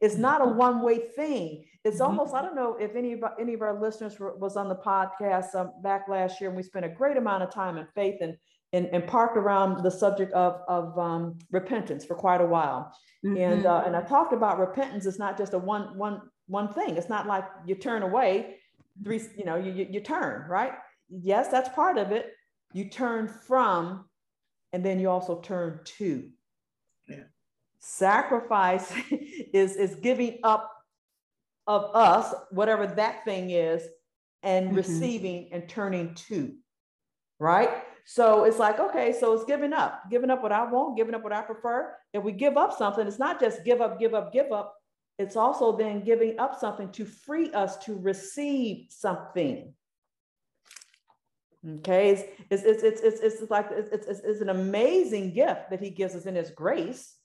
It's 0.00 0.16
not 0.16 0.40
a 0.40 0.44
mm-hmm. 0.44 0.58
one 0.58 0.82
way 0.82 0.98
thing. 0.98 1.64
It's 1.84 1.96
mm-hmm. 1.96 2.18
almost, 2.18 2.34
I 2.34 2.42
don't 2.42 2.56
know 2.56 2.76
if 2.76 2.96
any 2.96 3.12
of, 3.12 3.24
any 3.40 3.54
of 3.54 3.62
our 3.62 3.80
listeners 3.80 4.18
were, 4.18 4.36
was 4.36 4.56
on 4.56 4.68
the 4.68 4.76
podcast 4.76 5.54
um, 5.54 5.72
back 5.82 6.08
last 6.08 6.40
year, 6.40 6.50
and 6.50 6.56
we 6.56 6.62
spent 6.62 6.84
a 6.84 6.88
great 6.88 7.16
amount 7.16 7.44
of 7.44 7.50
time 7.52 7.78
in 7.78 7.86
faith 7.94 8.16
and, 8.20 8.36
and, 8.72 8.86
and 8.86 9.06
parked 9.06 9.36
around 9.36 9.82
the 9.84 9.90
subject 9.90 10.32
of, 10.32 10.60
of 10.66 10.98
um, 10.98 11.38
repentance 11.50 12.04
for 12.04 12.16
quite 12.16 12.40
a 12.40 12.46
while. 12.46 12.92
Mm-hmm. 13.24 13.36
And, 13.36 13.66
uh, 13.66 13.84
and 13.86 13.94
I 13.94 14.02
talked 14.02 14.32
about 14.32 14.58
repentance 14.58 15.06
It's 15.06 15.18
not 15.18 15.38
just 15.38 15.54
a 15.54 15.58
one, 15.58 15.96
one 15.96 16.22
one 16.46 16.72
thing. 16.72 16.96
It's 16.96 17.08
not 17.08 17.26
like 17.26 17.44
you 17.66 17.74
turn 17.74 18.02
away, 18.02 18.56
three, 19.02 19.20
you 19.36 19.44
know, 19.44 19.56
you, 19.56 19.72
you, 19.72 19.86
you 19.90 20.00
turn, 20.00 20.48
right? 20.48 20.72
Yes, 21.08 21.48
that's 21.48 21.68
part 21.70 21.98
of 21.98 22.12
it. 22.12 22.32
You 22.72 22.88
turn 22.88 23.28
from, 23.28 24.06
and 24.72 24.84
then 24.84 24.98
you 24.98 25.10
also 25.10 25.40
turn 25.40 25.80
to. 25.98 26.28
Yeah. 27.08 27.24
Sacrifice 27.78 28.92
is, 29.10 29.76
is 29.76 29.96
giving 29.96 30.38
up 30.42 30.70
of 31.66 31.94
us, 31.94 32.34
whatever 32.50 32.86
that 32.86 33.24
thing 33.24 33.50
is, 33.50 33.82
and 34.42 34.68
mm-hmm. 34.68 34.76
receiving 34.76 35.48
and 35.52 35.68
turning 35.68 36.14
to, 36.14 36.54
right? 37.38 37.70
So 38.04 38.44
it's 38.44 38.58
like, 38.58 38.80
okay, 38.80 39.14
so 39.18 39.32
it's 39.32 39.44
giving 39.44 39.72
up, 39.72 40.10
giving 40.10 40.30
up 40.30 40.42
what 40.42 40.52
I 40.52 40.64
want, 40.70 40.96
giving 40.96 41.14
up 41.14 41.22
what 41.22 41.32
I 41.32 41.42
prefer. 41.42 41.94
If 42.12 42.24
we 42.24 42.32
give 42.32 42.56
up 42.56 42.76
something, 42.76 43.06
it's 43.06 43.18
not 43.18 43.38
just 43.38 43.64
give 43.64 43.80
up, 43.80 44.00
give 44.00 44.14
up, 44.14 44.32
give 44.32 44.50
up 44.50 44.74
it's 45.18 45.36
also 45.36 45.76
then 45.76 46.04
giving 46.04 46.38
up 46.38 46.58
something 46.58 46.90
to 46.92 47.04
free 47.04 47.50
us 47.52 47.76
to 47.84 47.96
receive 47.96 48.86
something. 48.90 49.74
Okay, 51.78 52.10
it's, 52.10 52.22
it's, 52.50 52.82
it's, 52.82 53.00
it's, 53.02 53.20
it's, 53.20 53.50
like 53.50 53.68
it's, 53.70 54.08
it's, 54.08 54.20
it's 54.24 54.40
an 54.40 54.48
amazing 54.48 55.32
gift 55.32 55.70
that 55.70 55.80
he 55.80 55.90
gives 55.90 56.14
us 56.16 56.26
in 56.26 56.34
his 56.34 56.50
grace. 56.50 57.16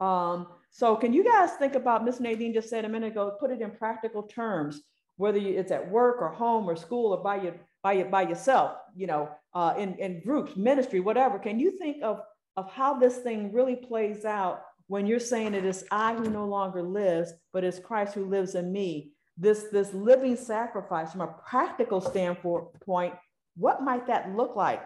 Um, 0.00 0.48
so 0.70 0.96
can 0.96 1.12
you 1.12 1.22
guys 1.22 1.52
think 1.52 1.76
about, 1.76 2.04
Miss 2.04 2.18
Nadine 2.18 2.54
just 2.54 2.68
said 2.68 2.84
a 2.84 2.88
minute 2.88 3.12
ago, 3.12 3.36
put 3.38 3.52
it 3.52 3.60
in 3.60 3.70
practical 3.70 4.24
terms, 4.24 4.80
whether 5.16 5.38
it's 5.38 5.70
at 5.70 5.88
work 5.88 6.20
or 6.20 6.30
home 6.30 6.68
or 6.68 6.74
school 6.74 7.12
or 7.12 7.22
by 7.22 7.40
your, 7.40 7.54
by 7.84 7.92
your, 7.92 8.06
by 8.06 8.22
yourself, 8.22 8.78
you 8.96 9.06
know, 9.06 9.28
uh, 9.54 9.74
in, 9.78 9.94
in 9.98 10.22
groups, 10.24 10.56
ministry, 10.56 10.98
whatever. 10.98 11.38
Can 11.38 11.60
you 11.60 11.78
think 11.78 12.02
of, 12.02 12.20
of 12.56 12.68
how 12.72 12.98
this 12.98 13.18
thing 13.18 13.52
really 13.52 13.76
plays 13.76 14.24
out 14.24 14.62
when 14.92 15.06
you're 15.06 15.18
saying 15.18 15.54
it 15.54 15.64
is 15.64 15.86
I 15.90 16.12
who 16.12 16.28
no 16.28 16.44
longer 16.44 16.82
lives, 16.82 17.32
but 17.54 17.64
it's 17.64 17.78
Christ 17.78 18.12
who 18.12 18.26
lives 18.26 18.54
in 18.56 18.70
me, 18.70 19.12
this, 19.38 19.68
this 19.72 19.94
living 19.94 20.36
sacrifice 20.36 21.12
from 21.12 21.22
a 21.22 21.34
practical 21.48 22.02
standpoint, 22.02 23.14
what 23.56 23.82
might 23.82 24.06
that 24.08 24.36
look 24.36 24.54
like 24.54 24.82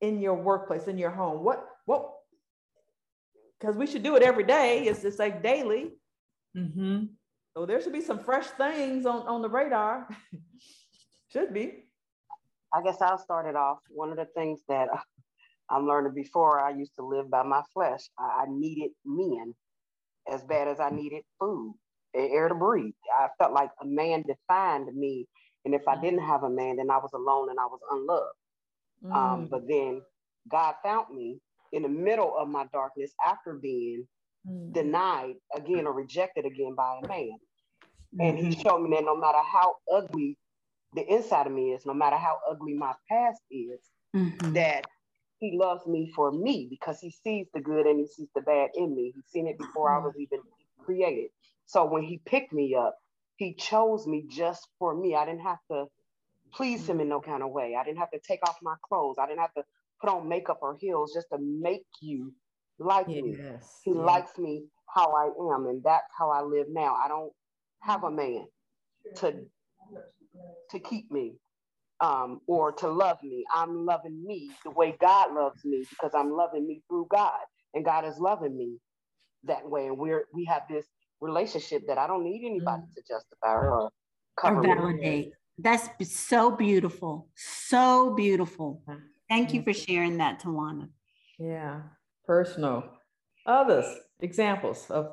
in 0.00 0.20
your 0.20 0.34
workplace, 0.34 0.88
in 0.88 0.98
your 0.98 1.12
home? 1.12 1.44
What, 1.44 1.64
what, 1.84 2.10
because 3.60 3.76
we 3.76 3.86
should 3.86 4.02
do 4.02 4.16
it 4.16 4.24
every 4.24 4.42
day. 4.42 4.82
It's 4.82 5.02
just 5.02 5.20
like 5.20 5.44
daily. 5.44 5.92
Mm-hmm. 6.56 7.04
So 7.56 7.66
there 7.66 7.80
should 7.80 7.92
be 7.92 8.00
some 8.00 8.18
fresh 8.18 8.46
things 8.46 9.06
on, 9.06 9.28
on 9.28 9.42
the 9.42 9.48
radar. 9.48 10.08
should 11.32 11.54
be. 11.54 11.84
I 12.72 12.82
guess 12.82 13.00
I'll 13.00 13.18
start 13.18 13.46
it 13.46 13.54
off. 13.54 13.78
One 13.90 14.10
of 14.10 14.16
the 14.16 14.26
things 14.34 14.62
that 14.66 14.88
I'm 15.70 15.86
learning 15.86 16.14
before 16.14 16.60
I 16.60 16.70
used 16.70 16.94
to 16.98 17.06
live 17.06 17.30
by 17.30 17.42
my 17.42 17.62
flesh. 17.72 18.00
I, 18.18 18.42
I 18.42 18.44
needed 18.48 18.90
men 19.04 19.54
as 20.30 20.42
bad 20.44 20.68
as 20.68 20.80
I 20.80 20.90
needed 20.90 21.22
food 21.38 21.74
and 22.14 22.30
air 22.30 22.48
to 22.48 22.54
breathe. 22.54 22.94
I 23.12 23.28
felt 23.38 23.52
like 23.52 23.70
a 23.80 23.86
man 23.86 24.22
defined 24.26 24.94
me. 24.94 25.26
And 25.64 25.74
if 25.74 25.86
I 25.88 26.00
didn't 26.00 26.24
have 26.24 26.42
a 26.42 26.50
man, 26.50 26.76
then 26.76 26.90
I 26.90 26.98
was 26.98 27.10
alone 27.14 27.50
and 27.50 27.58
I 27.58 27.64
was 27.64 27.80
unloved. 27.90 28.34
Um, 29.04 29.10
mm. 29.10 29.14
Um, 29.14 29.48
but 29.50 29.68
then 29.68 30.02
God 30.50 30.74
found 30.82 31.14
me 31.14 31.40
in 31.72 31.82
the 31.82 31.88
middle 31.88 32.34
of 32.38 32.48
my 32.48 32.66
darkness 32.72 33.12
after 33.26 33.54
being 33.54 34.06
mm. 34.48 34.72
denied 34.72 35.34
again 35.54 35.86
or 35.86 35.92
rejected 35.92 36.44
again 36.44 36.74
by 36.74 37.00
a 37.02 37.08
man. 37.08 37.36
And 38.20 38.38
he 38.38 38.44
mm-hmm. 38.44 38.60
showed 38.60 38.78
me 38.78 38.94
that 38.94 39.04
no 39.04 39.16
matter 39.16 39.40
how 39.44 39.74
ugly 39.92 40.38
the 40.94 41.04
inside 41.12 41.48
of 41.48 41.52
me 41.52 41.72
is, 41.72 41.84
no 41.84 41.94
matter 41.94 42.16
how 42.16 42.38
ugly 42.48 42.74
my 42.74 42.92
past 43.10 43.40
is, 43.50 43.80
mm-hmm. 44.14 44.52
that 44.52 44.84
he 45.38 45.56
loves 45.58 45.86
me 45.86 46.10
for 46.14 46.32
me 46.32 46.66
because 46.70 47.00
he 47.00 47.10
sees 47.10 47.46
the 47.52 47.60
good 47.60 47.86
and 47.86 47.98
he 47.98 48.06
sees 48.06 48.28
the 48.34 48.40
bad 48.40 48.70
in 48.74 48.94
me. 48.94 49.12
He's 49.14 49.24
seen 49.26 49.46
it 49.46 49.58
before 49.58 49.92
I 49.92 49.98
was 49.98 50.12
mm-hmm. 50.12 50.22
even 50.22 50.38
created. 50.78 51.30
So 51.66 51.84
when 51.84 52.02
he 52.02 52.20
picked 52.24 52.52
me 52.52 52.74
up, 52.74 52.96
he 53.36 53.54
chose 53.54 54.06
me 54.06 54.24
just 54.28 54.68
for 54.78 54.94
me. 54.94 55.14
I 55.14 55.24
didn't 55.24 55.42
have 55.42 55.58
to 55.70 55.86
please 56.52 56.88
him 56.88 57.00
in 57.00 57.08
no 57.08 57.20
kind 57.20 57.42
of 57.42 57.50
way. 57.50 57.74
I 57.78 57.84
didn't 57.84 57.98
have 57.98 58.10
to 58.12 58.20
take 58.20 58.40
off 58.48 58.56
my 58.62 58.76
clothes. 58.88 59.16
I 59.18 59.26
didn't 59.26 59.40
have 59.40 59.54
to 59.54 59.64
put 60.00 60.10
on 60.10 60.28
makeup 60.28 60.58
or 60.62 60.76
heels 60.76 61.12
just 61.14 61.26
to 61.32 61.38
make 61.38 61.86
you 62.00 62.32
like 62.78 63.06
yes. 63.08 63.22
me. 63.22 63.36
He 63.84 63.90
yes. 63.90 63.96
likes 63.96 64.38
me 64.38 64.64
how 64.86 65.12
I 65.12 65.54
am, 65.54 65.66
and 65.66 65.82
that's 65.82 66.12
how 66.16 66.30
I 66.30 66.42
live 66.42 66.66
now. 66.70 66.94
I 66.94 67.08
don't 67.08 67.32
have 67.80 68.04
a 68.04 68.10
man 68.10 68.46
to 69.16 69.34
to 70.70 70.78
keep 70.78 71.10
me 71.10 71.34
um, 72.00 72.40
or 72.46 72.72
to 72.72 72.88
love 72.88 73.18
me. 73.22 73.44
I'm 73.54 73.86
loving 73.86 74.24
me 74.26 74.50
the 74.64 74.70
way 74.70 74.96
God 75.00 75.34
loves 75.34 75.64
me 75.64 75.84
because 75.90 76.12
I'm 76.14 76.32
loving 76.32 76.66
me 76.66 76.82
through 76.88 77.06
God, 77.10 77.40
and 77.74 77.84
God 77.84 78.04
is 78.04 78.18
loving 78.18 78.56
me 78.56 78.78
that 79.44 79.68
way. 79.68 79.86
And 79.86 79.98
we're 79.98 80.24
we 80.32 80.44
have 80.46 80.62
this 80.68 80.86
relationship 81.20 81.86
that 81.88 81.98
I 81.98 82.06
don't 82.06 82.24
need 82.24 82.44
anybody 82.44 82.82
mm. 82.82 82.94
to 82.94 83.02
justify 83.02 83.54
or 83.54 83.90
cover. 84.38 84.58
Or 84.58 84.62
validate. 84.62 85.26
Me. 85.26 85.32
That's 85.58 85.88
so 86.10 86.50
beautiful, 86.50 87.28
so 87.36 88.14
beautiful. 88.14 88.82
Thank 89.28 89.54
you 89.54 89.62
for 89.62 89.72
sharing 89.72 90.16
that, 90.16 90.42
Tawana. 90.42 90.88
Yeah, 91.38 91.82
personal. 92.26 92.84
Others 93.46 93.86
examples 94.20 94.90
of 94.90 95.12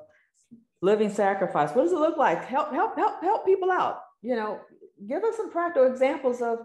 living 0.82 1.12
sacrifice. 1.12 1.72
What 1.72 1.84
does 1.84 1.92
it 1.92 2.00
look 2.00 2.18
like? 2.18 2.44
Help, 2.46 2.74
help, 2.74 2.98
help, 2.98 3.22
help 3.22 3.46
people 3.46 3.72
out. 3.72 4.02
You 4.22 4.36
know, 4.36 4.60
give 5.08 5.24
us 5.24 5.38
some 5.38 5.52
practical 5.52 5.88
examples 5.88 6.42
of 6.42 6.60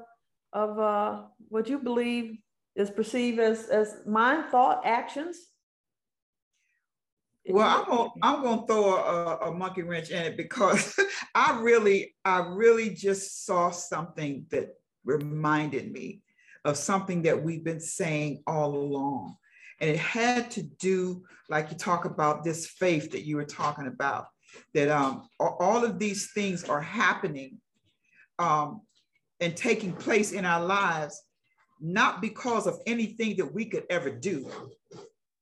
of 0.53 0.79
uh, 0.79 1.23
what 1.49 1.69
you 1.69 1.79
believe 1.79 2.39
is 2.75 2.91
perceived 2.91 3.39
as 3.39 3.69
as 3.69 3.97
mind, 4.07 4.47
thought, 4.51 4.83
actions. 4.85 5.39
Well, 7.49 7.69
I'm 7.69 7.85
gonna, 7.89 8.11
I'm 8.23 8.43
gonna 8.43 8.67
throw 8.67 8.97
a, 8.97 9.37
a 9.49 9.55
monkey 9.55 9.83
wrench 9.83 10.11
in 10.11 10.21
it 10.23 10.37
because 10.37 10.99
I 11.35 11.61
really, 11.61 12.15
I 12.25 12.39
really 12.39 12.91
just 12.91 13.47
saw 13.47 13.71
something 13.71 14.47
that 14.51 14.71
reminded 15.05 15.93
me 15.93 16.23
of 16.65 16.77
something 16.77 17.23
that 17.23 17.41
we've 17.41 17.65
been 17.65 17.81
saying 17.81 18.43
all 18.49 18.75
along. 18.75 19.37
And 19.81 19.91
it 19.91 19.99
had 19.99 20.51
to 20.53 20.63
do, 20.63 21.23
like 21.49 21.71
you 21.71 21.77
talk 21.77 22.05
about 22.05 22.43
this 22.43 22.67
faith 22.67 23.13
that 23.13 23.25
you 23.25 23.37
were 23.37 23.45
talking 23.45 23.87
about, 23.87 24.27
that 24.75 24.89
um, 24.89 25.29
all 25.39 25.85
of 25.85 26.01
these 26.01 26.33
things 26.33 26.65
are 26.65 26.81
happening 26.81 27.61
um, 28.39 28.83
and 29.41 29.57
taking 29.57 29.93
place 29.93 30.33
in 30.33 30.45
our 30.45 30.65
lives, 30.65 31.23
not 31.81 32.21
because 32.21 32.67
of 32.67 32.81
anything 32.87 33.37
that 33.37 33.53
we 33.53 33.67
could 33.67 33.85
ever 33.91 34.11
do. 34.11 34.51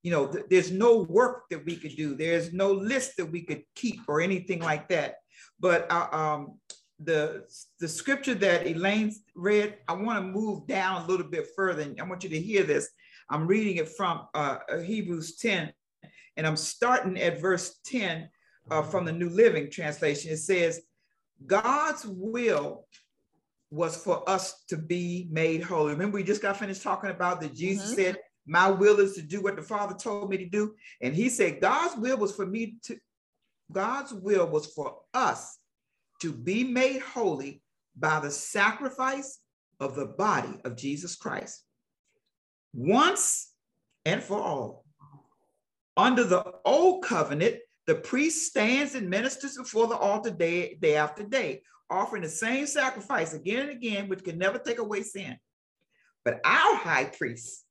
You 0.03 0.11
know, 0.11 0.27
th- 0.27 0.47
there's 0.51 0.71
no 0.71 0.99
work 1.03 1.45
that 1.51 1.65
we 1.65 1.77
could 1.77 1.97
do. 1.97 2.15
There's 2.15 2.53
no 2.53 2.73
list 2.73 3.17
that 3.17 3.27
we 3.27 3.43
could 3.43 3.63
keep 3.75 4.01
or 4.09 4.21
anything 4.21 4.61
like 4.61 4.89
that. 4.89 5.17
But 5.61 5.91
uh, 5.91 6.09
um, 6.13 6.59
the 6.99 7.45
the 7.81 7.89
scripture 7.89 8.35
that 8.35 8.67
Elaine 8.67 9.15
read, 9.35 9.79
I 9.89 9.95
want 9.95 10.19
to 10.19 10.31
move 10.31 10.67
down 10.67 11.03
a 11.03 11.07
little 11.07 11.27
bit 11.27 11.49
further, 11.57 11.83
and 11.83 12.01
I 12.01 12.05
want 12.05 12.25
you 12.25 12.31
to 12.31 12.41
hear 12.41 12.65
this. 12.65 12.89
I'm 13.31 13.47
reading 13.47 13.77
it 13.77 13.89
from 13.89 14.27
uh, 14.35 14.59
uh 14.71 14.79
Hebrews 14.79 15.37
10, 15.37 15.73
and 16.37 16.47
I'm 16.47 16.57
starting 16.57 17.19
at 17.19 17.41
verse 17.41 17.81
10 17.87 18.29
uh, 18.71 18.83
from 18.83 19.05
the 19.05 19.13
New 19.13 19.31
Living 19.31 19.71
Translation. 19.71 20.33
It 20.33 20.39
says, 20.39 20.83
"God's 21.47 22.05
will 22.07 22.87
was 23.71 23.97
for 23.97 24.29
us 24.29 24.65
to 24.69 24.77
be 24.77 25.29
made 25.31 25.63
holy." 25.63 25.93
Remember, 25.93 26.17
we 26.17 26.25
just 26.25 26.43
got 26.43 26.59
finished 26.59 26.83
talking 26.83 27.11
about 27.11 27.41
that 27.41 27.55
Jesus 27.55 27.87
mm-hmm. 27.87 27.95
said, 27.95 28.19
"My 28.47 28.71
will 28.71 29.01
is 29.01 29.15
to 29.15 29.23
do 29.23 29.43
what 29.43 29.57
the 29.57 29.63
Father 29.63 29.95
told 29.95 30.31
me 30.31 30.39
to 30.39 30.47
do," 30.47 30.75
and 31.01 31.15
He 31.15 31.29
said, 31.29 31.61
"God's 31.61 31.97
will 31.97 32.17
was 32.17 32.35
for 32.35 32.47
me 32.47 32.77
to." 32.85 32.99
God's 33.73 34.13
will 34.13 34.47
was 34.47 34.67
for 34.67 35.01
us 35.15 35.59
to 36.21 36.33
be 36.33 36.65
made 36.65 37.01
holy 37.01 37.63
by 37.97 38.21
the 38.21 38.31
sacrifice 38.31 39.39
of 39.81 39.95
the 39.95 40.07
body 40.07 40.61
of 40.65 40.77
Jesus 40.77 41.17
Christ 41.17 41.65
once 42.75 43.53
and 44.05 44.23
for 44.23 44.39
all. 44.39 44.85
Under 45.97 46.25
the 46.25 46.45
old 46.65 47.05
covenant, 47.05 47.57
the 47.87 47.95
priest 47.95 48.47
stands 48.49 48.95
and 48.95 49.11
ministers 49.11 49.57
before 49.57 49.87
the 49.87 49.97
altar 49.97 50.31
day, 50.31 50.77
day 50.81 50.97
after 50.97 51.23
day, 51.23 51.63
offering 51.91 52.23
the 52.23 52.29
same 52.29 52.67
sacrifice 52.67 53.35
again 53.35 53.69
and 53.69 53.71
again, 53.71 54.09
which 54.09 54.25
can 54.25 54.39
never 54.39 54.59
take 54.59 54.79
away 54.79 55.03
sin. 55.03 55.37
But 56.25 56.41
our 56.45 56.77
high 56.77 57.05
priest 57.05 57.65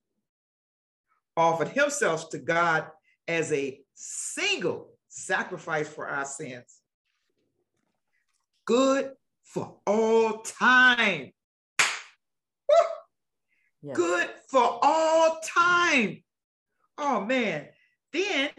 offered 1.35 1.69
himself 1.69 2.29
to 2.29 2.37
God 2.37 2.87
as 3.27 3.51
a 3.51 3.79
single 3.95 4.89
sacrifice 5.07 5.87
for 5.87 6.07
our 6.07 6.25
sins 6.25 6.81
good 8.65 9.11
for 9.43 9.77
all 9.85 10.39
time. 10.41 11.31
Yes. 13.81 13.97
Good 13.97 14.29
for 14.49 14.79
all 14.81 15.39
time. 15.43 16.23
Oh 16.97 17.21
man. 17.21 17.67
Then 18.13 18.49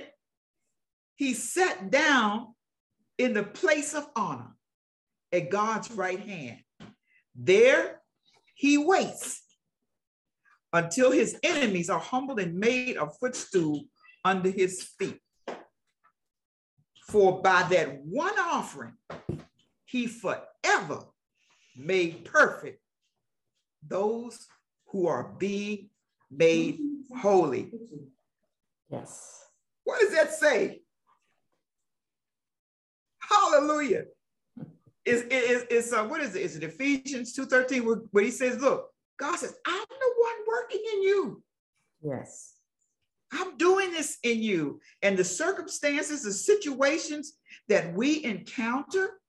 he 1.16 1.34
sat 1.34 1.90
down 1.90 2.54
in 3.18 3.32
the 3.32 3.44
place 3.44 3.94
of 3.94 4.06
honor 4.16 4.56
at 5.32 5.50
God's 5.50 5.90
right 5.90 6.20
hand. 6.20 6.58
There 7.34 8.00
he 8.54 8.78
waits 8.78 9.42
until 10.72 11.10
his 11.12 11.38
enemies 11.42 11.90
are 11.90 12.00
humbled 12.00 12.40
and 12.40 12.58
made 12.58 12.96
a 12.96 13.08
footstool 13.08 13.84
under 14.24 14.50
his 14.50 14.82
feet. 14.98 15.20
For 17.08 17.42
by 17.42 17.62
that 17.70 18.00
one 18.02 18.38
offering, 18.38 18.94
he 19.84 20.06
forever 20.06 21.04
made 21.76 22.24
perfect 22.24 22.80
those 23.86 24.46
who 24.88 25.06
are 25.06 25.34
being 25.38 25.90
made 26.30 26.78
holy. 27.20 27.70
Yes. 28.88 29.44
What 29.84 30.00
does 30.00 30.12
that 30.12 30.32
say? 30.32 30.83
Hallelujah. 33.28 34.04
Is 35.04 35.22
is 35.22 35.62
is 35.64 35.92
uh, 35.92 36.04
what 36.04 36.20
is 36.22 36.34
it? 36.34 36.42
Is 36.42 36.56
it 36.56 36.64
Ephesians 36.64 37.36
2:13 37.36 37.84
where, 37.84 37.96
where 38.10 38.24
he 38.24 38.30
says, 38.30 38.60
look, 38.60 38.90
God 39.18 39.36
says, 39.36 39.54
I'm 39.66 39.86
the 39.88 40.14
one 40.18 40.32
working 40.46 40.82
in 40.94 41.02
you. 41.02 41.42
Yes. 42.02 42.54
I'm 43.32 43.56
doing 43.56 43.90
this 43.90 44.18
in 44.22 44.42
you. 44.42 44.80
And 45.02 45.16
the 45.18 45.24
circumstances, 45.24 46.22
the 46.22 46.32
situations 46.32 47.34
that 47.68 47.92
we 47.94 48.24
encounter, 48.24 49.20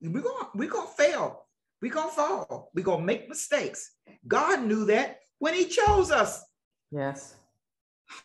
we're 0.00 0.22
gonna 0.22 0.48
we're 0.54 0.70
gonna 0.70 0.88
fail. 0.88 1.46
We're 1.80 1.92
gonna 1.92 2.10
fall. 2.10 2.70
We're 2.74 2.84
gonna 2.84 3.04
make 3.04 3.28
mistakes. 3.28 3.92
God 4.26 4.64
knew 4.64 4.86
that 4.86 5.20
when 5.38 5.54
he 5.54 5.66
chose 5.66 6.10
us. 6.10 6.44
Yes. 6.90 7.36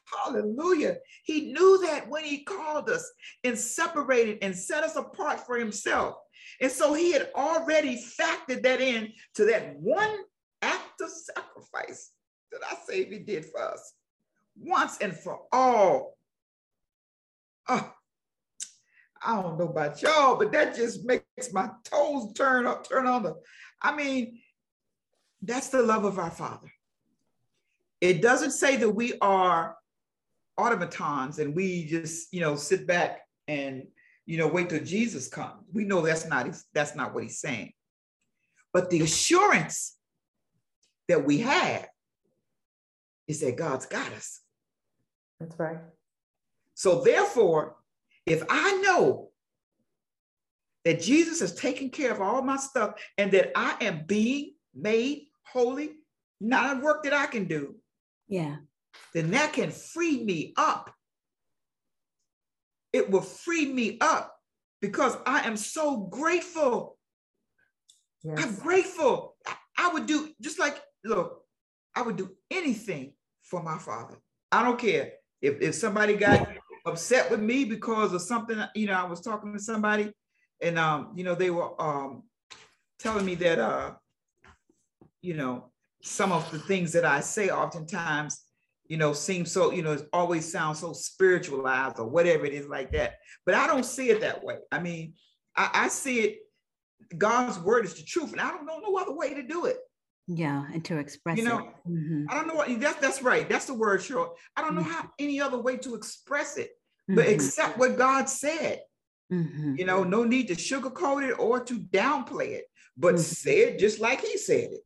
Hallelujah. 0.06 0.98
He 1.24 1.54
knew 1.54 1.80
that 1.86 2.08
when 2.08 2.24
he 2.24 2.44
called 2.44 2.90
us 2.90 3.10
and 3.44 3.58
separated 3.58 4.40
and 4.42 4.56
set 4.56 4.84
us 4.84 4.96
apart 4.96 5.46
for 5.46 5.58
himself. 5.58 6.16
And 6.62 6.72
so 6.72 6.94
he 6.94 7.12
had 7.12 7.30
already 7.36 7.98
factored 7.98 8.64
that 8.64 8.82
in 8.82 9.12
to 9.36 9.46
that 9.46 9.76
one 9.78 10.20
act 10.62 11.02
of 11.02 11.10
sacrifice 11.10 12.12
that 12.52 12.62
our 12.70 12.78
Savior 12.88 13.20
did 13.20 13.46
for 13.46 13.62
us 13.62 13.94
once 14.58 14.98
and 15.00 15.14
for 15.16 15.42
all. 15.52 16.18
Oh, 17.68 17.94
I 19.26 19.42
don't 19.42 19.58
know 19.58 19.68
about 19.68 20.02
y'all, 20.02 20.36
but 20.36 20.52
that 20.52 20.76
just 20.76 21.06
makes 21.06 21.54
my 21.54 21.70
toes 21.86 22.34
turn 22.34 22.68
up, 22.68 22.88
turn 22.88 23.08
on 23.08 23.24
the. 23.24 23.36
I 23.82 23.96
mean, 23.96 24.40
that's 25.42 25.70
the 25.70 25.82
love 25.82 26.04
of 26.06 26.20
our 26.20 26.32
Father. 26.32 26.72
It 28.04 28.22
doesn't 28.22 28.52
say 28.52 28.76
that 28.76 28.90
we 28.90 29.14
are 29.20 29.78
automatons 30.58 31.40
and 31.40 31.56
we 31.56 31.86
just, 31.86 32.34
you 32.34 32.42
know, 32.42 32.58
sit 32.58 32.86
back 32.86 33.22
and, 33.48 33.88
you 34.26 34.38
know, 34.38 34.48
wait 34.48 34.70
till 34.70 34.84
Jesus 34.84 35.30
comes. 35.30 35.64
We 35.72 35.86
know 35.86 36.02
that's 36.02 36.28
not 36.28 36.54
that's 36.74 36.98
not 36.98 37.14
what 37.14 37.24
he's 37.24 37.40
saying. 37.40 37.72
But 38.74 38.90
the 38.90 39.00
assurance 39.04 39.96
that 41.08 41.26
we 41.26 41.38
have 41.38 41.88
is 43.30 43.40
that 43.40 43.56
God's 43.56 43.86
got 43.86 44.12
us. 44.12 44.42
That's 45.40 45.58
right. 45.58 45.78
So 46.74 47.06
therefore, 47.06 47.78
if 48.26 48.44
I 48.50 48.82
know 48.82 49.30
that 50.84 51.00
Jesus 51.00 51.40
has 51.40 51.56
taken 51.56 51.90
care 51.90 52.12
of 52.12 52.20
all 52.20 52.42
my 52.42 52.58
stuff 52.58 53.02
and 53.18 53.32
that 53.32 53.54
I 53.56 53.78
am 53.80 54.04
being 54.06 54.56
made 54.76 55.28
holy, 55.46 55.92
not 56.42 56.76
a 56.76 56.80
work 56.82 57.04
that 57.04 57.14
I 57.14 57.28
can 57.28 57.46
do, 57.46 57.78
yeah, 58.34 58.56
then 59.14 59.30
that 59.30 59.54
can 59.54 59.70
free 59.70 60.24
me 60.24 60.54
up. 60.58 60.92
It 62.92 63.12
will 63.12 63.22
free 63.22 63.72
me 63.72 64.00
up 64.02 64.36
because 64.82 65.16
I 65.28 65.42
am 65.42 65.56
so 65.56 65.98
grateful. 65.98 66.98
Yes. 68.24 68.40
I'm 68.40 68.56
grateful. 68.56 69.36
I 69.78 69.94
would 69.94 70.08
do 70.08 70.32
just 70.42 70.58
like, 70.58 70.82
look, 71.04 71.44
I 71.96 72.02
would 72.02 72.16
do 72.16 72.32
anything 72.50 73.14
for 73.44 73.62
my 73.62 73.78
father. 73.78 74.16
I 74.52 74.64
don't 74.64 74.80
care 74.80 75.12
if, 75.40 75.62
if 75.62 75.76
somebody 75.76 76.16
got 76.16 76.48
upset 76.88 77.30
with 77.30 77.40
me 77.40 77.66
because 77.66 78.14
of 78.14 78.22
something, 78.24 78.60
you 78.74 78.88
know, 78.88 78.94
I 78.94 79.04
was 79.04 79.22
talking 79.22 79.54
to 79.54 79.60
somebody 79.60 80.12
and, 80.60 80.80
um, 80.80 81.14
you 81.16 81.24
know, 81.24 81.36
they 81.36 81.52
were 81.52 81.80
um, 81.80 82.24
telling 82.98 83.26
me 83.26 83.36
that, 83.36 83.60
uh, 83.60 83.92
you 85.22 85.36
know, 85.36 85.73
some 86.04 86.32
of 86.32 86.50
the 86.52 86.60
things 86.60 86.92
that 86.92 87.06
I 87.06 87.22
say 87.22 87.50
oftentimes, 87.50 88.42
you 88.88 88.98
know, 88.98 89.14
seem 89.14 89.46
so, 89.46 89.72
you 89.72 89.82
know, 89.82 89.94
it 89.94 90.08
always 90.12 90.52
sounds 90.52 90.80
so 90.80 90.92
spiritualized 90.94 91.98
or 91.98 92.08
whatever 92.08 92.46
it 92.46 92.54
is 92.54 92.68
like 92.68 92.92
that. 92.92 93.16
But 93.46 93.56
I 93.56 93.68
don't 93.68 93.86
see 93.86 94.10
it 94.10 94.22
that 94.22 94.44
way. 94.44 94.58
I 94.72 94.80
mean, 94.80 95.14
I, 95.56 95.70
I 95.74 95.88
see 95.88 96.20
it, 96.20 96.40
God's 97.18 97.58
word 97.60 97.86
is 97.86 97.96
the 97.96 98.04
truth, 98.04 98.34
and 98.34 98.42
I 98.42 98.52
don't 98.52 98.66
know 98.66 98.80
no 98.80 98.98
other 98.98 99.14
way 99.14 99.34
to 99.34 99.44
do 99.44 99.66
it. 99.66 99.78
Yeah, 100.28 100.66
and 100.74 100.84
to 100.86 100.98
express 100.98 101.38
you 101.38 101.44
know, 101.44 101.70
mm-hmm. 101.88 102.26
I 102.30 102.36
don't 102.36 102.48
know 102.48 102.56
what 102.56 102.80
that's 102.80 103.00
that's 103.02 103.22
right. 103.22 103.48
That's 103.48 103.66
the 103.66 103.74
word, 103.74 104.02
sure. 104.02 104.34
I 104.56 104.62
don't 104.62 104.74
know 104.74 104.82
mm-hmm. 104.82 104.92
how 104.92 105.10
any 105.20 105.42
other 105.42 105.58
way 105.58 105.76
to 105.78 105.96
express 105.96 106.58
it, 106.58 106.70
but 107.08 107.26
mm-hmm. 107.26 107.34
except 107.34 107.78
what 107.78 107.98
God 107.98 108.30
said. 108.30 108.82
Mm-hmm. 109.32 109.76
You 109.78 109.86
know, 109.86 110.04
no 110.04 110.24
need 110.24 110.48
to 110.48 110.56
sugarcoat 110.56 111.30
it 111.30 111.34
or 111.34 111.60
to 111.64 111.80
downplay 111.80 112.52
it, 112.52 112.66
but 112.98 113.16
mm-hmm. 113.16 113.24
say 113.24 113.60
it 113.60 113.80
just 113.80 114.00
like 114.00 114.22
he 114.22 114.38
said 114.38 114.70
it. 114.72 114.82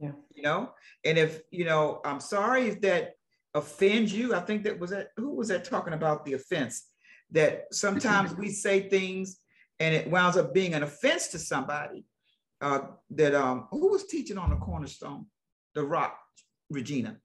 Yeah. 0.00 0.12
You 0.34 0.42
know, 0.42 0.72
and 1.04 1.18
if 1.18 1.42
you 1.50 1.64
know, 1.64 2.00
I'm 2.04 2.20
sorry 2.20 2.68
if 2.68 2.80
that 2.80 3.14
offends 3.54 4.12
you. 4.12 4.34
I 4.34 4.40
think 4.40 4.64
that 4.64 4.78
was 4.78 4.90
that 4.90 5.08
who 5.16 5.34
was 5.34 5.48
that 5.48 5.64
talking 5.64 5.92
about 5.92 6.24
the 6.24 6.34
offense? 6.34 6.86
That 7.32 7.66
sometimes 7.72 8.34
we 8.34 8.50
say 8.50 8.88
things 8.88 9.38
and 9.78 9.94
it 9.94 10.10
winds 10.10 10.36
up 10.36 10.52
being 10.52 10.74
an 10.74 10.82
offense 10.82 11.28
to 11.28 11.38
somebody 11.38 12.04
uh, 12.60 12.80
that 13.10 13.34
um, 13.34 13.68
who 13.70 13.88
was 13.88 14.06
teaching 14.06 14.38
on 14.38 14.50
the 14.50 14.56
cornerstone, 14.56 15.26
the 15.74 15.84
rock, 15.84 16.18
Regina. 16.70 17.16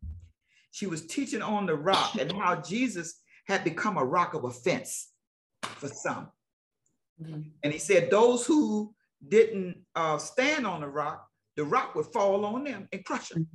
She 0.72 0.88
was 0.88 1.06
teaching 1.06 1.42
on 1.42 1.66
the 1.66 1.76
rock 1.76 2.16
and 2.16 2.32
how 2.32 2.62
Jesus 2.62 3.22
had 3.48 3.64
become 3.64 3.98
a 3.98 4.04
rock 4.04 4.34
of 4.34 4.44
offense 4.44 5.10
for 5.64 5.88
some. 5.88 6.30
Mm-hmm. 7.22 7.42
And 7.64 7.74
he 7.74 7.80
said, 7.80 8.10
those 8.10 8.46
who 8.46 8.94
didn't 9.26 9.78
uh, 9.96 10.18
stand 10.18 10.68
on 10.68 10.82
the 10.82 10.88
rock, 10.88 11.28
the 11.56 11.64
rock 11.64 11.96
would 11.96 12.08
fall 12.08 12.46
on 12.46 12.64
them 12.64 12.88
and 12.92 13.06
crush 13.06 13.30
them. 13.30 13.48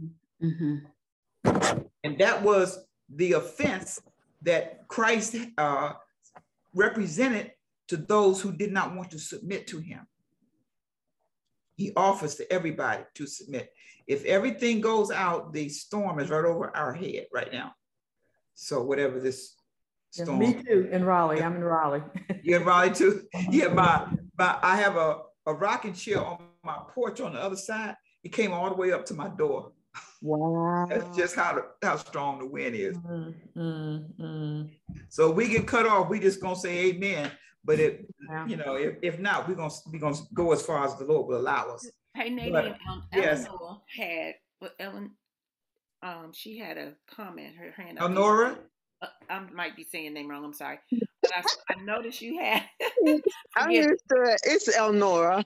Mm-hmm. 0.42 0.48
mm-hmm. 0.48 1.78
And 2.05 2.18
that 2.18 2.42
was 2.42 2.78
the 3.14 3.32
offense 3.32 4.01
that 4.42 4.86
Christ 4.88 5.36
uh, 5.59 5.92
represented 6.74 7.53
to 7.88 7.96
those 7.96 8.40
who 8.40 8.53
did 8.53 8.72
not 8.72 8.94
want 8.94 9.11
to 9.11 9.18
submit 9.18 9.66
to 9.68 9.78
him. 9.78 10.07
He 11.76 11.92
offers 11.96 12.36
to 12.36 12.53
everybody 12.53 13.03
to 13.14 13.26
submit. 13.26 13.72
If 14.07 14.24
everything 14.24 14.80
goes 14.80 15.11
out, 15.11 15.53
the 15.53 15.68
storm 15.68 16.20
is 16.20 16.30
right 16.30 16.44
over 16.44 16.74
our 16.76 16.92
head 16.92 17.26
right 17.32 17.53
now. 17.53 17.72
So 18.55 18.82
whatever 18.82 19.18
this 19.18 19.57
storm. 20.11 20.42
Yeah, 20.42 20.48
me 20.48 20.62
too, 20.62 20.88
in 20.92 21.05
Raleigh. 21.05 21.42
I'm 21.42 21.57
in 21.57 21.64
Raleigh. 21.64 22.03
You're 22.42 22.61
in 22.61 22.66
Raleigh 22.66 22.94
too? 22.94 23.22
Yeah, 23.51 23.68
my, 23.68 24.07
my 24.38 24.59
I 24.62 24.76
have 24.76 24.96
a, 24.96 25.22
a 25.46 25.55
rocking 25.55 25.94
chair 25.94 26.22
on 26.22 26.49
my 26.64 26.78
porch 26.94 27.20
on 27.20 27.32
the 27.32 27.40
other 27.40 27.56
side. 27.56 27.96
It 28.22 28.32
came 28.32 28.52
all 28.52 28.68
the 28.68 28.76
way 28.76 28.92
up 28.92 29.06
to 29.06 29.14
my 29.14 29.28
door. 29.28 29.72
Wow. 30.22 30.86
That's 30.86 31.16
just 31.16 31.34
how 31.34 31.54
the, 31.54 31.86
how 31.86 31.96
strong 31.96 32.40
the 32.40 32.46
wind 32.46 32.74
is. 32.76 32.94
Mm, 32.98 33.34
mm, 33.56 34.04
mm. 34.20 34.70
So 35.08 35.30
we 35.30 35.48
get 35.48 35.66
cut 35.66 35.86
off, 35.86 36.11
we 36.11 36.20
just 36.20 36.42
gonna 36.42 36.56
say 36.56 36.90
amen. 36.90 37.30
But 37.64 37.80
if 37.80 38.00
yeah. 38.28 38.46
you 38.46 38.56
know, 38.56 38.74
if, 38.74 38.96
if 39.00 39.18
not, 39.18 39.48
we're 39.48 39.54
gonna 39.54 39.72
we 39.90 39.98
gonna 39.98 40.18
go 40.34 40.52
as 40.52 40.61
far 40.61 40.84
as 40.84 40.94
the 40.96 41.06
Lord 41.06 41.26
will 41.26 41.38
allow 41.38 41.70
us. 41.70 41.90
Hey 42.14 42.28
Nadine, 42.28 42.52
but, 42.52 42.66
um, 42.88 43.02
yes. 43.14 43.46
Eleanor 43.46 43.80
had 43.96 44.34
well, 44.61 44.70
Ellen 44.78 45.11
um 46.02 46.32
she 46.34 46.58
had 46.58 46.76
a 46.76 46.92
comment, 47.11 47.56
her 47.56 47.70
hand 47.82 47.98
up. 47.98 48.04
Honora? 48.04 48.58
Uh, 49.00 49.06
I 49.30 49.40
might 49.54 49.74
be 49.74 49.84
saying 49.84 50.12
name 50.12 50.28
wrong, 50.28 50.44
I'm 50.44 50.52
sorry. 50.52 50.80
But 51.22 51.32
I, 51.34 51.42
I 51.70 51.82
noticed 51.82 52.20
you 52.20 52.38
had 52.38 52.62
I'm 53.56 53.70
used 53.70 54.04
to 54.11 54.22
it. 54.22 54.40
It's 54.44 54.68
Elnora. 54.68 55.44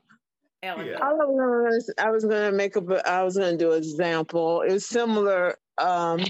Yeah. 0.65 0.99
All 1.03 1.21
I 1.21 1.25
was, 1.27 1.93
I 1.99 2.11
was 2.11 2.25
gonna 2.25 2.53
make 2.53 2.77
up. 2.77 2.91
I 3.07 3.23
was 3.23 3.37
gonna 3.37 3.57
do 3.57 3.73
an 3.73 3.79
example. 3.79 4.63
It's 4.63 4.87
similar. 4.87 5.57
Um, 5.79 6.25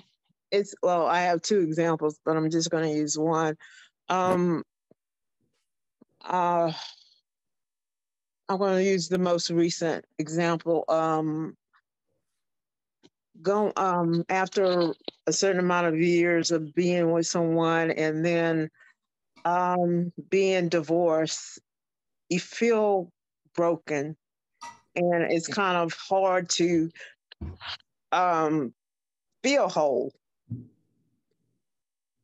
it's 0.50 0.74
well, 0.82 1.06
I 1.06 1.20
have 1.22 1.42
two 1.42 1.60
examples, 1.60 2.18
but 2.24 2.36
I'm 2.36 2.50
just 2.50 2.70
gonna 2.70 2.90
use 2.90 3.18
one. 3.18 3.56
Um, 4.08 4.64
uh, 6.24 6.72
I'm 8.48 8.58
gonna 8.58 8.80
use 8.80 9.08
the 9.08 9.18
most 9.18 9.50
recent 9.50 10.04
example. 10.18 10.84
Um, 10.88 11.56
go 13.42 13.72
um 13.76 14.24
after 14.28 14.92
a 15.26 15.32
certain 15.32 15.60
amount 15.60 15.86
of 15.86 15.98
years 15.98 16.50
of 16.50 16.74
being 16.74 17.10
with 17.10 17.26
someone 17.26 17.90
and 17.90 18.24
then 18.24 18.70
um 19.44 20.12
being 20.30 20.68
divorced 20.68 21.58
you 22.28 22.38
feel 22.38 23.10
broken 23.54 24.16
and 24.96 25.32
it's 25.32 25.48
kind 25.48 25.76
of 25.76 25.92
hard 25.92 26.48
to 26.50 26.90
um, 28.12 28.72
feel 29.42 29.68
whole. 29.68 30.12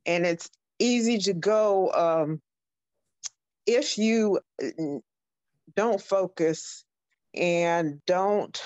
And 0.06 0.24
it's 0.24 0.48
easy 0.78 1.18
to 1.18 1.34
go 1.34 1.92
um, 1.92 2.40
if 3.66 3.98
you 3.98 4.40
don't 5.76 6.00
focus 6.00 6.84
and 7.34 8.04
don't 8.06 8.60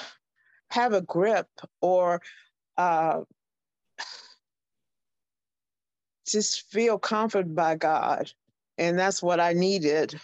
have 0.70 0.92
a 0.92 1.00
grip 1.00 1.48
or 1.80 2.22
uh, 2.76 3.20
just 6.26 6.70
feel 6.70 6.98
comforted 6.98 7.54
by 7.54 7.74
God. 7.76 8.30
And 8.78 8.98
that's 8.98 9.22
what 9.22 9.40
I 9.40 9.52
needed 9.52 10.18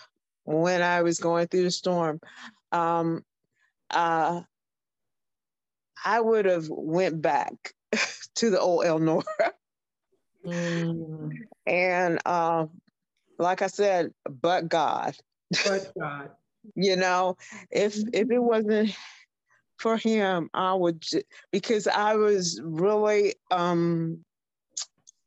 when 0.44 0.82
I 0.82 1.02
was 1.02 1.20
going 1.20 1.46
through 1.46 1.64
the 1.64 1.70
storm. 1.70 2.20
Um, 2.72 3.24
uh, 3.90 4.42
I 6.04 6.20
would 6.20 6.46
have 6.46 6.68
went 6.68 7.20
back 7.20 7.74
to 8.36 8.50
the 8.50 8.60
old 8.60 8.84
Elnora. 8.84 9.52
mm. 10.46 11.30
And 11.66 12.18
uh, 12.24 12.66
like 13.38 13.62
I 13.62 13.66
said, 13.66 14.12
but 14.28 14.68
God. 14.68 15.16
But 15.64 15.92
God. 15.98 16.30
you 16.74 16.96
know, 16.96 17.36
if 17.70 17.96
if 18.12 18.30
it 18.30 18.38
wasn't 18.38 18.96
for 19.78 19.96
him, 19.96 20.50
I 20.54 20.74
would 20.74 21.04
because 21.50 21.86
I 21.86 22.14
was 22.14 22.60
really 22.62 23.34
um 23.50 24.24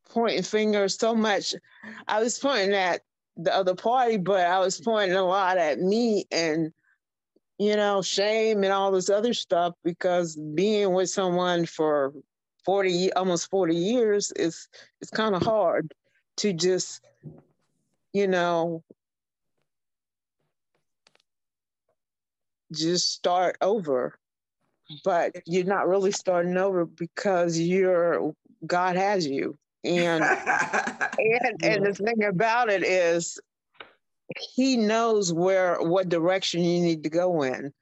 pointing 0.10 0.44
fingers 0.44 0.98
so 0.98 1.16
much. 1.16 1.56
I 2.08 2.22
was 2.22 2.38
pointing 2.40 2.76
at 2.76 3.02
the 3.36 3.54
other 3.54 3.76
party, 3.76 4.18
but 4.18 4.46
I 4.46 4.60
was 4.60 4.80
pointing 4.80 5.18
a 5.18 5.24
lot 5.24 5.58
at 5.58 5.80
me 5.80 6.26
and 6.32 6.72
you 7.60 7.76
know, 7.76 8.02
shame 8.02 8.64
and 8.64 8.74
all 8.74 8.92
this 8.92 9.10
other 9.10 9.34
stuff 9.34 9.74
because 9.84 10.36
being 10.36 10.94
with 10.94 11.10
someone 11.10 11.66
for 11.66 12.14
40, 12.66 13.14
almost 13.14 13.50
40 13.50 13.76
years 13.76 14.32
is, 14.36 14.68
it's 15.02 15.12
kind 15.12 15.36
of 15.36 15.44
hard 15.44 15.94
to 16.38 16.54
just, 16.54 17.06
you 18.14 18.28
know, 18.28 18.84
just 22.72 23.14
start 23.14 23.58
over. 23.62 24.18
But 25.04 25.36
you're 25.46 25.64
not 25.64 25.88
really 25.88 26.12
starting 26.12 26.58
over 26.58 26.86
because 26.86 27.58
you're, 27.60 28.34
God 28.66 28.96
has 28.96 29.28
you. 29.28 29.58
And, 29.84 30.24
and, 31.18 31.64
and 31.64 31.86
the 31.86 31.94
thing 31.94 32.24
about 32.24 32.70
it 32.70 32.84
is 32.84 33.40
he 34.56 34.78
knows 34.78 35.34
where 35.34 35.78
what 35.82 36.10
direction 36.10 36.64
you 36.64 36.82
need 36.82 37.04
to 37.04 37.10
go 37.10 37.44
in. 37.44 37.74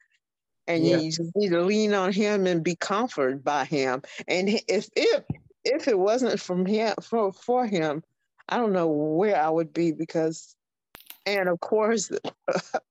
And 0.67 0.85
yeah. 0.85 0.97
you 0.97 1.11
just 1.11 1.35
need 1.35 1.49
to 1.49 1.61
lean 1.61 1.93
on 1.93 2.13
him 2.13 2.47
and 2.47 2.63
be 2.63 2.75
comforted 2.75 3.43
by 3.43 3.65
him. 3.65 4.03
And 4.27 4.47
if 4.67 4.87
if 4.95 5.23
if 5.63 5.87
it 5.87 5.97
wasn't 5.97 6.39
from 6.39 6.65
him 6.65 6.93
for, 7.01 7.31
for 7.31 7.65
him 7.65 8.03
i 8.49 8.57
don't 8.57 8.73
know 8.73 8.87
where 8.87 9.41
i 9.41 9.49
would 9.49 9.73
be 9.73 9.91
because 9.91 10.55
and 11.25 11.47
of 11.49 11.59
course 11.59 12.11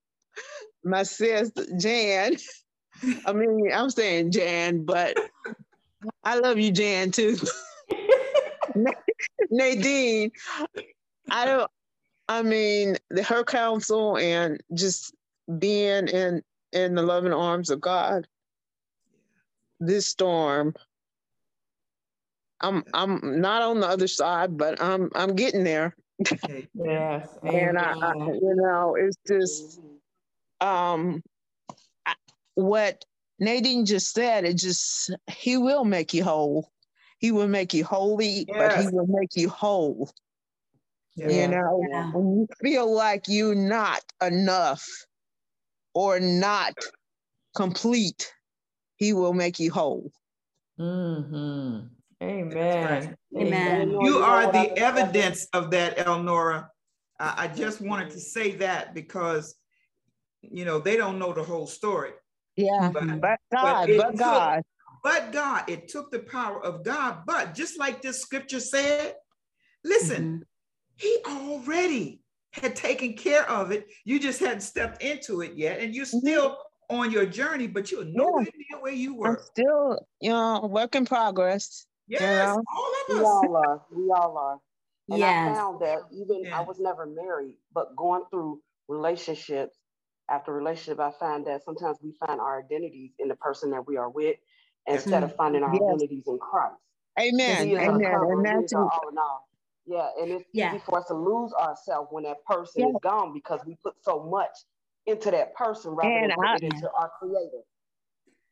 my 0.85 1.03
sis 1.03 1.51
jan 1.79 2.37
i 3.27 3.33
mean 3.33 3.71
i'm 3.73 3.91
saying 3.91 4.31
jan 4.31 4.85
but 4.85 5.17
i 6.25 6.39
love 6.39 6.59
you 6.59 6.71
jan 6.71 7.11
too. 7.11 7.37
Nadine 9.51 10.31
i 11.31 11.45
don't 11.45 11.71
I 12.31 12.43
mean, 12.43 12.97
the, 13.11 13.25
her 13.25 13.43
counsel 13.43 14.17
and 14.17 14.63
just 14.73 15.13
being 15.59 16.07
in 16.07 16.43
in 16.73 16.95
the 16.95 17.03
loving 17.03 17.33
arms 17.33 17.71
of 17.71 17.81
God. 17.81 18.29
This 19.81 20.07
storm, 20.07 20.75
I'm 22.61 22.85
I'm 22.95 23.41
not 23.41 23.63
on 23.63 23.81
the 23.81 23.89
other 23.89 24.07
side, 24.07 24.57
but 24.57 24.81
I'm 24.81 25.11
I'm 25.17 25.35
getting 25.35 25.65
there. 25.65 25.97
yes, 26.73 27.29
and 27.43 27.77
I, 27.77 27.95
I, 27.95 28.15
you 28.15 28.55
know, 28.55 28.95
it's 28.97 29.17
just 29.27 29.81
um, 30.61 31.25
I, 32.07 32.15
what 32.55 33.05
Nadine 33.41 33.87
just 33.87 34.13
said. 34.13 34.45
It 34.45 34.55
just 34.55 35.13
He 35.27 35.57
will 35.57 35.85
make 35.85 36.15
you 36.15 36.23
whole. 36.23 36.71
He 37.19 37.33
will 37.33 37.49
make 37.49 37.75
you 37.75 37.85
holy, 37.85 38.47
yes. 38.47 38.57
but 38.57 38.81
He 38.81 38.89
will 38.95 39.09
make 39.09 39.35
you 39.35 39.49
whole. 39.49 40.13
Yeah. 41.21 41.29
You 41.29 41.49
know, 41.49 41.85
yeah. 41.91 42.11
when 42.13 42.39
you 42.39 42.49
feel 42.63 42.91
like 42.93 43.25
you're 43.29 43.55
not 43.55 44.01
enough 44.23 44.87
or 45.95 46.19
not 46.19 46.75
complete, 47.55 48.33
he 48.97 49.13
will 49.13 49.35
make 49.35 49.61
you 49.61 49.71
whole. 49.71 50.11
Mm-hmm. 50.79 51.81
Amen. 52.23 53.17
Amen. 53.37 53.91
You 54.01 54.19
are 54.19 54.51
the 54.51 54.77
evidence 54.79 55.47
of 55.53 55.71
that, 55.73 55.99
Elnora. 55.99 56.69
I 57.19 57.49
just 57.49 57.83
wanted 57.83 58.11
to 58.11 58.21
say 58.21 58.53
that 58.57 58.95
because, 58.95 59.55
you 60.41 60.65
know, 60.65 60.79
they 60.79 60.97
don't 60.97 61.19
know 61.19 61.35
the 61.35 61.43
whole 61.43 61.67
story. 61.67 62.13
Yeah, 62.57 62.91
but, 62.93 63.21
but 63.21 63.39
God, 63.53 63.89
but, 63.89 63.99
but 63.99 64.17
God. 64.17 64.57
Took, 64.57 64.65
but 65.03 65.33
God, 65.33 65.69
it 65.69 65.89
took 65.89 66.11
the 66.11 66.21
power 66.21 66.65
of 66.65 66.83
God. 66.83 67.25
But 67.27 67.55
just 67.55 67.79
like 67.79 68.01
this 68.01 68.23
scripture 68.23 68.61
said, 68.61 69.15
listen, 69.85 70.25
mm-hmm. 70.25 70.43
He 71.01 71.17
already 71.27 72.21
had 72.53 72.77
taken 72.77 73.15
care 73.15 73.49
of 73.49 73.71
it. 73.71 73.89
You 74.05 74.21
just 74.21 74.39
hadn't 74.39 74.61
stepped 74.61 75.03
into 75.03 75.41
it 75.41 75.55
yet, 75.55 75.81
and 75.81 75.95
you're 75.95 76.05
mm-hmm. 76.05 76.19
still 76.19 76.51
mm-hmm. 76.51 76.97
on 77.01 77.11
your 77.11 77.25
journey, 77.25 77.67
but 77.67 77.91
you're 77.91 78.05
nowhere 78.05 78.45
yeah. 78.45 78.51
near 78.71 78.83
where 78.83 78.93
you 78.93 79.15
were. 79.15 79.39
I'm 79.39 79.43
still, 79.43 79.99
you 80.21 80.31
know, 80.31 80.61
work 80.71 80.95
in 80.95 81.07
progress. 81.07 81.87
Yes, 82.07 82.21
you 82.21 82.27
know? 82.27 82.63
all 82.77 82.95
of 83.09 83.17
us. 83.17 83.17
We 83.17 83.25
all 83.25 83.57
are. 83.57 83.83
We 83.91 84.11
all 84.11 84.37
are. 84.37 84.59
And 85.09 85.19
yes. 85.21 85.51
I 85.51 85.55
found 85.55 85.81
that 85.81 86.01
even 86.13 86.45
yeah. 86.45 86.59
I 86.59 86.63
was 86.63 86.79
never 86.79 87.07
married, 87.07 87.57
but 87.73 87.97
going 87.97 88.25
through 88.31 88.61
relationships, 88.89 89.79
after 90.29 90.53
relationship, 90.53 91.01
I 91.01 91.13
find 91.19 91.47
that 91.47 91.65
sometimes 91.65 91.97
we 92.03 92.13
find 92.27 92.41
our 92.41 92.61
identities 92.61 93.13
in 93.19 93.29
the 93.29 93.37
person 93.37 93.71
that 93.71 93.87
we 93.87 93.97
are 93.97 94.11
with 94.11 94.37
instead 94.87 95.23
of 95.23 95.35
finding 95.35 95.63
our 95.63 95.73
Yes. 95.73 95.83
identities 95.83 96.25
in 96.27 96.39
Christ. 96.39 96.77
Amen. 97.19 97.67
He 97.67 97.77
Amen. 97.77 98.01
cover, 98.03 98.33
And 98.33 98.45
that's 98.45 98.73
all 98.75 99.09
in 99.11 99.19
all. 99.19 99.49
Yeah, 99.87 100.09
and 100.21 100.31
it's 100.31 100.45
Yeah. 100.53 100.71
easy 100.75 100.83
for 100.85 100.99
us 100.99 101.07
to 101.07 101.15
lose 101.15 101.53
ourselves 101.55 102.09
when 102.11 102.25
that 102.25 102.45
person 102.45 102.83
Yeah. 102.83 102.89
is 102.89 102.97
gone 103.03 103.33
because 103.33 103.61
we 103.67 103.77
put 103.83 103.95
so 104.03 104.23
much 104.25 104.51
into 105.07 105.31
that 105.31 105.55
person 105.55 105.93
rather 105.93 106.09
And 106.11 106.31
than 106.31 106.37
putting 106.37 106.49
I- 106.51 106.57
it 106.57 106.63
into 106.75 106.91
our 106.93 107.11
creator. 107.19 107.63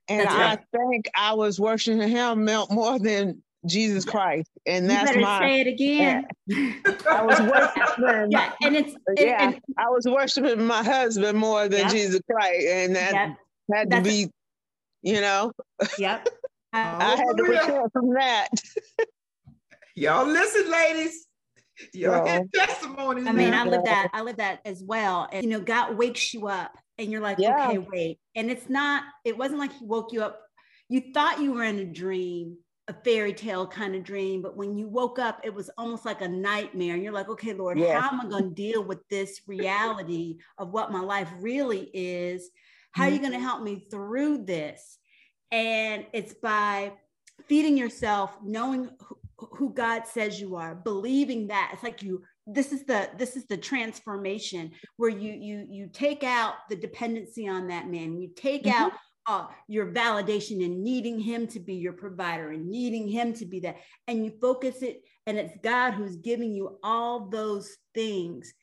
and 0.09 0.21
That's 0.23 0.35
I 0.35 0.39
right. 0.55 0.65
think 0.91 1.07
I 1.15 1.35
was 1.35 1.61
worshiping 1.61 2.09
him 2.09 2.45
mo- 2.45 2.67
more 2.71 2.99
than 2.99 3.43
Jesus 3.67 4.05
Christ. 4.05 4.49
And 4.67 4.85
You 4.87 4.91
that's 4.93 5.11
better 5.11 5.21
my 5.21 5.39
say 5.41 5.61
it 5.61 5.67
again. 5.67 6.27
I 7.11 7.23
was 7.23 7.39
worshiping 7.41 8.31
yeah, 8.31 8.53
and 8.63 8.77
it's 8.77 8.95
and, 9.07 9.19
yeah, 9.19 9.43
and- 9.49 9.61
I 9.77 9.91
was 9.91 10.07
worshiping 10.07 10.65
my 10.67 10.83
husband 10.83 11.37
more 11.39 11.69
than 11.69 11.81
Yep. 11.83 11.91
Jesus 11.91 12.21
Christ. 12.31 12.67
And 12.67 12.97
that 12.97 13.13
yep, 13.13 13.37
had 13.73 13.91
to 13.91 13.97
That's- 13.97 14.07
be, 14.07 14.31
you 15.03 15.21
know, 15.21 15.53
yep. 15.99 16.27
I 16.73 16.79
had 16.79 17.17
to 17.17 17.23
Hallelujah. 17.45 17.61
repent 17.61 17.93
from 17.93 18.15
that. 18.15 18.49
Y'all 19.99 20.27
listen, 20.27 20.71
ladies. 20.71 21.27
Y'all 21.93 22.25
Yeah. 22.25 22.43
get 22.43 22.53
testimonies. 22.53 23.27
I 23.27 23.33
mean, 23.33 23.51
now. 23.51 23.65
I 23.65 23.69
live 23.69 23.85
that. 23.85 24.11
I 24.13 24.21
live 24.23 24.37
that 24.37 24.61
as 24.65 24.83
well. 24.83 25.29
And 25.33 25.43
you 25.43 25.51
know, 25.51 25.61
God 25.61 25.97
wakes 25.97 26.33
you 26.33 26.47
up, 26.47 26.77
and 26.99 27.11
you're 27.11 27.21
like, 27.21 27.39
Yeah. 27.39 27.69
okay, 27.69 27.79
wait. 27.79 28.21
And 28.37 28.49
it's 28.49 28.69
not. 28.69 29.03
It 29.25 29.37
wasn't 29.37 29.59
like 29.59 29.73
He 29.73 29.85
woke 29.85 30.13
you 30.13 30.23
up. 30.23 30.41
You 30.89 31.13
thought 31.13 31.41
you 31.41 31.53
were 31.53 31.65
in 31.65 31.81
a 31.81 31.85
dream, 31.85 32.59
a 32.87 32.95
fairy 32.95 33.33
tale 33.33 33.67
kind 33.67 33.97
of 33.97 34.05
dream, 34.05 34.41
but 34.41 34.57
when 34.57 34.79
you 34.79 34.87
woke 34.89 35.19
up, 35.19 35.41
it 35.43 35.53
was 35.53 35.69
almost 35.77 36.05
like 36.05 36.23
a 36.23 36.29
nightmare. 36.29 36.95
And 36.95 37.03
you're 37.03 37.13
like, 37.13 37.29
okay, 37.29 37.53
Lord, 37.53 37.79
Yeah. 37.79 38.01
how 38.01 38.11
am 38.11 38.21
I 38.21 38.29
going 38.29 38.51
to 38.51 38.55
deal 38.55 38.85
with 38.85 39.07
this 39.09 39.43
reality 39.49 40.39
of 40.59 40.71
what 40.71 40.93
my 40.93 41.01
life 41.01 41.31
really 41.41 41.91
is? 41.93 42.51
How 42.93 43.05
are 43.05 43.11
you 43.11 43.19
going 43.19 43.33
to 43.33 43.39
mm-hmm. 43.39 43.47
help 43.47 43.63
me 43.63 43.87
through 43.91 44.45
this? 44.45 44.99
And 45.51 46.07
it's 46.13 46.35
by 46.35 46.93
feeding 47.49 47.77
yourself, 47.77 48.37
knowing 48.43 48.91
who, 49.39 49.73
God 49.73 50.07
says 50.07 50.41
you 50.41 50.57
are, 50.57 50.75
believing 50.75 51.47
that. 51.49 51.71
It's 51.73 51.83
like 51.83 52.03
you 52.03 52.23
this 52.47 52.73
is 52.73 52.85
the 52.87 53.11
this 53.17 53.37
is 53.37 53.47
the 53.47 53.57
transformation 53.57 54.73
where 54.97 55.11
you 55.11 55.33
you 55.33 55.67
you 55.69 55.89
take 55.93 56.25
out 56.25 56.55
the 56.71 56.77
dependency 56.77 57.47
on 57.49 57.69
that 57.69 57.89
man. 57.89 58.21
You 58.21 58.31
take 58.35 58.65
Mhm. 58.65 58.73
out 58.73 58.93
uh, 59.27 59.47
your 59.69 59.93
validation 59.93 60.65
and 60.65 60.83
needing 60.83 61.21
him 61.21 61.47
to 61.47 61.61
be 61.61 61.75
your 61.75 61.93
provider 61.93 62.51
and 62.53 62.67
needing 62.67 63.07
him 63.07 63.35
to 63.35 63.45
be 63.45 63.61
that 63.61 63.77
and 64.07 64.25
you 64.25 64.33
focus 64.41 64.81
it 64.81 65.03
and 65.27 65.37
it's 65.37 65.53
God 65.63 65.93
who's 65.93 66.17
giving 66.17 66.55
you 66.55 66.79
all 66.83 67.29
those 67.29 67.77
things. 67.95 68.55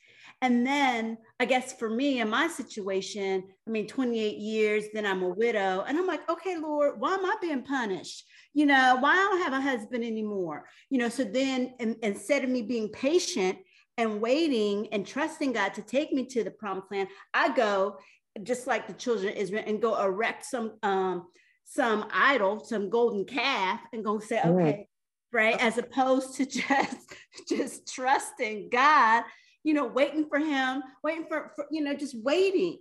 And 0.41 0.65
then 0.65 1.19
I 1.39 1.45
guess 1.45 1.73
for 1.73 1.87
me 1.89 2.19
in 2.19 2.29
my 2.29 2.47
situation, 2.47 3.43
I 3.67 3.69
mean 3.69 3.87
28 3.87 4.37
years, 4.37 4.85
then 4.91 5.05
I'm 5.05 5.21
a 5.21 5.29
widow 5.29 5.85
and 5.87 5.97
I'm 5.97 6.07
like, 6.07 6.27
okay, 6.29 6.57
Lord, 6.57 6.99
why 6.99 7.13
am 7.13 7.25
I 7.25 7.35
being 7.39 7.61
punished? 7.61 8.25
You 8.55 8.65
know, 8.65 8.97
why 8.99 9.11
I 9.11 9.15
don't 9.15 9.43
have 9.43 9.53
a 9.53 9.61
husband 9.61 10.03
anymore? 10.03 10.65
You 10.89 10.97
know, 10.99 11.09
so 11.09 11.23
then 11.25 11.73
in- 11.79 11.97
instead 12.01 12.43
of 12.43 12.49
me 12.49 12.61
being 12.63 12.89
patient 12.89 13.59
and 13.97 14.21
waiting 14.21 14.87
and 14.93 15.05
trusting 15.05 15.51
God 15.53 15.73
to 15.75 15.81
take 15.81 16.11
me 16.13 16.25
to 16.27 16.43
the 16.43 16.51
promised 16.51 16.89
land, 16.91 17.09
I 17.33 17.53
go 17.53 17.97
just 18.41 18.65
like 18.65 18.87
the 18.87 18.93
children 18.93 19.31
of 19.33 19.37
Israel 19.37 19.63
and 19.67 19.81
go 19.81 20.01
erect 20.01 20.45
some 20.45 20.73
um 20.83 21.27
some 21.65 22.05
idol, 22.13 22.63
some 22.63 22.89
golden 22.89 23.25
calf, 23.25 23.81
and 23.91 24.03
go 24.05 24.19
say, 24.19 24.37
Mm. 24.37 24.61
okay, 24.61 24.87
right? 25.33 25.61
As 25.61 25.77
opposed 25.77 26.35
to 26.37 26.45
just 26.61 27.13
just 27.49 27.93
trusting 27.93 28.69
God, 28.71 29.23
you 29.63 29.73
know, 29.73 29.85
waiting 29.85 30.27
for 30.29 30.39
him, 30.39 30.81
waiting 31.03 31.25
for, 31.27 31.51
for 31.55 31.65
you 31.71 31.83
know, 31.83 31.93
just 31.93 32.15
waiting 32.23 32.77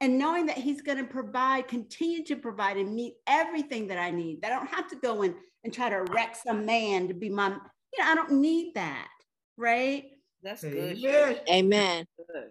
and 0.00 0.18
knowing 0.18 0.46
that 0.46 0.56
he's 0.56 0.80
going 0.80 0.98
to 0.98 1.04
provide, 1.04 1.68
continue 1.68 2.24
to 2.24 2.36
provide 2.36 2.76
and 2.76 2.94
meet 2.94 3.14
everything 3.26 3.86
that 3.88 3.98
I 3.98 4.10
need. 4.10 4.40
That 4.42 4.52
I 4.52 4.56
don't 4.56 4.68
have 4.70 4.88
to 4.88 4.96
go 4.96 5.22
in 5.22 5.34
and 5.64 5.72
try 5.72 5.90
to 5.90 5.96
erect 5.96 6.38
some 6.38 6.64
man 6.64 7.08
to 7.08 7.14
be 7.14 7.28
my, 7.28 7.48
you 7.48 8.02
know, 8.04 8.10
I 8.10 8.14
don't 8.14 8.32
need 8.40 8.74
that, 8.74 9.08
right? 9.56 10.04
That's 10.42 10.62
good. 10.62 10.96
Amen. 10.98 11.36
Amen. 11.50 12.06
Good. 12.16 12.50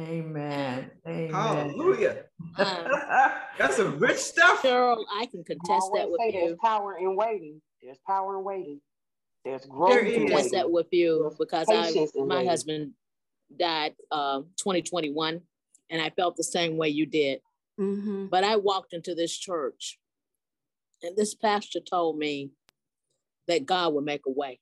Amen. 0.00 0.90
Amen. 1.06 1.30
Hallelujah. 1.32 2.24
Um, 2.56 2.66
That's 3.58 3.76
some 3.76 3.98
rich 3.98 4.18
stuff. 4.18 4.62
Cheryl, 4.62 5.04
I 5.12 5.26
can 5.26 5.40
I 5.40 5.54
contest 5.54 5.90
that 5.94 6.10
with 6.10 6.20
say 6.20 6.32
there's 6.32 6.50
you. 6.50 6.56
power 6.62 6.98
in 6.98 7.16
waiting. 7.16 7.60
There's 7.82 7.98
power 8.06 8.38
in 8.38 8.44
waiting. 8.44 8.80
There's 9.44 9.66
growth 9.66 9.90
There 9.90 10.00
in 10.00 10.06
is. 10.06 10.14
waiting. 10.14 10.30
Contest 10.30 10.52
that 10.52 10.70
with 10.70 10.86
you 10.92 11.20
There's 11.22 11.36
because 11.36 11.68
I, 11.68 12.06
my 12.24 12.36
waiting. 12.36 12.48
husband 12.48 12.92
died 13.58 13.94
um 14.10 14.46
2021 14.58 15.40
and 15.90 16.00
I 16.02 16.10
felt 16.10 16.36
the 16.36 16.44
same 16.44 16.76
way 16.76 16.88
you 16.88 17.06
did. 17.06 17.40
Mm-hmm. 17.80 18.26
But 18.26 18.44
I 18.44 18.56
walked 18.56 18.92
into 18.92 19.14
this 19.14 19.36
church 19.36 19.98
and 21.02 21.16
this 21.16 21.34
pastor 21.34 21.80
told 21.80 22.18
me 22.18 22.50
that 23.46 23.66
God 23.66 23.94
would 23.94 24.04
make 24.04 24.26
a 24.26 24.30
way. 24.30 24.60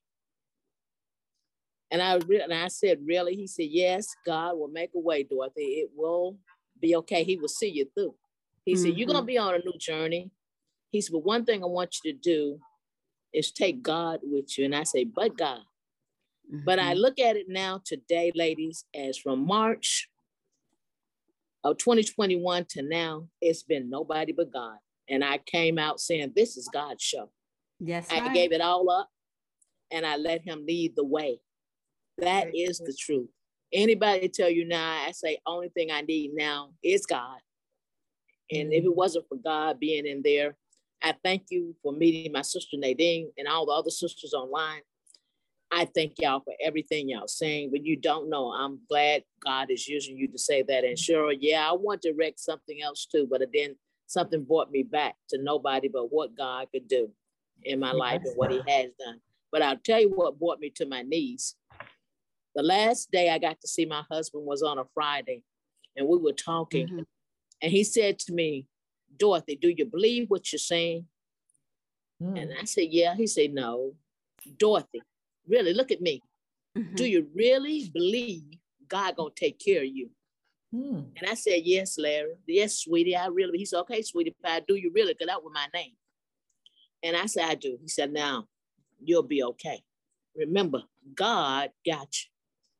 And 1.89 2.01
I 2.01 2.15
re- 2.27 2.41
and 2.41 2.53
I 2.53 2.67
said, 2.67 2.99
really? 3.05 3.35
He 3.35 3.47
said, 3.47 3.67
yes, 3.69 4.07
God 4.25 4.57
will 4.57 4.67
make 4.67 4.91
a 4.95 4.99
way, 4.99 5.23
Dorothy. 5.23 5.61
It 5.61 5.91
will 5.95 6.37
be 6.79 6.95
okay. 6.97 7.23
He 7.23 7.37
will 7.37 7.47
see 7.47 7.69
you 7.69 7.87
through. 7.93 8.15
He 8.65 8.75
said, 8.75 8.97
you're 8.97 9.07
going 9.07 9.19
to 9.19 9.25
be 9.25 9.37
on 9.37 9.55
a 9.55 9.59
new 9.59 9.77
journey. 9.79 10.29
He 10.91 10.99
said, 10.99 11.13
but 11.13 11.23
one 11.23 11.45
thing 11.45 11.63
I 11.63 11.67
want 11.67 11.95
you 12.03 12.11
to 12.11 12.19
do 12.19 12.59
is 13.33 13.51
take 13.51 13.81
God 13.81 14.19
with 14.23 14.57
you. 14.57 14.65
And 14.65 14.75
I 14.75 14.83
say, 14.83 15.05
but 15.05 15.37
God. 15.37 15.61
But 16.65 16.79
I 16.79 16.93
look 16.93 17.19
at 17.19 17.35
it 17.35 17.47
now 17.49 17.81
today, 17.83 18.31
ladies, 18.35 18.85
as 18.93 19.17
from 19.17 19.45
March 19.45 20.09
of 21.71 21.77
2021 21.77 22.65
to 22.69 22.81
now, 22.81 23.27
it's 23.41 23.63
been 23.63 23.89
nobody 23.89 24.31
but 24.31 24.51
God. 24.51 24.77
And 25.09 25.23
I 25.23 25.39
came 25.39 25.77
out 25.77 25.99
saying, 25.99 26.33
This 26.35 26.57
is 26.57 26.69
God's 26.73 27.03
show. 27.03 27.29
yes, 27.79 28.07
I 28.11 28.19
right. 28.19 28.33
gave 28.33 28.51
it 28.51 28.61
all 28.61 28.89
up 28.89 29.09
and 29.91 30.05
I 30.05 30.17
let 30.17 30.41
him 30.41 30.65
lead 30.67 30.95
the 30.95 31.05
way. 31.05 31.39
That 32.17 32.55
is 32.55 32.79
the 32.79 32.95
truth. 32.97 33.29
Anybody 33.71 34.29
tell 34.29 34.49
you 34.49 34.65
now, 34.65 35.05
I 35.05 35.11
say, 35.11 35.39
only 35.45 35.69
thing 35.69 35.91
I 35.91 36.01
need 36.01 36.31
now 36.33 36.71
is 36.83 37.05
God. 37.05 37.39
And 38.49 38.71
if 38.71 38.83
it 38.83 38.89
mm. 38.89 38.95
wasn't 38.95 39.27
for 39.27 39.37
God 39.37 39.79
being 39.79 40.05
in 40.05 40.21
there, 40.23 40.55
I 41.03 41.13
thank 41.23 41.43
you 41.49 41.75
for 41.83 41.91
meeting 41.91 42.31
my 42.31 42.41
sister 42.41 42.77
Nadine 42.77 43.31
and 43.37 43.47
all 43.47 43.65
the 43.65 43.73
other 43.73 43.91
sisters 43.91 44.33
online. 44.33 44.81
I 45.71 45.85
thank 45.85 46.13
y'all 46.19 46.39
for 46.39 46.53
everything 46.61 47.09
y'all 47.09 47.27
saying, 47.27 47.71
but 47.71 47.85
you 47.85 47.97
don't 47.97 48.29
know. 48.29 48.51
I'm 48.51 48.79
glad 48.89 49.23
God 49.43 49.69
is 49.69 49.87
using 49.87 50.17
you 50.17 50.27
to 50.29 50.37
say 50.37 50.61
that. 50.63 50.83
And 50.85 50.97
Cheryl, 50.97 51.35
yeah, 51.39 51.69
I 51.69 51.73
want 51.73 52.01
to 52.03 52.13
wreck 52.13 52.35
something 52.37 52.81
else 52.81 53.05
too, 53.05 53.27
but 53.29 53.41
then 53.53 53.75
something 54.07 54.43
brought 54.43 54.71
me 54.71 54.83
back 54.83 55.15
to 55.29 55.37
nobody 55.41 55.89
but 55.89 56.11
what 56.11 56.37
God 56.37 56.67
could 56.71 56.87
do 56.87 57.09
in 57.63 57.79
my 57.79 57.91
life 57.91 58.21
and 58.23 58.35
what 58.37 58.51
He 58.51 58.61
has 58.67 58.91
done. 58.97 59.19
But 59.51 59.61
I'll 59.61 59.77
tell 59.77 59.99
you 59.99 60.09
what 60.09 60.39
brought 60.39 60.59
me 60.59 60.69
to 60.75 60.85
my 60.85 61.01
knees. 61.01 61.55
The 62.55 62.63
last 62.63 63.11
day 63.11 63.29
I 63.29 63.37
got 63.37 63.59
to 63.61 63.67
see 63.67 63.85
my 63.85 64.03
husband 64.09 64.45
was 64.45 64.63
on 64.63 64.79
a 64.79 64.85
Friday, 64.93 65.43
and 65.97 66.07
we 66.07 66.17
were 66.17 66.33
talking, 66.33 66.87
Mhm. 66.87 67.05
and 67.61 67.71
he 67.71 67.83
said 67.83 68.19
to 68.19 68.33
me, 68.33 68.67
Dorothy, 69.17 69.55
do 69.57 69.69
you 69.69 69.85
believe 69.85 70.29
what 70.29 70.51
you're 70.51 70.59
saying? 70.59 71.07
Mm. 72.21 72.41
And 72.41 72.53
I 72.59 72.63
said, 72.63 72.87
Yeah. 72.91 73.15
He 73.15 73.27
said, 73.27 73.53
No. 73.53 73.95
Dorothy, 74.57 75.01
really, 75.47 75.73
look 75.73 75.91
at 75.91 76.01
me. 76.01 76.21
Mhm. 76.77 76.95
Do 76.95 77.05
you 77.05 77.27
really 77.33 77.89
believe 77.93 78.43
God 78.87 79.15
gonna 79.15 79.31
take 79.35 79.59
care 79.59 79.81
of 79.81 79.87
you? 79.87 80.09
Mm. 80.73 81.11
And 81.15 81.29
I 81.29 81.33
said, 81.33 81.61
Yes, 81.63 81.97
Larry. 81.97 82.35
Yes, 82.47 82.79
sweetie. 82.79 83.15
I 83.15 83.27
really. 83.27 83.57
He 83.57 83.65
said, 83.65 83.79
Okay, 83.79 84.01
sweetie, 84.01 84.35
if 84.37 84.45
I 84.49 84.59
do 84.59 84.75
you 84.75 84.91
really, 84.93 85.13
because 85.13 85.27
that 85.27 85.43
was 85.43 85.51
my 85.53 85.67
name. 85.73 85.93
And 87.03 87.15
I 87.15 87.25
said, 87.27 87.45
I 87.45 87.55
do. 87.55 87.77
He 87.81 87.87
said, 87.87 88.11
Now 88.11 88.47
you'll 89.03 89.23
be 89.23 89.43
okay. 89.43 89.81
Remember, 90.35 90.83
God 91.15 91.71
got 91.85 92.09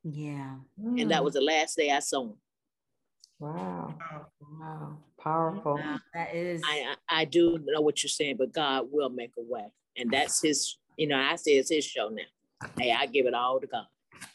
you. 0.03 0.11
yeah. 0.11 0.55
And 0.77 1.11
that 1.11 1.23
was 1.23 1.33
the 1.33 1.41
last 1.41 1.75
day 1.77 1.91
I 1.91 1.99
saw 1.99 2.23
him. 2.23 2.37
wow. 3.39 3.95
Wow. 4.59 4.97
Powerful. 5.19 5.75
Wow, 5.75 5.99
that 6.13 6.33
is 6.35 6.61
I, 6.65 6.93
I 7.09 7.21
I 7.21 7.25
do 7.25 7.59
know 7.65 7.81
what 7.81 8.01
you're 8.03 8.09
saying, 8.09 8.37
but 8.37 8.53
God 8.53 8.87
will 8.91 9.09
make 9.09 9.31
a 9.37 9.41
way. 9.41 9.65
And 9.97 10.11
that's 10.11 10.41
his, 10.41 10.77
you 10.95 11.07
know, 11.07 11.17
I 11.19 11.35
say 11.35 11.53
it's 11.53 11.71
his 11.71 11.83
show 11.85 12.09
now. 12.09 12.21
Hey, 12.79 12.91
I 12.91 13.05
give 13.05 13.25
it 13.25 13.33
all 13.33 13.59
to 13.59 13.67
God. 13.67 13.85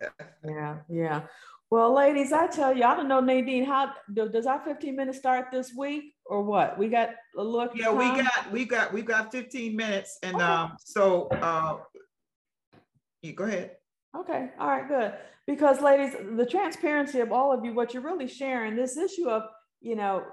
Yeah, 0.48 0.78
yeah. 0.88 1.22
Well, 1.70 1.94
ladies, 1.94 2.32
I 2.32 2.48
tell 2.48 2.76
you, 2.76 2.84
I 2.86 2.96
don't 2.96 3.10
know, 3.10 3.20
Nadine, 3.20 3.66
how 3.66 3.92
does 4.14 4.46
our 4.46 4.64
15 4.64 4.96
minutes 4.96 5.18
start 5.18 5.48
this 5.52 5.74
week 5.76 6.14
or 6.26 6.42
what? 6.42 6.78
We 6.78 6.88
got 6.88 7.10
a 7.38 7.44
look. 7.44 7.72
Yeah, 7.76 7.92
we 7.92 8.22
got, 8.22 8.52
we 8.54 8.64
got, 8.64 8.94
we 8.94 9.02
got 9.02 9.32
15 9.34 9.76
minutes 9.76 10.18
and 10.24 10.36
Okay. 10.36 10.46
um, 10.46 10.78
so 10.80 11.28
uh, 11.28 11.80
you 13.22 13.34
go 13.34 13.44
ahead. 13.44 13.72
Okay, 14.18 14.52
all 14.58 14.68
right, 14.68 14.88
good. 14.88 15.14
Because 15.46 15.82
ladies, 15.82 16.16
the 16.38 16.46
transparency 16.46 17.20
of 17.20 17.34
all 17.34 17.52
of 17.52 17.66
you, 17.66 17.74
what 17.74 17.94
you're 17.94 18.04
really 18.04 18.28
sharing, 18.28 18.78
this 18.78 18.96
issue 18.96 19.28
of, 19.28 19.44
you 19.82 19.98
know, 19.98 20.24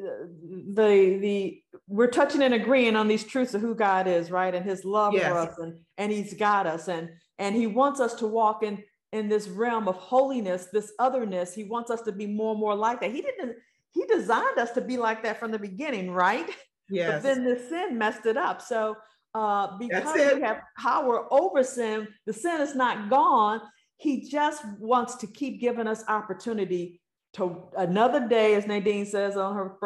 the 0.00 1.18
the 1.20 1.62
we're 1.88 2.08
touching 2.10 2.42
and 2.42 2.54
agreeing 2.54 2.96
on 2.96 3.08
these 3.08 3.24
truths 3.24 3.54
of 3.54 3.60
who 3.60 3.74
God 3.74 4.06
is, 4.06 4.30
right? 4.30 4.54
And 4.54 4.64
his 4.64 4.84
love 4.84 5.14
Yes. 5.14 5.28
for 5.28 5.38
us 5.38 5.58
and 5.58 5.78
and 5.98 6.12
he's 6.12 6.34
got 6.34 6.66
us 6.66 6.88
and 6.88 7.10
and 7.38 7.54
he 7.54 7.66
wants 7.66 8.00
us 8.00 8.14
to 8.16 8.26
walk 8.26 8.62
in 8.62 8.82
in 9.14 9.28
this 9.28 9.46
realm 9.46 9.86
of 9.86 9.94
holiness, 9.94 10.66
this 10.72 10.92
otherness. 10.98 11.54
He 11.54 11.64
wants 11.64 11.88
us 11.88 12.02
to 12.02 12.12
be 12.12 12.26
more 12.26 12.50
and 12.50 12.60
more 12.60 12.74
like 12.74 13.00
that. 13.00 13.12
He 13.12 13.22
didn't, 13.22 13.54
he 13.92 14.04
designed 14.06 14.58
us 14.58 14.72
to 14.72 14.80
be 14.80 14.96
like 14.96 15.22
that 15.22 15.38
from 15.38 15.52
the 15.52 15.58
beginning, 15.58 16.10
right? 16.10 16.50
Yes. 16.90 17.10
But 17.10 17.22
then 17.22 17.44
the 17.44 17.58
sin 17.58 17.96
messed 17.96 18.26
it 18.26 18.36
up. 18.36 18.60
So 18.60 18.98
uh, 19.34 19.78
because 19.78 20.14
we 20.14 20.42
have 20.42 20.60
power 20.76 21.26
over 21.32 21.64
sin, 21.64 22.06
the 22.26 22.32
sin 22.34 22.60
is 22.60 22.74
not 22.74 23.08
gone. 23.08 23.62
He 23.96 24.28
just 24.28 24.62
wants 24.78 25.14
to 25.16 25.26
keep 25.26 25.62
giving 25.62 25.86
us 25.86 26.04
opportunity 26.08 27.00
to 27.34 27.62
another 27.76 28.26
day, 28.28 28.54
as 28.54 28.66
Nadine 28.66 29.06
says 29.06 29.36
on 29.36 29.54
her 29.54 29.76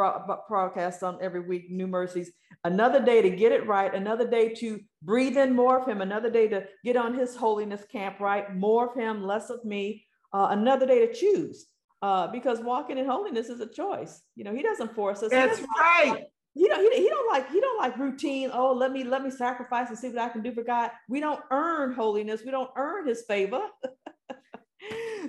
broadcast 0.49 1.03
on 1.03 1.19
every 1.21 1.41
week, 1.41 1.71
New 1.71 1.87
Mercies, 1.87 2.31
another 2.65 3.03
day 3.03 3.23
to 3.23 3.31
get 3.31 3.53
it 3.53 3.67
right, 3.67 3.95
another 3.95 4.29
day 4.29 4.55
to 4.55 4.81
breathe 5.03 5.37
in 5.37 5.55
more 5.57 5.81
of 5.81 5.89
Him, 5.89 6.01
another 6.03 6.31
day 6.31 6.49
to 6.49 6.67
get 6.85 6.97
on 6.97 7.15
His 7.15 7.35
holiness 7.35 7.85
camp 7.91 8.21
right, 8.21 8.55
more 8.55 8.91
of 8.91 8.95
Him, 8.95 9.27
less 9.27 9.51
of 9.51 9.65
me, 9.65 10.05
uh, 10.33 10.49
another 10.51 10.87
day 10.87 11.07
to 11.07 11.13
choose. 11.13 11.67
Uh, 12.01 12.29
because 12.29 12.61
walking 12.61 12.97
in 12.97 13.07
holiness 13.07 13.49
is 13.49 13.61
a 13.61 13.67
choice. 13.67 14.21
You 14.37 14.45
know, 14.45 14.55
He 14.55 14.63
doesn't 14.63 14.95
force 14.95 15.23
us. 15.23 15.31
That's 15.31 15.61
right. 15.77 16.27
He 16.55 16.69
don't, 16.69 16.93
he, 16.93 17.03
he 17.03 17.09
don't 17.09 17.31
like 17.31 17.51
he 17.51 17.61
don't 17.61 17.79
like 17.79 17.97
routine. 17.99 18.51
Oh, 18.53 18.73
let 18.73 18.93
me 18.93 19.05
let 19.05 19.23
me 19.23 19.31
sacrifice 19.31 19.89
and 19.89 19.99
see 19.99 20.09
what 20.09 20.19
I 20.19 20.29
can 20.29 20.43
do 20.43 20.53
for 20.53 20.65
God. 20.65 20.91
We 21.09 21.21
don't 21.21 21.41
earn 21.51 21.93
holiness. 21.93 22.43
We 22.45 22.51
don't 22.51 22.71
earn 22.77 23.07
His 23.07 23.23
favor. 23.23 23.63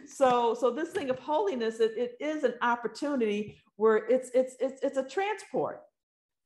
so 0.07 0.53
so 0.53 0.71
this 0.71 0.89
thing 0.89 1.09
of 1.09 1.19
holiness 1.19 1.79
it, 1.79 1.91
it 1.97 2.17
is 2.19 2.43
an 2.43 2.53
opportunity 2.61 3.57
where 3.75 3.97
it's 3.97 4.29
it's 4.33 4.55
it's 4.59 4.81
it's 4.81 4.97
a 4.97 5.03
transport 5.03 5.81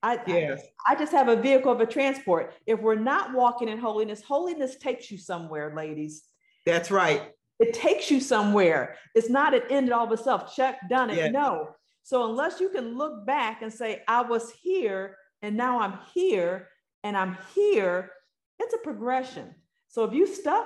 I, 0.03 0.19
yes. 0.27 0.61
I, 0.85 0.93
I 0.93 0.95
just 0.97 1.13
have 1.13 1.29
a 1.29 1.35
vehicle 1.37 1.71
of 1.71 1.79
a 1.79 1.85
transport. 1.85 2.53
If 2.67 2.81
we're 2.81 2.95
not 2.95 3.33
walking 3.33 3.69
in 3.69 3.77
holiness, 3.77 4.21
holiness 4.21 4.75
takes 4.75 5.09
you 5.09 5.17
somewhere, 5.17 5.73
ladies. 5.73 6.23
That's 6.65 6.91
right. 6.91 7.31
It 7.59 7.73
takes 7.73 8.11
you 8.11 8.19
somewhere. 8.19 8.97
It's 9.15 9.29
not 9.29 9.53
an 9.53 9.61
end 9.69 9.93
all 9.93 10.05
of 10.05 10.11
itself. 10.11 10.53
Check, 10.53 10.77
done 10.89 11.09
it. 11.09 11.15
Yes. 11.15 11.31
No. 11.31 11.69
So 12.03 12.29
unless 12.29 12.59
you 12.59 12.67
can 12.67 12.97
look 12.97 13.25
back 13.25 13.61
and 13.61 13.71
say, 13.71 14.01
I 14.07 14.23
was 14.23 14.51
here 14.51 15.15
and 15.41 15.55
now 15.55 15.79
I'm 15.79 15.99
here 16.13 16.67
and 17.03 17.15
I'm 17.15 17.37
here, 17.55 18.11
it's 18.59 18.73
a 18.73 18.79
progression. 18.79 19.55
So 19.93 20.03
if 20.05 20.11
you 20.11 20.25
stuck, 20.25 20.65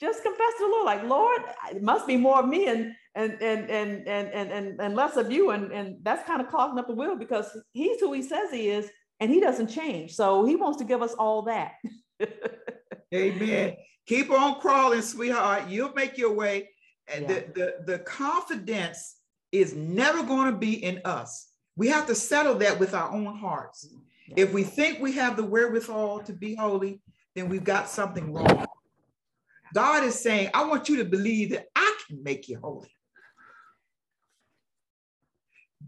just 0.00 0.22
confess 0.22 0.52
to 0.56 0.64
the 0.64 0.70
Lord, 0.70 0.86
like, 0.86 1.02
Lord, 1.04 1.42
it 1.72 1.82
must 1.82 2.06
be 2.06 2.16
more 2.16 2.40
of 2.40 2.48
me 2.48 2.68
and 2.68 2.94
and 3.14 3.32
and 3.42 3.70
and 3.70 4.08
and 4.08 4.28
and 4.32 4.50
and, 4.50 4.80
and 4.80 4.94
less 4.96 5.18
of 5.18 5.30
you. 5.30 5.50
And, 5.50 5.70
and 5.70 5.98
that's 6.02 6.26
kind 6.26 6.40
of 6.40 6.48
clogging 6.48 6.78
up 6.78 6.86
the 6.86 6.94
wheel 6.94 7.14
because 7.14 7.54
he's 7.74 8.00
who 8.00 8.14
he 8.14 8.22
says 8.22 8.50
he 8.50 8.70
is 8.70 8.88
and 9.20 9.30
he 9.30 9.40
doesn't 9.40 9.66
change. 9.66 10.14
So 10.14 10.46
he 10.46 10.56
wants 10.56 10.78
to 10.78 10.84
give 10.84 11.02
us 11.02 11.12
all 11.12 11.42
that. 11.42 11.72
Amen. 13.14 13.76
Keep 14.06 14.30
on 14.30 14.58
crawling, 14.58 15.02
sweetheart. 15.02 15.68
You'll 15.68 15.92
make 15.92 16.16
your 16.16 16.32
way. 16.32 16.70
And 17.12 17.28
yeah. 17.28 17.28
the, 17.28 17.44
the, 17.54 17.92
the 17.92 17.98
confidence 17.98 19.16
is 19.52 19.74
never 19.74 20.22
going 20.22 20.50
to 20.50 20.58
be 20.58 20.82
in 20.82 21.02
us. 21.04 21.48
We 21.76 21.88
have 21.88 22.06
to 22.06 22.14
settle 22.14 22.54
that 22.54 22.80
with 22.80 22.94
our 22.94 23.12
own 23.12 23.36
hearts. 23.36 23.86
Yeah. 24.28 24.44
If 24.44 24.54
we 24.54 24.62
think 24.62 25.00
we 25.00 25.12
have 25.12 25.36
the 25.36 25.44
wherewithal 25.44 26.20
to 26.20 26.32
be 26.32 26.54
holy, 26.54 27.02
then 27.34 27.48
we've 27.48 27.64
got 27.64 27.88
something 27.88 28.32
wrong. 28.32 28.66
God 29.74 30.04
is 30.04 30.20
saying, 30.20 30.50
I 30.52 30.66
want 30.66 30.88
you 30.88 30.96
to 30.98 31.04
believe 31.04 31.50
that 31.50 31.66
I 31.74 31.98
can 32.06 32.22
make 32.22 32.48
you 32.48 32.58
holy. 32.58 32.90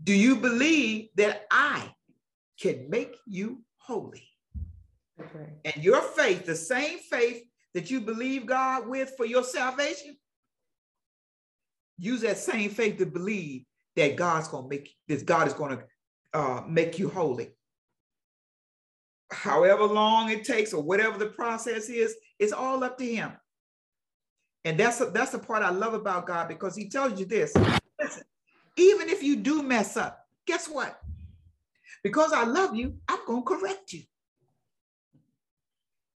Do 0.03 0.15
you 0.15 0.37
believe 0.37 1.09
that 1.17 1.47
I 1.51 1.95
can 2.61 2.89
make 2.89 3.17
you 3.27 3.63
holy? 3.79 4.27
Okay. 5.21 5.53
And 5.65 5.85
your 5.85 6.01
faith, 6.01 6.47
the 6.47 6.57
same 6.57 6.99
faith 6.99 7.45
that 7.75 7.91
you 7.91 8.01
believe 8.01 8.47
God 8.47 8.89
with 8.89 9.13
for 9.17 9.27
your 9.27 9.45
salvation, 9.45 10.17
use 11.99 12.23
that 12.23 12.39
same 12.39 12.71
faith 12.71 12.99
to 12.99 13.07
believe 13.07 13.65
that 13.97 14.17
God's 14.17 14.49
going 14.49 14.65
to 14.65 14.69
make 14.69 14.95
that 15.09 15.25
God 15.27 15.47
is 15.47 15.55
going 15.55 15.79
to 15.79 15.85
uh, 16.33 16.63
make 16.67 16.99
you 16.99 17.09
holy 17.09 17.51
however 19.35 19.85
long 19.85 20.31
it 20.31 20.45
takes 20.45 20.73
or 20.73 20.83
whatever 20.83 21.19
the 21.19 21.27
process 21.27 21.89
is, 21.89 22.15
it's 22.39 22.53
all 22.53 22.83
up 22.85 22.97
to 22.99 23.05
him. 23.05 23.33
And 24.65 24.79
that's 24.79 25.01
a, 25.01 25.07
that's 25.07 25.33
the 25.33 25.39
part 25.39 25.63
I 25.63 25.71
love 25.71 25.93
about 25.93 26.27
God 26.27 26.49
because 26.49 26.75
he 26.75 26.89
tells 26.89 27.19
you 27.19 27.27
this. 27.27 27.53
Listen, 28.01 28.23
even 28.77 29.09
if 29.09 29.23
you 29.23 29.37
do 29.37 29.63
mess 29.63 29.97
up, 29.97 30.27
guess 30.47 30.69
what? 30.69 31.01
Because 32.03 32.33
I 32.33 32.45
love 32.45 32.75
you, 32.75 32.95
I'm 33.09 33.25
going 33.27 33.43
to 33.43 33.47
correct 33.47 33.93
you. 33.93 34.03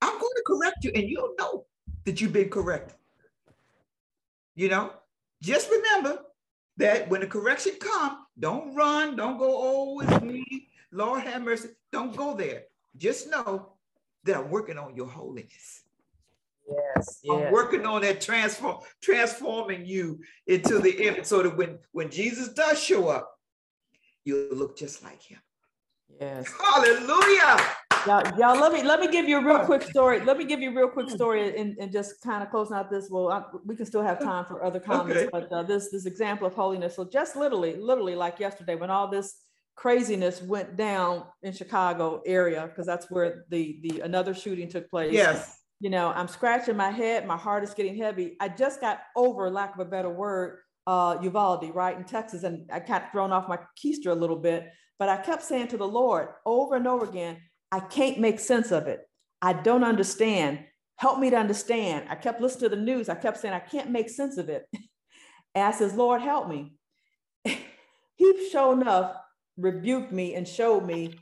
I'm 0.01 0.20
going 0.20 0.22
to 0.22 0.43
correct 0.45 0.84
you 0.84 0.91
and 0.93 1.09
you'll 1.09 1.34
know 1.39 1.66
that 2.03 2.22
you've 2.22 2.34
been 2.34 2.49
corrected. 2.49 2.97
You 4.55 4.70
know, 4.70 4.93
just 5.41 5.70
remember 5.70 6.22
that 6.78 7.09
when 7.09 7.22
the 7.22 7.28
correction 7.28 7.74
comes, 7.80 8.18
don't 8.39 8.76
run, 8.76 9.16
don't 9.16 9.38
go, 9.38 9.49
oh, 9.49 9.99
it's 10.01 10.22
me, 10.22 10.70
Lord 10.91 11.24
have 11.24 11.41
mercy. 11.41 11.70
Don't 11.91 12.16
go 12.16 12.36
there 12.36 12.63
just 12.98 13.30
know 13.30 13.74
that 14.24 14.38
I'm 14.38 14.50
working 14.50 14.78
on 14.78 14.96
your 14.96 15.08
holiness. 15.08 15.84
Yes, 16.68 17.22
I'm 17.30 17.52
working 17.52 17.86
on 17.86 18.02
that 18.02 18.22
transform, 18.22 18.78
transforming 19.02 19.86
you 19.86 20.20
into 20.48 20.80
the 20.80 21.08
image 21.08 21.26
so 21.26 21.43
that 21.43 21.56
when, 21.56 21.78
when 21.91 22.10
Jesus 22.10 22.50
does 22.50 22.82
show 22.82 23.08
up, 23.08 23.32
you'll 24.24 24.56
look 24.56 24.76
just 24.76 25.04
like 25.04 25.22
him. 25.22 25.39
Yes. 26.20 26.52
Hallelujah. 26.60 27.60
Y'all, 28.08 28.24
y'all, 28.38 28.60
let 28.60 28.72
me 28.72 28.84
let 28.84 29.00
me 29.00 29.08
give 29.08 29.28
you 29.28 29.39
a 29.39 29.43
real 29.43 29.66
quick 29.66 29.82
story. 29.82 30.22
Let 30.22 30.38
me 30.38 30.46
give 30.46 30.60
you 30.62 30.70
a 30.70 30.74
real 30.74 30.88
quick 30.88 31.10
story 31.10 31.58
and, 31.60 31.76
and 31.78 31.91
just 31.91 32.22
kind 32.22 32.43
of 32.43 32.50
closing 32.52 32.78
out 32.78 32.89
this. 32.89 33.10
Well, 33.10 33.32
I, 33.32 33.43
we 33.66 33.76
can 33.76 33.86
still 33.86 34.04
have 34.04 34.20
time 34.20 34.46
for 34.46 34.64
other 34.64 34.80
comments, 34.80 35.24
okay. 35.24 35.30
but 35.32 35.52
uh, 35.52 35.64
this 35.64 35.89
this 35.89 36.06
example 36.06 36.46
of 36.46 36.54
holiness. 36.54 36.96
So 36.96 37.04
just 37.04 37.36
literally, 37.36 37.76
literally 37.76 38.16
like 38.16 38.39
yesterday, 38.39 38.76
when 38.76 38.91
all 38.91 39.08
this 39.08 39.41
craziness 39.76 40.41
went 40.41 40.76
down 40.76 41.23
in 41.43 41.53
Chicago 41.53 42.21
area 42.26 42.67
because 42.67 42.86
that's 42.86 43.11
where 43.11 43.45
the 43.49 43.80
the 43.84 44.01
another 44.01 44.34
shooting 44.34 44.69
took 44.69 44.89
place. 44.89 45.13
Yes. 45.13 45.59
You 45.82 45.89
know, 45.89 46.11
I'm 46.15 46.28
scratching 46.28 46.78
my 46.78 46.89
head. 46.89 47.28
My 47.28 47.38
heart 47.38 47.63
is 47.63 47.73
getting 47.73 47.97
heavy. 47.97 48.38
I 48.39 48.47
just 48.47 48.80
got 48.80 48.99
over, 49.15 49.49
lack 49.49 49.73
of 49.73 49.82
a 49.82 49.86
better 49.86 50.09
word, 50.09 50.59
uh, 50.88 51.17
Uvalde, 51.21 51.76
right 51.76 51.97
in 51.97 52.05
Texas, 52.05 52.43
and 52.43 52.69
I 52.71 52.80
got 52.80 53.11
thrown 53.11 53.34
off 53.34 53.49
my 53.49 53.59
keister 53.84 54.07
a 54.07 54.15
little 54.15 54.38
bit. 54.38 54.71
But 54.97 55.09
I 55.09 55.17
kept 55.17 55.43
saying 55.43 55.67
to 55.69 55.78
the 55.78 55.88
Lord 55.88 56.30
over 56.45 56.76
and 56.76 56.88
over 56.88 57.05
again, 57.05 57.38
I 57.71 57.82
can't 57.82 58.19
make 58.19 58.39
sense 58.39 58.71
of 58.71 58.88
it. 58.88 59.01
I 59.41 59.51
don't 59.51 59.84
understand. 59.84 60.59
Help 60.95 61.19
me 61.19 61.30
to 61.30 61.36
understand. 61.36 62.05
I 62.09 62.15
kept 62.15 62.39
listening 62.39 62.69
to 62.69 62.76
the 62.78 62.82
news. 62.82 63.09
I 63.09 63.15
kept 63.15 63.38
saying, 63.38 63.53
I 63.53 63.59
can't 63.59 63.91
make 63.91 64.09
sense 64.09 64.38
of 64.38 64.49
it. 64.49 64.65
And 65.53 65.63
I 65.63 65.71
says, 65.71 65.93
Lord, 65.93 66.19
help 66.19 66.49
me. 66.49 66.73
he 67.45 68.49
showed 68.51 68.82
enough 68.82 69.15
rebuked 69.58 70.12
me 70.12 70.36
and 70.36 70.47
showed 70.47 70.86
me, 70.86 71.20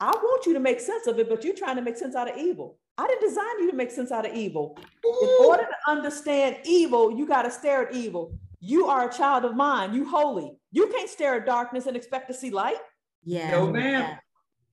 I 0.00 0.10
want 0.10 0.46
you 0.46 0.52
to 0.54 0.60
make 0.60 0.80
sense 0.80 1.06
of 1.06 1.18
it, 1.18 1.28
but 1.28 1.44
you're 1.44 1.54
trying 1.54 1.76
to 1.76 1.82
make 1.82 1.96
sense 1.96 2.14
out 2.14 2.30
of 2.30 2.36
evil. 2.36 2.78
I 2.96 3.06
didn't 3.06 3.28
design 3.28 3.58
you 3.60 3.70
to 3.70 3.76
make 3.76 3.90
sense 3.90 4.12
out 4.12 4.26
of 4.26 4.34
evil. 4.34 4.78
In 5.04 5.46
order 5.46 5.64
to 5.64 5.90
understand 5.90 6.58
evil, 6.64 7.16
you 7.16 7.26
got 7.26 7.42
to 7.42 7.50
stare 7.50 7.88
at 7.88 7.94
evil. 7.94 8.38
You 8.60 8.86
are 8.86 9.08
a 9.08 9.12
child 9.12 9.44
of 9.44 9.54
mine. 9.56 9.94
You 9.94 10.08
holy. 10.08 10.52
You 10.72 10.86
can't 10.88 11.10
stare 11.10 11.34
at 11.36 11.46
darkness 11.46 11.86
and 11.86 11.96
expect 11.96 12.28
to 12.28 12.34
see 12.34 12.50
light. 12.50 12.78
Yeah. 13.24 13.50
No, 13.50 13.70
ma'am. 13.70 14.18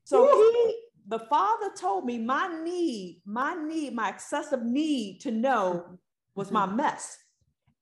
So 0.03 0.27
he, 0.27 0.75
the 1.07 1.19
father 1.19 1.71
told 1.77 2.05
me 2.05 2.19
my 2.19 2.61
need, 2.63 3.21
my 3.25 3.55
need, 3.55 3.93
my 3.95 4.09
excessive 4.09 4.63
need 4.63 5.21
to 5.21 5.31
know 5.31 5.99
was 6.35 6.51
my 6.51 6.65
mess. 6.65 7.17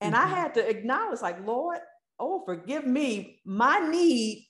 And 0.01 0.15
mm-hmm. 0.15 0.25
I 0.25 0.35
had 0.35 0.53
to 0.55 0.67
acknowledge, 0.67 1.21
like, 1.21 1.45
Lord, 1.45 1.79
oh, 2.19 2.43
forgive 2.45 2.85
me. 2.87 3.41
My 3.45 3.79
need 3.79 4.48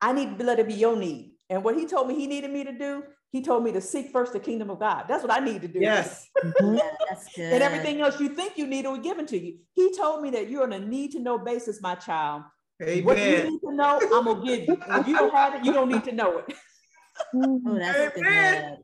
I 0.00 0.12
need 0.12 0.38
to 0.38 0.44
let 0.44 0.58
it 0.58 0.68
be 0.68 0.74
your 0.74 0.96
need. 0.96 1.32
And 1.48 1.64
what 1.64 1.76
he 1.76 1.86
told 1.86 2.08
me 2.08 2.14
he 2.14 2.26
needed 2.26 2.50
me 2.50 2.64
to 2.64 2.72
do, 2.72 3.02
he 3.32 3.42
told 3.42 3.64
me 3.64 3.72
to 3.72 3.80
seek 3.80 4.10
first 4.10 4.32
the 4.32 4.40
kingdom 4.40 4.70
of 4.70 4.80
God. 4.80 5.04
That's 5.08 5.22
what 5.22 5.32
I 5.32 5.40
need 5.40 5.62
to 5.62 5.68
do. 5.68 5.80
Yes. 5.80 6.28
Mm-hmm. 6.44 6.76
yeah, 6.76 6.90
that's 7.08 7.32
good. 7.34 7.52
And 7.52 7.62
everything 7.62 8.00
else 8.00 8.20
you 8.20 8.28
think 8.28 8.56
you 8.56 8.66
need 8.66 8.86
will 8.86 8.96
be 8.96 9.02
given 9.02 9.26
to 9.26 9.38
you. 9.38 9.58
He 9.74 9.94
told 9.96 10.22
me 10.22 10.30
that 10.30 10.48
you're 10.48 10.62
on 10.62 10.72
a 10.72 10.78
need 10.78 11.12
to 11.12 11.20
know 11.20 11.38
basis, 11.38 11.80
my 11.80 11.94
child. 11.94 12.44
Amen. 12.82 13.04
What 13.04 13.18
you 13.18 13.50
need 13.50 13.60
to 13.60 13.74
know, 13.74 14.00
I'm 14.12 14.24
gonna 14.24 14.44
give 14.44 14.68
you. 14.68 14.78
if 14.88 15.06
you 15.06 15.16
don't 15.16 15.34
have 15.34 15.54
it, 15.54 15.64
you 15.64 15.72
don't 15.72 15.90
need 15.90 16.04
to 16.04 16.12
know 16.12 16.38
it. 16.38 16.54
oh, 17.34 17.78
that's 17.78 18.16
Amen. 18.18 18.78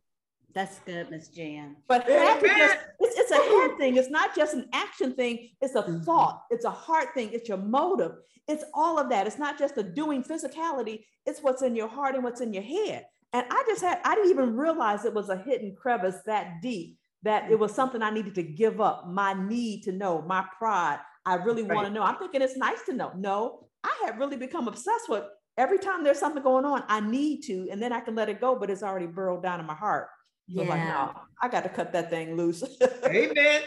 Good. 0.57 0.63
That's 0.63 0.79
good, 0.81 1.11
Miss 1.11 1.29
Jan. 1.29 1.77
But 1.89 2.07
just, 2.07 2.79
it's, 3.01 3.19
it's 3.19 3.31
a 3.31 3.37
head 3.37 3.79
thing. 3.79 3.97
It's 3.97 4.11
not 4.11 4.35
just 4.35 4.55
an 4.55 4.69
action 4.73 5.13
thing. 5.15 5.51
It's 5.61 5.75
a 5.75 5.83
mm-hmm. 5.83 6.03
thought. 6.03 6.43
It's 6.51 6.65
a 6.65 6.71
heart 6.71 7.09
thing. 7.15 7.31
It's 7.33 7.49
your 7.49 7.59
motive. 7.59 8.13
It's 8.49 8.65
all 8.75 8.99
of 8.99 9.09
that. 9.11 9.27
It's 9.27 9.39
not 9.39 9.59
just 9.59 9.75
the 9.75 9.83
doing 9.83 10.23
physicality. 10.23 11.05
It's 11.27 11.41
what's 11.41 11.63
in 11.63 11.77
your 11.77 11.89
heart 11.89 12.15
and 12.15 12.25
what's 12.25 12.41
in 12.41 12.53
your 12.53 12.63
head. 12.63 13.07
And 13.33 13.45
I 13.51 13.65
just 13.67 13.83
had, 13.83 14.01
I 14.05 14.15
didn't 14.15 14.31
even 14.31 14.57
realize 14.57 15.05
it 15.05 15.15
was 15.15 15.29
a 15.29 15.37
hidden 15.37 15.75
crevice 15.75 16.17
that 16.27 16.63
deep 16.63 16.99
that 17.23 17.51
it 17.51 17.59
was 17.59 17.75
something 17.75 18.03
I 18.03 18.11
needed 18.11 18.35
to 18.37 18.43
give 18.43 18.81
up. 18.81 19.09
My 19.09 19.35
need 19.35 19.83
to 19.85 19.93
know, 19.93 20.23
my 20.23 20.45
pride. 20.59 21.01
I 21.25 21.35
really 21.35 21.65
right. 21.65 21.75
want 21.75 21.89
to 21.89 21.93
know. 21.93 22.03
I'm 22.03 22.19
thinking 22.19 22.41
it's 22.41 22.57
nice 22.57 22.83
to 22.87 22.93
know. 22.93 23.13
No, 23.17 23.69
I 23.83 23.93
had 24.05 24.19
really 24.19 24.37
become 24.37 24.69
obsessed 24.69 25.09
with 25.09 25.25
every 25.59 25.79
time 25.79 26.05
there's 26.05 26.19
something 26.19 26.43
going 26.43 26.65
on, 26.65 26.85
I 26.89 27.01
need 27.01 27.43
to, 27.43 27.69
and 27.71 27.83
then 27.83 27.93
I 27.93 28.01
can 28.01 28.15
let 28.15 28.29
it 28.29 28.41
go, 28.41 28.57
but 28.57 28.71
it's 28.71 28.83
already 28.83 29.07
burrowed 29.07 29.43
down 29.43 29.61
in 29.61 29.67
my 29.67 29.75
heart. 29.75 30.09
So 30.55 30.63
yeah. 30.63 30.69
like, 30.69 30.85
no, 30.85 31.21
I 31.43 31.49
got 31.49 31.65
to 31.65 31.69
cut 31.69 31.93
that 31.93 32.11
thing 32.11 32.37
loose. 32.37 32.63
Amen. 33.05 33.63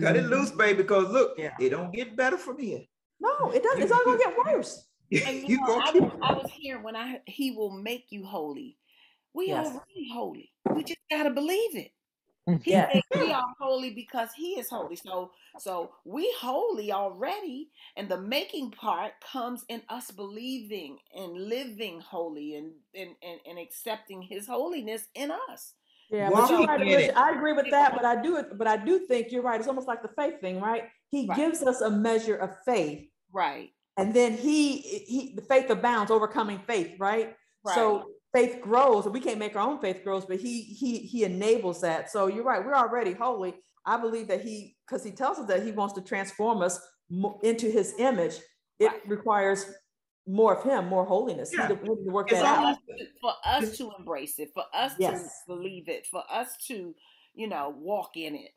Cut 0.00 0.16
it 0.16 0.24
mm-hmm. 0.24 0.32
loose, 0.32 0.50
baby, 0.50 0.82
because 0.82 1.10
look, 1.10 1.38
Yeah. 1.38 1.54
it 1.60 1.70
don't 1.70 1.92
get 1.92 2.16
better 2.16 2.38
from 2.38 2.58
here. 2.58 2.82
No, 3.20 3.50
it 3.50 3.62
doesn't. 3.62 3.82
It's 3.82 3.92
all 3.92 4.04
gonna 4.04 4.18
get 4.18 4.36
worse. 4.36 4.86
And 5.12 5.42
you 5.42 5.48
You 5.48 5.56
know, 5.60 5.80
I, 5.80 5.90
was, 5.92 6.12
I 6.22 6.32
was 6.34 6.50
hearing 6.52 6.82
when 6.82 6.96
I 6.96 7.20
he 7.26 7.52
will 7.52 7.70
make 7.70 8.06
you 8.10 8.24
holy. 8.24 8.76
We 9.32 9.48
Yes. 9.48 9.66
already 9.66 10.10
holy. 10.12 10.52
We 10.74 10.84
just 10.84 11.00
gotta 11.10 11.30
believe 11.30 11.76
it. 11.76 11.92
Mm, 12.48 12.62
he 12.62 12.72
Yeah. 12.72 12.92
said 12.92 13.02
we 13.20 13.32
are 13.32 13.54
holy 13.60 13.90
because 13.90 14.30
he 14.34 14.58
is 14.58 14.68
holy. 14.68 14.96
So 14.96 15.32
so 15.58 15.94
we 16.04 16.32
holy 16.40 16.92
already, 16.92 17.70
and 17.96 18.08
the 18.08 18.20
making 18.20 18.72
part 18.72 19.12
comes 19.20 19.64
in 19.68 19.82
us 19.88 20.10
believing 20.10 20.98
and 21.14 21.48
living 21.48 22.00
holy 22.00 22.56
and 22.56 22.72
and 22.94 23.14
and, 23.22 23.40
and 23.46 23.58
accepting 23.58 24.22
his 24.22 24.46
holiness 24.46 25.08
in 25.14 25.30
us. 25.48 25.74
Yeah, 26.10 26.30
but 26.30 26.50
you're 26.50 26.66
right, 26.66 26.80
Alicia. 26.80 27.18
I 27.18 27.30
agree 27.32 27.52
with 27.52 27.70
that, 27.70 27.94
but 27.94 28.04
I 28.04 28.20
do 28.20 28.36
it, 28.36 28.56
but 28.58 28.66
I 28.66 28.76
do 28.76 29.06
think 29.06 29.32
you're 29.32 29.42
right. 29.42 29.58
It's 29.58 29.68
almost 29.68 29.88
like 29.88 30.02
the 30.02 30.10
faith 30.16 30.40
thing, 30.40 30.60
right? 30.60 30.84
He 31.10 31.26
Right. 31.26 31.36
gives 31.36 31.62
us 31.62 31.80
a 31.80 31.90
measure 31.90 32.36
of 32.36 32.50
faith, 32.64 33.08
Right. 33.32 33.70
and 33.96 34.12
then 34.14 34.32
he 34.34 34.78
he 34.78 35.34
the 35.34 35.42
faith 35.42 35.70
abounds, 35.70 36.10
overcoming 36.10 36.58
faith, 36.66 36.98
right? 36.98 37.36
Right. 37.64 37.74
So 37.74 38.10
faith 38.32 38.60
grows, 38.60 39.06
and 39.06 39.14
we 39.14 39.20
can't 39.20 39.38
make 39.38 39.56
our 39.56 39.66
own 39.66 39.80
faith 39.80 40.04
grows, 40.04 40.24
but 40.26 40.38
he 40.38 40.62
he 40.62 40.98
he 40.98 41.24
enables 41.24 41.80
that. 41.80 42.10
So 42.10 42.26
you're 42.26 42.44
right. 42.44 42.64
We're 42.64 42.74
already 42.76 43.12
holy. 43.12 43.54
I 43.86 43.96
believe 43.96 44.28
that 44.28 44.42
he 44.42 44.76
because 44.86 45.04
he 45.04 45.10
tells 45.12 45.38
us 45.38 45.46
that 45.48 45.62
he 45.62 45.72
wants 45.72 45.94
to 45.94 46.02
transform 46.02 46.62
us 46.62 46.78
into 47.42 47.70
his 47.70 47.94
image. 47.98 48.38
It 48.78 48.86
Right. 48.88 49.08
requires 49.08 49.66
more 50.26 50.56
of 50.56 50.64
him, 50.64 50.88
more 50.88 51.04
holiness. 51.04 51.50
He 51.50 51.58
Yeah. 51.58 51.68
to, 51.68 51.74
he 51.74 51.80
to 51.82 52.10
work 52.10 52.30
It's 52.30 52.40
that 52.40 52.46
for 52.48 52.58
out. 52.58 52.66
us, 52.70 52.76
to, 52.98 53.06
for 53.20 53.32
us 53.44 53.76
to 53.78 53.90
embrace 53.98 54.38
it, 54.38 54.50
for 54.54 54.64
us 54.72 54.92
Yes. 54.98 55.20
to 55.46 55.54
believe 55.54 55.88
it, 55.88 56.06
for 56.06 56.22
us 56.30 56.56
to, 56.68 56.94
you 57.34 57.46
know, 57.48 57.74
walk 57.76 58.16
in 58.16 58.34
it. 58.34 58.52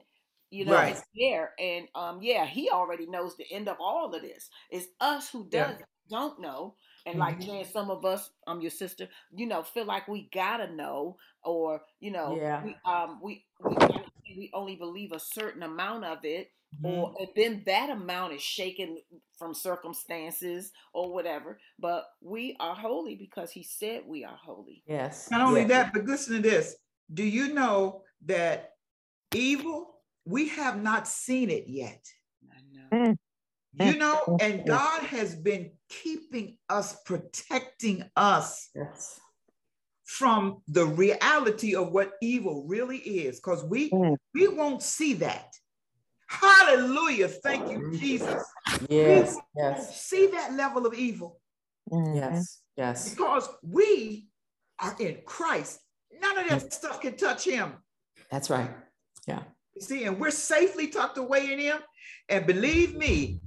You 0.50 0.64
know, 0.64 0.74
Right. 0.74 0.92
it's 0.92 1.04
there. 1.20 1.54
And 1.60 1.88
um, 1.94 2.22
yeah, 2.22 2.46
he 2.46 2.70
already 2.70 3.06
knows 3.06 3.36
the 3.36 3.52
end 3.52 3.68
of 3.68 3.78
all 3.82 4.14
of 4.16 4.22
this. 4.22 4.50
It's 4.72 4.88
us 5.02 5.30
who 5.30 5.48
Yeah. 5.52 5.68
does 5.72 5.78
don't 6.10 6.40
know. 6.40 6.76
And 7.06 7.20
like 7.20 7.40
Mm-hmm. 7.40 7.50
saying 7.50 7.66
some 7.72 7.92
of 7.92 8.06
us, 8.06 8.30
I'm 8.48 8.62
your 8.62 8.72
sister, 8.72 9.10
you 9.36 9.46
know, 9.46 9.62
feel 9.64 9.86
like 9.86 10.08
we 10.08 10.30
gotta 10.34 10.74
know, 10.74 11.18
or 11.44 11.82
you 12.00 12.12
know, 12.12 12.38
Yeah. 12.38 12.64
we 12.64 12.76
um 12.86 13.20
we 13.22 13.46
we, 13.62 13.76
we 14.36 14.50
only 14.54 14.76
believe 14.76 15.12
a 15.12 15.20
certain 15.20 15.64
amount 15.64 16.06
of 16.06 16.20
it, 16.24 16.52
Mm-hmm. 16.76 16.86
or 16.86 17.16
and 17.18 17.30
then 17.34 17.64
that 17.66 17.90
amount 17.90 18.34
is 18.34 18.42
shaken 18.42 18.98
from 19.40 19.54
circumstances 19.54 20.74
or 20.94 21.14
whatever. 21.14 21.58
But 21.80 22.06
we 22.22 22.58
are 22.60 22.76
holy 22.76 23.16
because 23.16 23.52
he 23.52 23.64
said 23.64 24.02
we 24.06 24.26
are 24.26 24.36
holy. 24.36 24.84
Yes. 24.86 25.32
Not 25.32 25.42
only 25.48 25.62
yes. 25.62 25.70
that, 25.70 25.94
but 25.94 26.04
listen 26.04 26.36
to 26.36 26.42
this. 26.42 26.76
Do 27.14 27.24
you 27.24 27.54
know 27.54 28.02
that 28.26 28.72
evil, 29.34 29.96
we 30.26 30.50
have 30.50 30.84
not 30.84 31.08
seen 31.08 31.50
it 31.50 31.70
yet? 31.70 32.06
I 32.52 32.98
know. 33.00 33.16
You 33.80 33.98
know, 33.98 34.38
and 34.42 34.66
God 34.68 35.04
has 35.04 35.36
been 35.36 35.72
keeping 35.88 36.58
us, 36.68 36.98
protecting 37.06 38.04
us 38.18 38.70
Yes. 38.76 39.22
From 40.08 40.62
the 40.70 40.86
reality 40.86 41.76
of 41.76 41.92
what 41.92 42.14
evil 42.22 42.64
really 42.66 42.98
is, 42.98 43.40
because 43.40 43.64
we 43.66 43.90
Mm. 43.92 44.16
we 44.34 44.48
won't 44.48 44.82
see 44.82 45.14
that. 45.16 45.54
Hallelujah. 46.30 47.28
Thank 47.28 47.70
you, 47.70 47.92
Jesus. 47.98 48.44
Yes. 48.90 49.36
We 49.36 49.36
won't 49.36 49.46
Yes. 49.56 50.02
see 50.02 50.28
that 50.28 50.54
level 50.54 50.86
of 50.86 50.94
evil 50.94 51.40
Yes. 51.92 52.62
Yes. 52.78 53.10
because 53.10 53.48
we 53.62 54.30
are 54.80 54.96
in 55.00 55.22
Christ. 55.26 55.80
None 56.12 56.38
of 56.38 56.48
that 56.50 56.74
stuff 56.74 57.02
can 57.02 57.16
touch 57.18 57.44
him. 57.44 57.84
That's 58.32 58.50
right. 58.50 58.72
You 59.28 59.82
see, 59.82 60.06
and 60.06 60.20
we're 60.20 60.32
safely 60.32 60.88
tucked 60.88 61.18
away 61.20 61.52
in 61.54 61.60
him. 61.60 61.78
And 62.30 62.48
believe 62.48 62.96
me, 62.96 63.42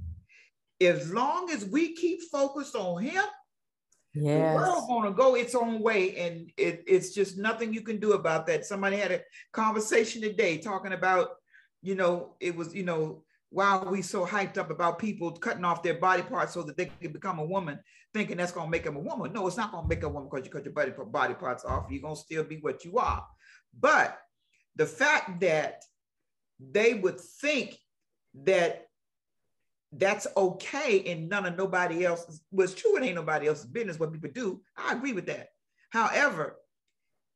as 0.79 1.11
long 1.11 1.51
as 1.51 1.65
we 1.65 1.93
keep 1.93 2.21
focused 2.31 2.75
on 2.75 3.03
him, 3.03 3.23
the 4.13 4.19
Yes. 4.21 4.53
world 4.53 4.87
gonna 4.87 5.11
go 5.11 5.35
its 5.35 5.55
own 5.55 5.81
way, 5.81 6.15
and 6.17 6.51
it, 6.57 6.83
it's 6.87 7.13
just 7.13 7.37
nothing 7.37 7.73
you 7.73 7.81
can 7.81 7.99
do 7.99 8.13
about 8.13 8.45
that. 8.47 8.65
Somebody 8.65 8.97
had 8.97 9.11
a 9.11 9.21
conversation 9.51 10.21
today 10.21 10.57
talking 10.57 10.93
about, 10.93 11.29
you 11.81 11.95
know, 11.95 12.35
it 12.39 12.55
was, 12.55 12.73
you 12.73 12.83
know, 12.83 13.23
why 13.49 13.65
are 13.65 13.91
we 13.91 14.01
so 14.01 14.25
hyped 14.25 14.57
up 14.57 14.69
about 14.69 14.99
people 14.99 15.31
cutting 15.31 15.65
off 15.65 15.83
their 15.83 15.95
body 15.99 16.23
parts 16.23 16.53
so 16.53 16.63
that 16.63 16.77
they 16.77 16.91
can 17.01 17.11
become 17.11 17.39
a 17.39 17.45
woman, 17.45 17.79
thinking 18.13 18.37
that's 18.37 18.51
gonna 18.51 18.69
make 18.69 18.83
them 18.83 18.95
a 18.95 18.99
woman? 18.99 19.31
No, 19.33 19.47
it's 19.47 19.57
not 19.57 19.71
gonna 19.71 19.87
make 19.87 20.03
a 20.03 20.09
woman 20.09 20.29
because 20.29 20.45
you 20.45 20.51
cut 20.51 20.65
your 20.65 20.73
body 20.73 20.91
body 21.07 21.33
parts 21.33 21.65
off. 21.65 21.87
You're 21.89 22.01
gonna 22.01 22.15
still 22.15 22.43
be 22.43 22.57
what 22.57 22.85
you 22.85 22.97
are. 22.97 23.25
But 23.77 24.17
the 24.75 24.85
fact 24.85 25.41
that 25.41 25.83
they 26.59 26.93
would 26.93 27.19
think 27.19 27.77
that 28.43 28.87
that's 29.93 30.27
okay 30.37 31.03
and 31.11 31.27
none 31.27 31.45
of 31.45 31.57
nobody 31.57 32.05
else 32.05 32.41
was 32.51 32.73
true. 32.73 32.97
It 32.97 33.03
ain't 33.03 33.15
nobody 33.15 33.47
else's 33.47 33.65
business 33.65 33.99
what 33.99 34.13
people 34.13 34.29
do. 34.33 34.61
I 34.77 34.93
agree 34.93 35.13
with 35.13 35.25
that. 35.27 35.49
However, 35.89 36.57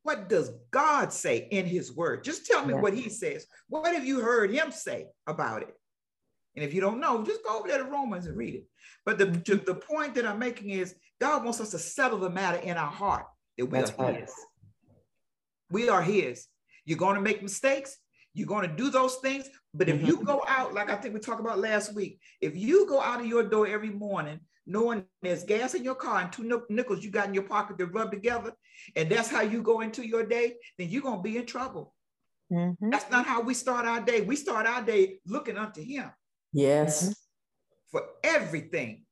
what 0.03 0.29
does 0.29 0.51
God 0.71 1.11
say 1.11 1.47
in 1.51 1.65
his 1.65 1.91
word? 1.91 2.23
Just 2.23 2.45
tell 2.45 2.65
me 2.65 2.73
Yeah. 2.73 2.79
what 2.79 2.93
he 2.93 3.09
says. 3.09 3.45
What 3.67 3.93
have 3.93 4.05
you 4.05 4.21
heard 4.21 4.51
him 4.51 4.71
say 4.71 5.07
about 5.27 5.63
it? 5.63 5.75
And 6.55 6.63
if 6.63 6.73
you 6.73 6.79
don't 6.79 7.01
know, 7.01 7.23
just 7.23 7.43
go 7.43 7.59
over 7.59 7.67
there 7.67 7.79
to 7.79 7.83
Romans 7.89 8.27
and 8.27 8.37
read 8.37 8.55
it. 8.55 8.65
But 9.05 9.17
the, 9.17 9.31
to- 9.41 9.55
the 9.57 9.75
point 9.75 10.15
that 10.15 10.25
I'm 10.25 10.39
making 10.39 10.69
is 10.69 10.95
God 11.19 11.43
wants 11.43 11.59
us 11.59 11.71
to 11.71 11.79
settle 11.79 12.19
the 12.19 12.29
matter 12.29 12.59
in 12.59 12.77
our 12.77 12.91
heart 12.91 13.25
that 13.57 13.65
we 13.65 13.77
That's 13.79 13.91
are 13.97 14.05
right. 14.05 14.21
his. 14.21 14.31
We 15.69 15.89
are 15.89 16.01
his. 16.01 16.47
You're 16.85 16.97
going 16.99 17.15
to 17.15 17.21
make 17.21 17.41
mistakes. 17.41 17.97
You're 18.35 18.47
going 18.47 18.69
to 18.69 18.75
do 18.75 18.91
those 18.91 19.15
things. 19.15 19.49
But 19.73 19.87
if 19.89 20.05
you 20.05 20.23
go 20.23 20.43
out, 20.47 20.73
like 20.73 20.89
I 20.91 20.95
think 20.97 21.13
we 21.13 21.19
talked 21.21 21.39
about 21.39 21.57
last 21.57 21.95
week, 21.95 22.19
if 22.41 22.55
you 22.55 22.85
go 22.85 23.01
out 23.01 23.21
of 23.21 23.25
your 23.25 23.43
door 23.43 23.65
every 23.65 23.89
morning 23.89 24.41
knowing 24.67 25.05
there's 25.21 25.43
gas 25.43 25.73
in 25.73 25.83
your 25.83 25.95
car 25.95 26.21
and 26.21 26.31
two 26.33 26.61
nickels 26.69 27.03
you 27.03 27.11
got 27.11 27.27
in 27.27 27.33
your 27.33 27.43
pocket 27.43 27.77
to 27.77 27.85
rub 27.85 28.11
together, 28.11 28.51
and 28.95 29.09
that's 29.09 29.29
how 29.29 29.41
you 29.41 29.61
go 29.61 29.81
into 29.81 30.05
your 30.05 30.25
day, 30.25 30.55
then 30.77 30.89
you're 30.89 31.03
going 31.03 31.17
to 31.17 31.23
be 31.23 31.37
in 31.37 31.45
trouble. 31.45 31.93
Mhm. 32.51 32.75
That's 32.91 33.09
not 33.09 33.25
how 33.25 33.41
we 33.41 33.53
start 33.53 33.85
our 33.85 34.01
day. 34.01 34.21
We 34.21 34.35
start 34.35 34.65
our 34.67 34.81
day 34.81 35.19
looking 35.25 35.57
unto 35.57 35.81
Him 35.81 36.11
Yes. 36.51 37.15
for 37.91 38.03
everything. 38.23 39.05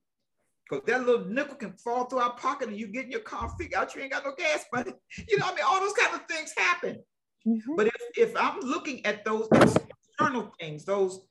Because 0.69 0.86
that 0.88 1.05
little 1.05 1.26
nickel 1.26 1.55
can 1.55 1.74
fall 1.74 2.05
through 2.05 2.19
our 2.19 2.36
pocket 2.36 2.69
and 2.69 2.78
you 2.78 2.88
get 2.88 3.05
in 3.05 3.11
your 3.11 3.21
car, 3.21 3.49
figure 3.59 3.78
out 3.78 3.95
you 3.95 4.01
ain't 4.01 4.11
got 4.11 4.26
no 4.26 4.34
gas 4.36 4.65
money. 4.74 4.93
You 5.30 5.38
know, 5.38 5.45
what 5.45 5.53
I 5.53 5.55
mean, 5.55 5.65
all 5.67 5.80
those 5.80 5.93
kind 5.93 6.15
of 6.15 6.28
things 6.28 6.51
happen. 6.57 7.03
Mhm. 7.48 7.76
But 7.76 7.88
if, 7.88 8.02
if 8.16 8.38
I'm 8.38 8.60
looking 8.62 9.06
at 9.06 9.26
those 9.26 9.48
external 9.52 10.52
things, 10.60 10.86
those 10.86 11.26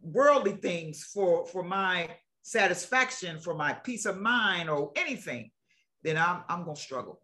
worldly 0.00 0.52
things 0.56 1.04
for, 1.04 1.46
for 1.46 1.62
my 1.62 2.08
satisfaction, 2.42 3.38
for 3.38 3.54
my 3.54 3.72
peace 3.72 4.04
of 4.04 4.18
mind 4.18 4.68
or 4.68 4.92
anything, 4.96 5.50
then 6.02 6.16
I'm, 6.16 6.42
I'm 6.48 6.64
going 6.64 6.76
to 6.76 6.82
struggle. 6.82 7.20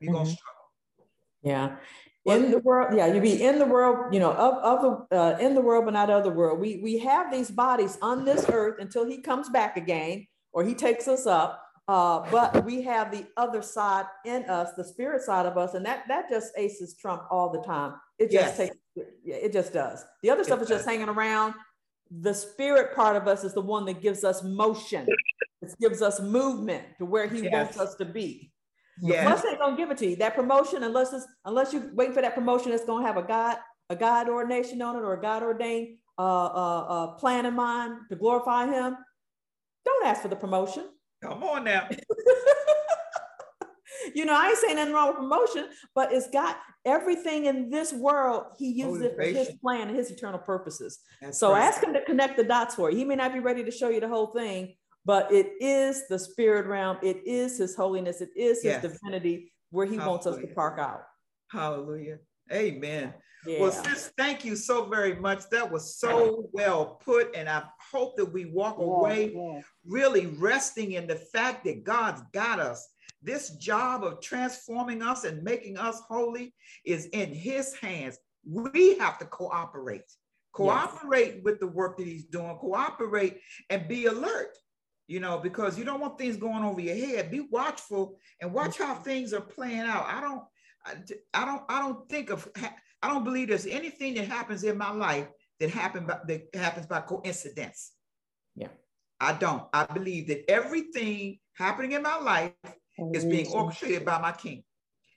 You're 0.00 0.12
going 0.12 0.26
to 0.26 0.32
struggle. 0.32 0.56
Yeah. 1.42 1.76
In 2.24 2.50
the 2.50 2.58
world, 2.58 2.96
yeah, 2.96 3.06
you 3.06 3.20
be 3.20 3.40
in 3.40 3.60
the 3.60 3.64
world, 3.66 4.12
you 4.12 4.18
know, 4.18 4.32
of, 4.32 4.54
of 4.54 5.06
the 5.10 5.16
uh, 5.16 5.38
in 5.38 5.54
the 5.54 5.60
world, 5.60 5.84
but 5.84 5.94
not 5.94 6.10
of 6.10 6.24
the 6.24 6.30
world. 6.30 6.58
We 6.58 6.80
we 6.82 6.98
have 6.98 7.30
these 7.30 7.52
bodies 7.52 7.98
on 8.02 8.24
this 8.24 8.44
earth 8.48 8.80
until 8.80 9.06
he 9.06 9.20
comes 9.22 9.48
back 9.48 9.76
again 9.76 10.26
or 10.52 10.64
he 10.64 10.74
takes 10.74 11.06
us 11.06 11.24
up. 11.24 11.62
Uh, 11.88 12.28
but 12.32 12.64
we 12.64 12.82
have 12.82 13.12
the 13.12 13.26
other 13.36 13.62
side 13.62 14.06
in 14.24 14.44
us, 14.50 14.72
the 14.76 14.84
spirit 14.84 15.22
side 15.22 15.46
of 15.46 15.56
us, 15.56 15.74
and 15.74 15.86
that 15.86 16.04
that 16.08 16.28
just 16.28 16.52
aces 16.56 16.96
Trump 16.96 17.22
all 17.30 17.50
the 17.50 17.62
time. 17.62 17.94
It 18.18 18.30
just 18.32 18.32
Yes. 18.32 18.56
takes, 18.56 18.76
yeah, 19.24 19.36
it 19.36 19.52
just 19.52 19.72
does. 19.72 20.04
The 20.22 20.30
other 20.30 20.42
stuff 20.42 20.58
It 20.60 20.62
is 20.62 20.68
just 20.68 20.84
hanging 20.84 21.08
around. 21.08 21.54
The 22.10 22.34
spirit 22.34 22.94
part 22.96 23.16
of 23.16 23.28
us 23.28 23.44
is 23.44 23.54
the 23.54 23.60
one 23.60 23.84
that 23.86 24.00
gives 24.02 24.24
us 24.24 24.42
motion. 24.42 25.06
It 25.62 25.74
gives 25.80 26.02
us 26.02 26.20
movement 26.20 26.84
to 26.98 27.04
where 27.04 27.28
he 27.28 27.42
wants 27.42 27.78
us 27.78 27.94
to 27.96 28.04
be. 28.04 28.52
The 29.00 29.08
Yes. 29.08 29.22
flesh 29.42 29.52
ain't 29.52 29.60
gonna 29.60 29.76
give 29.76 29.90
it 29.90 29.98
to 29.98 30.06
you. 30.06 30.16
That 30.16 30.34
promotion, 30.34 30.82
unless 30.82 31.12
it's 31.12 31.26
unless 31.44 31.72
you 31.72 31.90
wait 31.94 32.14
for 32.14 32.22
that 32.22 32.34
promotion, 32.34 32.72
it's 32.72 32.84
gonna 32.84 33.06
have 33.06 33.16
a 33.16 33.22
God, 33.22 33.58
a 33.90 33.96
God 33.96 34.28
ordination 34.28 34.82
on 34.82 34.96
it 34.96 35.00
or 35.00 35.12
a 35.14 35.20
God 35.20 35.42
ordained 35.44 35.98
uh, 36.18 36.22
uh, 36.46 36.86
uh, 36.88 37.06
plan 37.18 37.46
in 37.46 37.54
mind 37.54 37.98
to 38.08 38.16
glorify 38.16 38.66
Him. 38.66 38.96
Don't 39.84 40.06
ask 40.06 40.22
for 40.22 40.28
the 40.28 40.36
promotion. 40.36 40.84
Come 41.26 41.42
on 41.42 41.64
now. 41.64 41.88
you 44.14 44.24
know, 44.24 44.34
I 44.34 44.48
ain't 44.48 44.58
saying 44.58 44.76
nothing 44.76 44.94
wrong 44.94 45.08
with 45.08 45.16
promotion, 45.16 45.68
but 45.94 46.12
it's 46.12 46.28
got 46.30 46.56
everything 46.84 47.46
in 47.46 47.70
this 47.70 47.92
world. 47.92 48.44
He 48.58 48.70
uses 48.70 49.02
it 49.02 49.16
for 49.16 49.22
His 49.22 49.50
plan 49.60 49.88
and 49.88 49.96
His 49.96 50.10
eternal 50.10 50.38
purposes. 50.38 51.00
That's 51.20 51.38
So 51.38 51.52
right. 51.52 51.62
ask 51.62 51.82
Him 51.82 51.92
to 51.94 52.04
connect 52.04 52.36
the 52.36 52.44
dots 52.44 52.74
for 52.74 52.90
you. 52.90 52.96
He 52.96 53.04
may 53.04 53.16
not 53.16 53.32
be 53.32 53.40
ready 53.40 53.64
to 53.64 53.70
show 53.70 53.88
you 53.88 54.00
the 54.00 54.08
whole 54.08 54.28
thing, 54.28 54.74
but 55.04 55.32
it 55.32 55.52
is 55.60 56.06
the 56.08 56.18
spirit 56.18 56.66
realm. 56.66 56.98
It 57.02 57.26
is 57.26 57.58
His 57.58 57.74
holiness. 57.74 58.20
It 58.20 58.30
is 58.36 58.58
His 58.62 58.64
Yes. 58.64 58.82
divinity 58.82 59.52
where 59.70 59.86
He 59.86 59.98
wants 59.98 60.26
us 60.26 60.36
to 60.36 60.46
park 60.48 60.78
out. 60.78 61.02
Hallelujah. 61.50 62.18
Amen. 62.52 63.14
Yeah. 63.46 63.60
Well, 63.60 63.72
sis, 63.72 64.12
thank 64.16 64.44
you 64.44 64.56
so 64.56 64.86
very 64.86 65.14
much. 65.16 65.48
That 65.50 65.70
was 65.70 65.96
so 65.98 66.48
well 66.52 67.00
put. 67.04 67.34
And 67.36 67.48
I 67.48 67.62
hope 67.92 68.16
that 68.16 68.32
we 68.32 68.46
walk 68.46 68.78
away 68.78 69.32
Yes, 69.34 69.64
really 69.84 70.26
resting 70.26 70.92
in 70.92 71.06
the 71.06 71.16
fact 71.16 71.64
that 71.64 71.84
God's 71.84 72.22
got 72.32 72.60
us. 72.60 72.88
This 73.22 73.50
job 73.56 74.04
of 74.04 74.20
transforming 74.20 75.02
us 75.02 75.24
and 75.24 75.42
making 75.42 75.78
us 75.78 76.00
holy 76.08 76.54
is 76.84 77.06
in 77.06 77.32
His 77.32 77.74
hands. 77.74 78.18
We 78.44 78.98
have 78.98 79.18
to 79.18 79.24
cooperate. 79.26 80.10
Cooperate 80.52 81.34
yes. 81.34 81.44
with 81.44 81.60
the 81.60 81.66
work 81.66 81.98
that 81.98 82.06
he's 82.06 82.24
doing. 82.24 82.56
Cooperate 82.56 83.40
and 83.68 83.86
be 83.88 84.06
alert, 84.06 84.56
you 85.06 85.20
know, 85.20 85.38
because 85.38 85.78
you 85.78 85.84
don't 85.84 86.00
want 86.00 86.16
things 86.16 86.38
going 86.38 86.64
over 86.64 86.80
your 86.80 86.96
head. 86.96 87.30
Be 87.30 87.40
watchful 87.50 88.16
and 88.40 88.54
watch 88.54 88.78
how 88.78 88.94
things 88.94 89.34
are 89.34 89.40
playing 89.40 89.80
out. 89.80 90.06
I 90.06 90.20
don't, 90.22 90.42
I, 90.86 91.42
I 91.42 91.44
don't, 91.44 91.62
I 91.68 91.80
don't 91.80 92.08
think 92.08 92.30
of, 92.30 92.48
I 93.02 93.08
don't 93.08 93.24
believe 93.24 93.48
there's 93.48 93.66
anything 93.66 94.14
that 94.14 94.28
happens 94.28 94.64
in 94.64 94.78
my 94.78 94.90
life 94.90 95.28
that 95.60 95.70
happened 95.70 96.06
by, 96.06 96.18
that 96.26 96.54
happens 96.54 96.86
by 96.86 97.00
coincidence. 97.00 97.92
Yeah. 98.54 98.68
I 99.20 99.32
don't. 99.32 99.64
I 99.72 99.84
believe 99.84 100.28
that 100.28 100.50
everything 100.50 101.38
happening 101.54 101.92
in 101.92 102.02
my 102.02 102.18
life 102.18 102.52
is 103.12 103.24
being 103.24 103.46
orchestrated 103.48 104.04
by 104.04 104.20
my 104.20 104.32
king. 104.32 104.64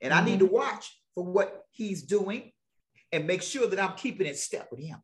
And 0.01 0.13
mm-hmm. 0.13 0.21
I 0.21 0.25
need 0.25 0.39
to 0.39 0.45
watch 0.45 0.97
for 1.15 1.23
what 1.23 1.63
he's 1.71 2.03
doing 2.03 2.51
and 3.11 3.27
make 3.27 3.41
sure 3.41 3.67
that 3.67 3.79
I'm 3.79 3.95
keeping 3.95 4.27
in 4.27 4.35
step 4.35 4.69
with 4.71 4.81
him. 4.81 4.97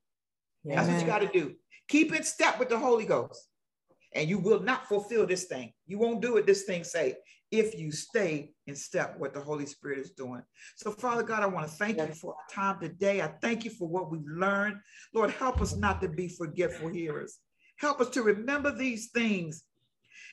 Yeah. 0.64 0.76
That's 0.76 0.90
what 0.90 1.02
you 1.02 1.08
got 1.08 1.32
to 1.32 1.40
do. 1.40 1.56
Keep 1.88 2.16
in 2.16 2.24
step 2.24 2.60
with 2.60 2.70
the 2.70 2.80
Holy 2.80 3.06
Ghost. 3.06 3.48
And 4.14 4.30
you 4.30 4.40
will 4.40 4.62
not 4.62 4.88
fulfill 4.88 5.26
this 5.28 5.44
thing. 5.46 5.74
You 5.88 6.00
won't 6.00 6.22
do 6.22 6.38
it, 6.38 6.46
this 6.46 6.64
thing 6.64 6.86
say, 6.86 7.16
if 7.52 7.78
you 7.78 7.92
stay 7.92 8.52
in 8.68 8.76
step 8.76 9.16
what 9.18 9.34
the 9.34 9.40
Holy 9.40 9.66
Spirit 9.66 10.00
is 10.00 10.12
doing. 10.12 10.42
So, 10.76 10.92
Father 10.92 11.24
God, 11.24 11.44
I 11.44 11.48
want 11.48 11.68
to 11.68 11.76
thank 11.76 11.98
you 11.98 12.14
for 12.14 12.34
our 12.34 12.54
time 12.54 12.80
today. 12.80 13.22
I 13.22 13.28
thank 13.42 13.64
you 13.64 13.72
for 13.72 13.88
what 13.88 14.12
we've 14.12 14.28
learned. 14.28 14.78
Lord, 15.14 15.32
help 15.32 15.62
us 15.62 15.76
not 15.76 16.02
to 16.02 16.10
be 16.10 16.28
forgetful 16.28 16.90
hearers. 16.90 17.40
Help 17.78 18.02
us 18.02 18.10
to 18.12 18.24
remember 18.24 18.72
these 18.72 19.10
things 19.12 19.64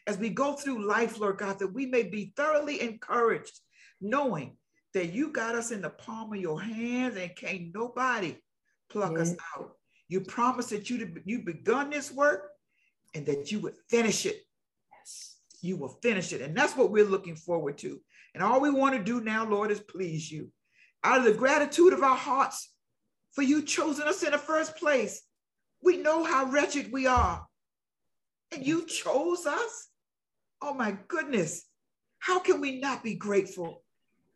as 0.06 0.18
we 0.18 0.30
go 0.30 0.54
through 0.54 0.86
life, 0.86 1.18
Lord 1.20 1.38
God, 1.38 1.58
that 1.58 1.72
we 1.72 1.86
may 1.86 2.02
be 2.04 2.32
thoroughly 2.36 2.80
encouraged, 2.80 3.60
knowing 4.00 4.56
that 4.94 5.12
you 5.12 5.32
got 5.32 5.54
us 5.54 5.70
in 5.70 5.80
the 5.80 5.90
palm 5.90 6.32
of 6.32 6.40
your 6.40 6.60
hands 6.60 7.16
and 7.16 7.34
can't 7.36 7.74
nobody 7.74 8.36
pluck 8.90 9.18
us 9.18 9.34
out. 9.56 9.72
You 10.08 10.20
promised 10.20 10.70
that 10.70 10.90
you 10.90 11.14
you 11.24 11.40
begun 11.40 11.90
this 11.90 12.12
work 12.12 12.50
and 13.14 13.24
that 13.26 13.50
you 13.50 13.60
would 13.60 13.74
finish 13.88 14.26
it. 14.26 14.42
You 15.62 15.76
will 15.76 15.96
finish 16.02 16.32
it, 16.32 16.42
and 16.42 16.56
that's 16.56 16.76
what 16.76 16.90
we're 16.90 17.04
looking 17.04 17.36
forward 17.36 17.78
to. 17.78 18.00
And 18.34 18.42
all 18.42 18.60
we 18.60 18.70
want 18.70 18.96
to 18.96 19.02
do 19.02 19.20
now, 19.20 19.46
Lord, 19.48 19.70
is 19.70 19.80
please 19.80 20.30
you. 20.30 20.50
Out 21.04 21.18
of 21.18 21.24
the 21.24 21.32
gratitude 21.32 21.92
of 21.92 22.02
our 22.02 22.16
hearts 22.16 22.72
for 23.32 23.42
you 23.42 23.62
choosing 23.62 24.06
us 24.06 24.22
in 24.22 24.32
the 24.32 24.38
first 24.38 24.76
place, 24.76 25.22
we 25.82 25.96
know 25.96 26.24
how 26.24 26.46
wretched 26.46 26.92
we 26.92 27.06
are, 27.06 27.46
and 28.52 28.66
you 28.66 28.86
chose 28.86 29.46
us. 29.46 29.88
Oh 30.60 30.74
my 30.74 30.96
goodness. 31.08 31.64
How 32.18 32.38
can 32.38 32.60
we 32.60 32.78
not 32.78 33.02
be 33.02 33.14
grateful? 33.14 33.82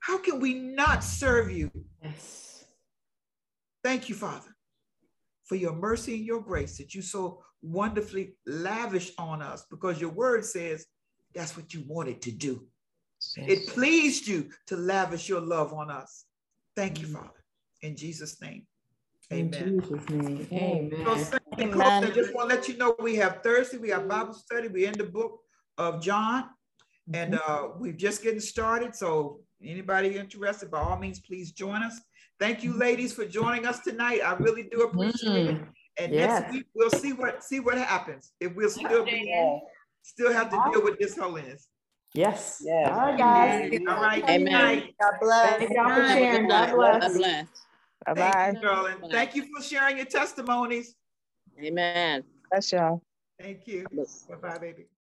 How 0.00 0.18
can 0.18 0.40
we 0.40 0.54
not 0.54 1.04
serve 1.04 1.50
you? 1.50 1.70
Yes. 2.02 2.64
Thank 3.82 4.08
you, 4.08 4.14
Father, 4.14 4.54
for 5.44 5.54
your 5.54 5.72
mercy 5.72 6.14
and 6.14 6.24
your 6.24 6.40
grace 6.40 6.78
that 6.78 6.94
you 6.94 7.02
so 7.02 7.42
wonderfully 7.62 8.34
lavish 8.46 9.12
on 9.18 9.42
us 9.42 9.64
because 9.70 10.00
your 10.00 10.10
word 10.10 10.44
says 10.44 10.86
that's 11.36 11.56
what 11.56 11.72
you 11.74 11.84
wanted 11.86 12.22
to 12.22 12.32
do. 12.32 12.66
Yes. 13.36 13.48
It 13.48 13.68
pleased 13.68 14.26
you 14.26 14.50
to 14.68 14.76
lavish 14.76 15.28
your 15.28 15.40
love 15.40 15.72
on 15.72 15.90
us. 15.90 16.24
Thank 16.74 17.00
you, 17.00 17.08
mm. 17.08 17.14
Father. 17.14 17.44
In 17.82 17.96
Jesus' 17.96 18.40
name. 18.40 18.66
Amen. 19.32 19.62
In 19.62 19.80
Jesus' 19.80 20.08
name. 20.08 20.48
Amen. 20.52 21.24
So, 21.24 21.38
Amen. 21.60 22.04
I 22.04 22.10
just 22.10 22.34
want 22.34 22.50
to 22.50 22.56
let 22.56 22.68
you 22.68 22.76
know 22.76 22.96
we 23.00 23.16
have 23.16 23.42
Thursday, 23.42 23.76
we 23.76 23.90
have 23.90 24.08
Bible 24.08 24.34
study. 24.34 24.68
We're 24.68 24.88
in 24.88 24.98
the 24.98 25.04
book 25.04 25.40
of 25.78 26.00
John. 26.00 26.44
And 27.12 27.34
mm-hmm. 27.34 27.52
uh, 27.52 27.78
we're 27.78 27.92
just 27.92 28.22
getting 28.22 28.40
started. 28.40 28.94
So 28.94 29.40
anybody 29.62 30.16
interested, 30.16 30.70
by 30.70 30.80
all 30.80 30.98
means, 30.98 31.20
please 31.20 31.52
join 31.52 31.82
us. 31.82 32.00
Thank 32.40 32.64
you, 32.64 32.76
ladies, 32.76 33.12
for 33.12 33.24
joining 33.24 33.66
us 33.66 33.80
tonight. 33.80 34.20
I 34.24 34.34
really 34.34 34.64
do 34.64 34.82
appreciate 34.82 35.48
mm-hmm. 35.48 35.62
it. 35.62 35.68
And 35.98 36.12
yes. 36.12 36.40
next 36.40 36.52
week 36.52 36.66
we'll 36.74 36.90
see 36.90 37.14
what 37.14 37.42
see 37.42 37.60
what 37.60 37.78
happens. 37.78 38.32
If 38.38 38.54
we'll 38.54 38.68
still 38.68 39.04
be 39.04 39.32
still 40.06 40.32
have 40.32 40.50
to 40.50 40.56
deal 40.70 40.82
with 40.82 40.98
this 40.98 41.16
holiness. 41.16 41.68
Yes. 42.14 42.62
Yeah. 42.64 42.90
All 42.94 43.12
right, 43.12 43.18
guys. 43.18 43.80
All 43.88 44.00
right. 44.00 44.28
Amen. 44.28 44.82
God 45.00 45.12
bless. 45.20 45.58
Thank 45.58 45.70
y'all 45.74 45.90
for 45.90 46.08
sharing. 46.08 46.48
God 46.48 46.74
bless. 46.74 47.02
God 47.02 47.14
bless. 47.14 47.46
Bye 48.06 48.14
bye. 48.14 48.56
Thank 48.60 49.02
you, 49.02 49.08
Thank 49.10 49.34
you 49.34 49.46
for 49.54 49.62
sharing 49.62 49.96
your 49.96 50.06
testimonies. 50.06 50.94
Amen. 51.60 52.22
Bless 52.50 52.72
y'all. 52.72 53.02
Thank 53.40 53.66
you. 53.66 53.86
Bye 54.28 54.36
bye, 54.36 54.58
baby. 54.58 54.86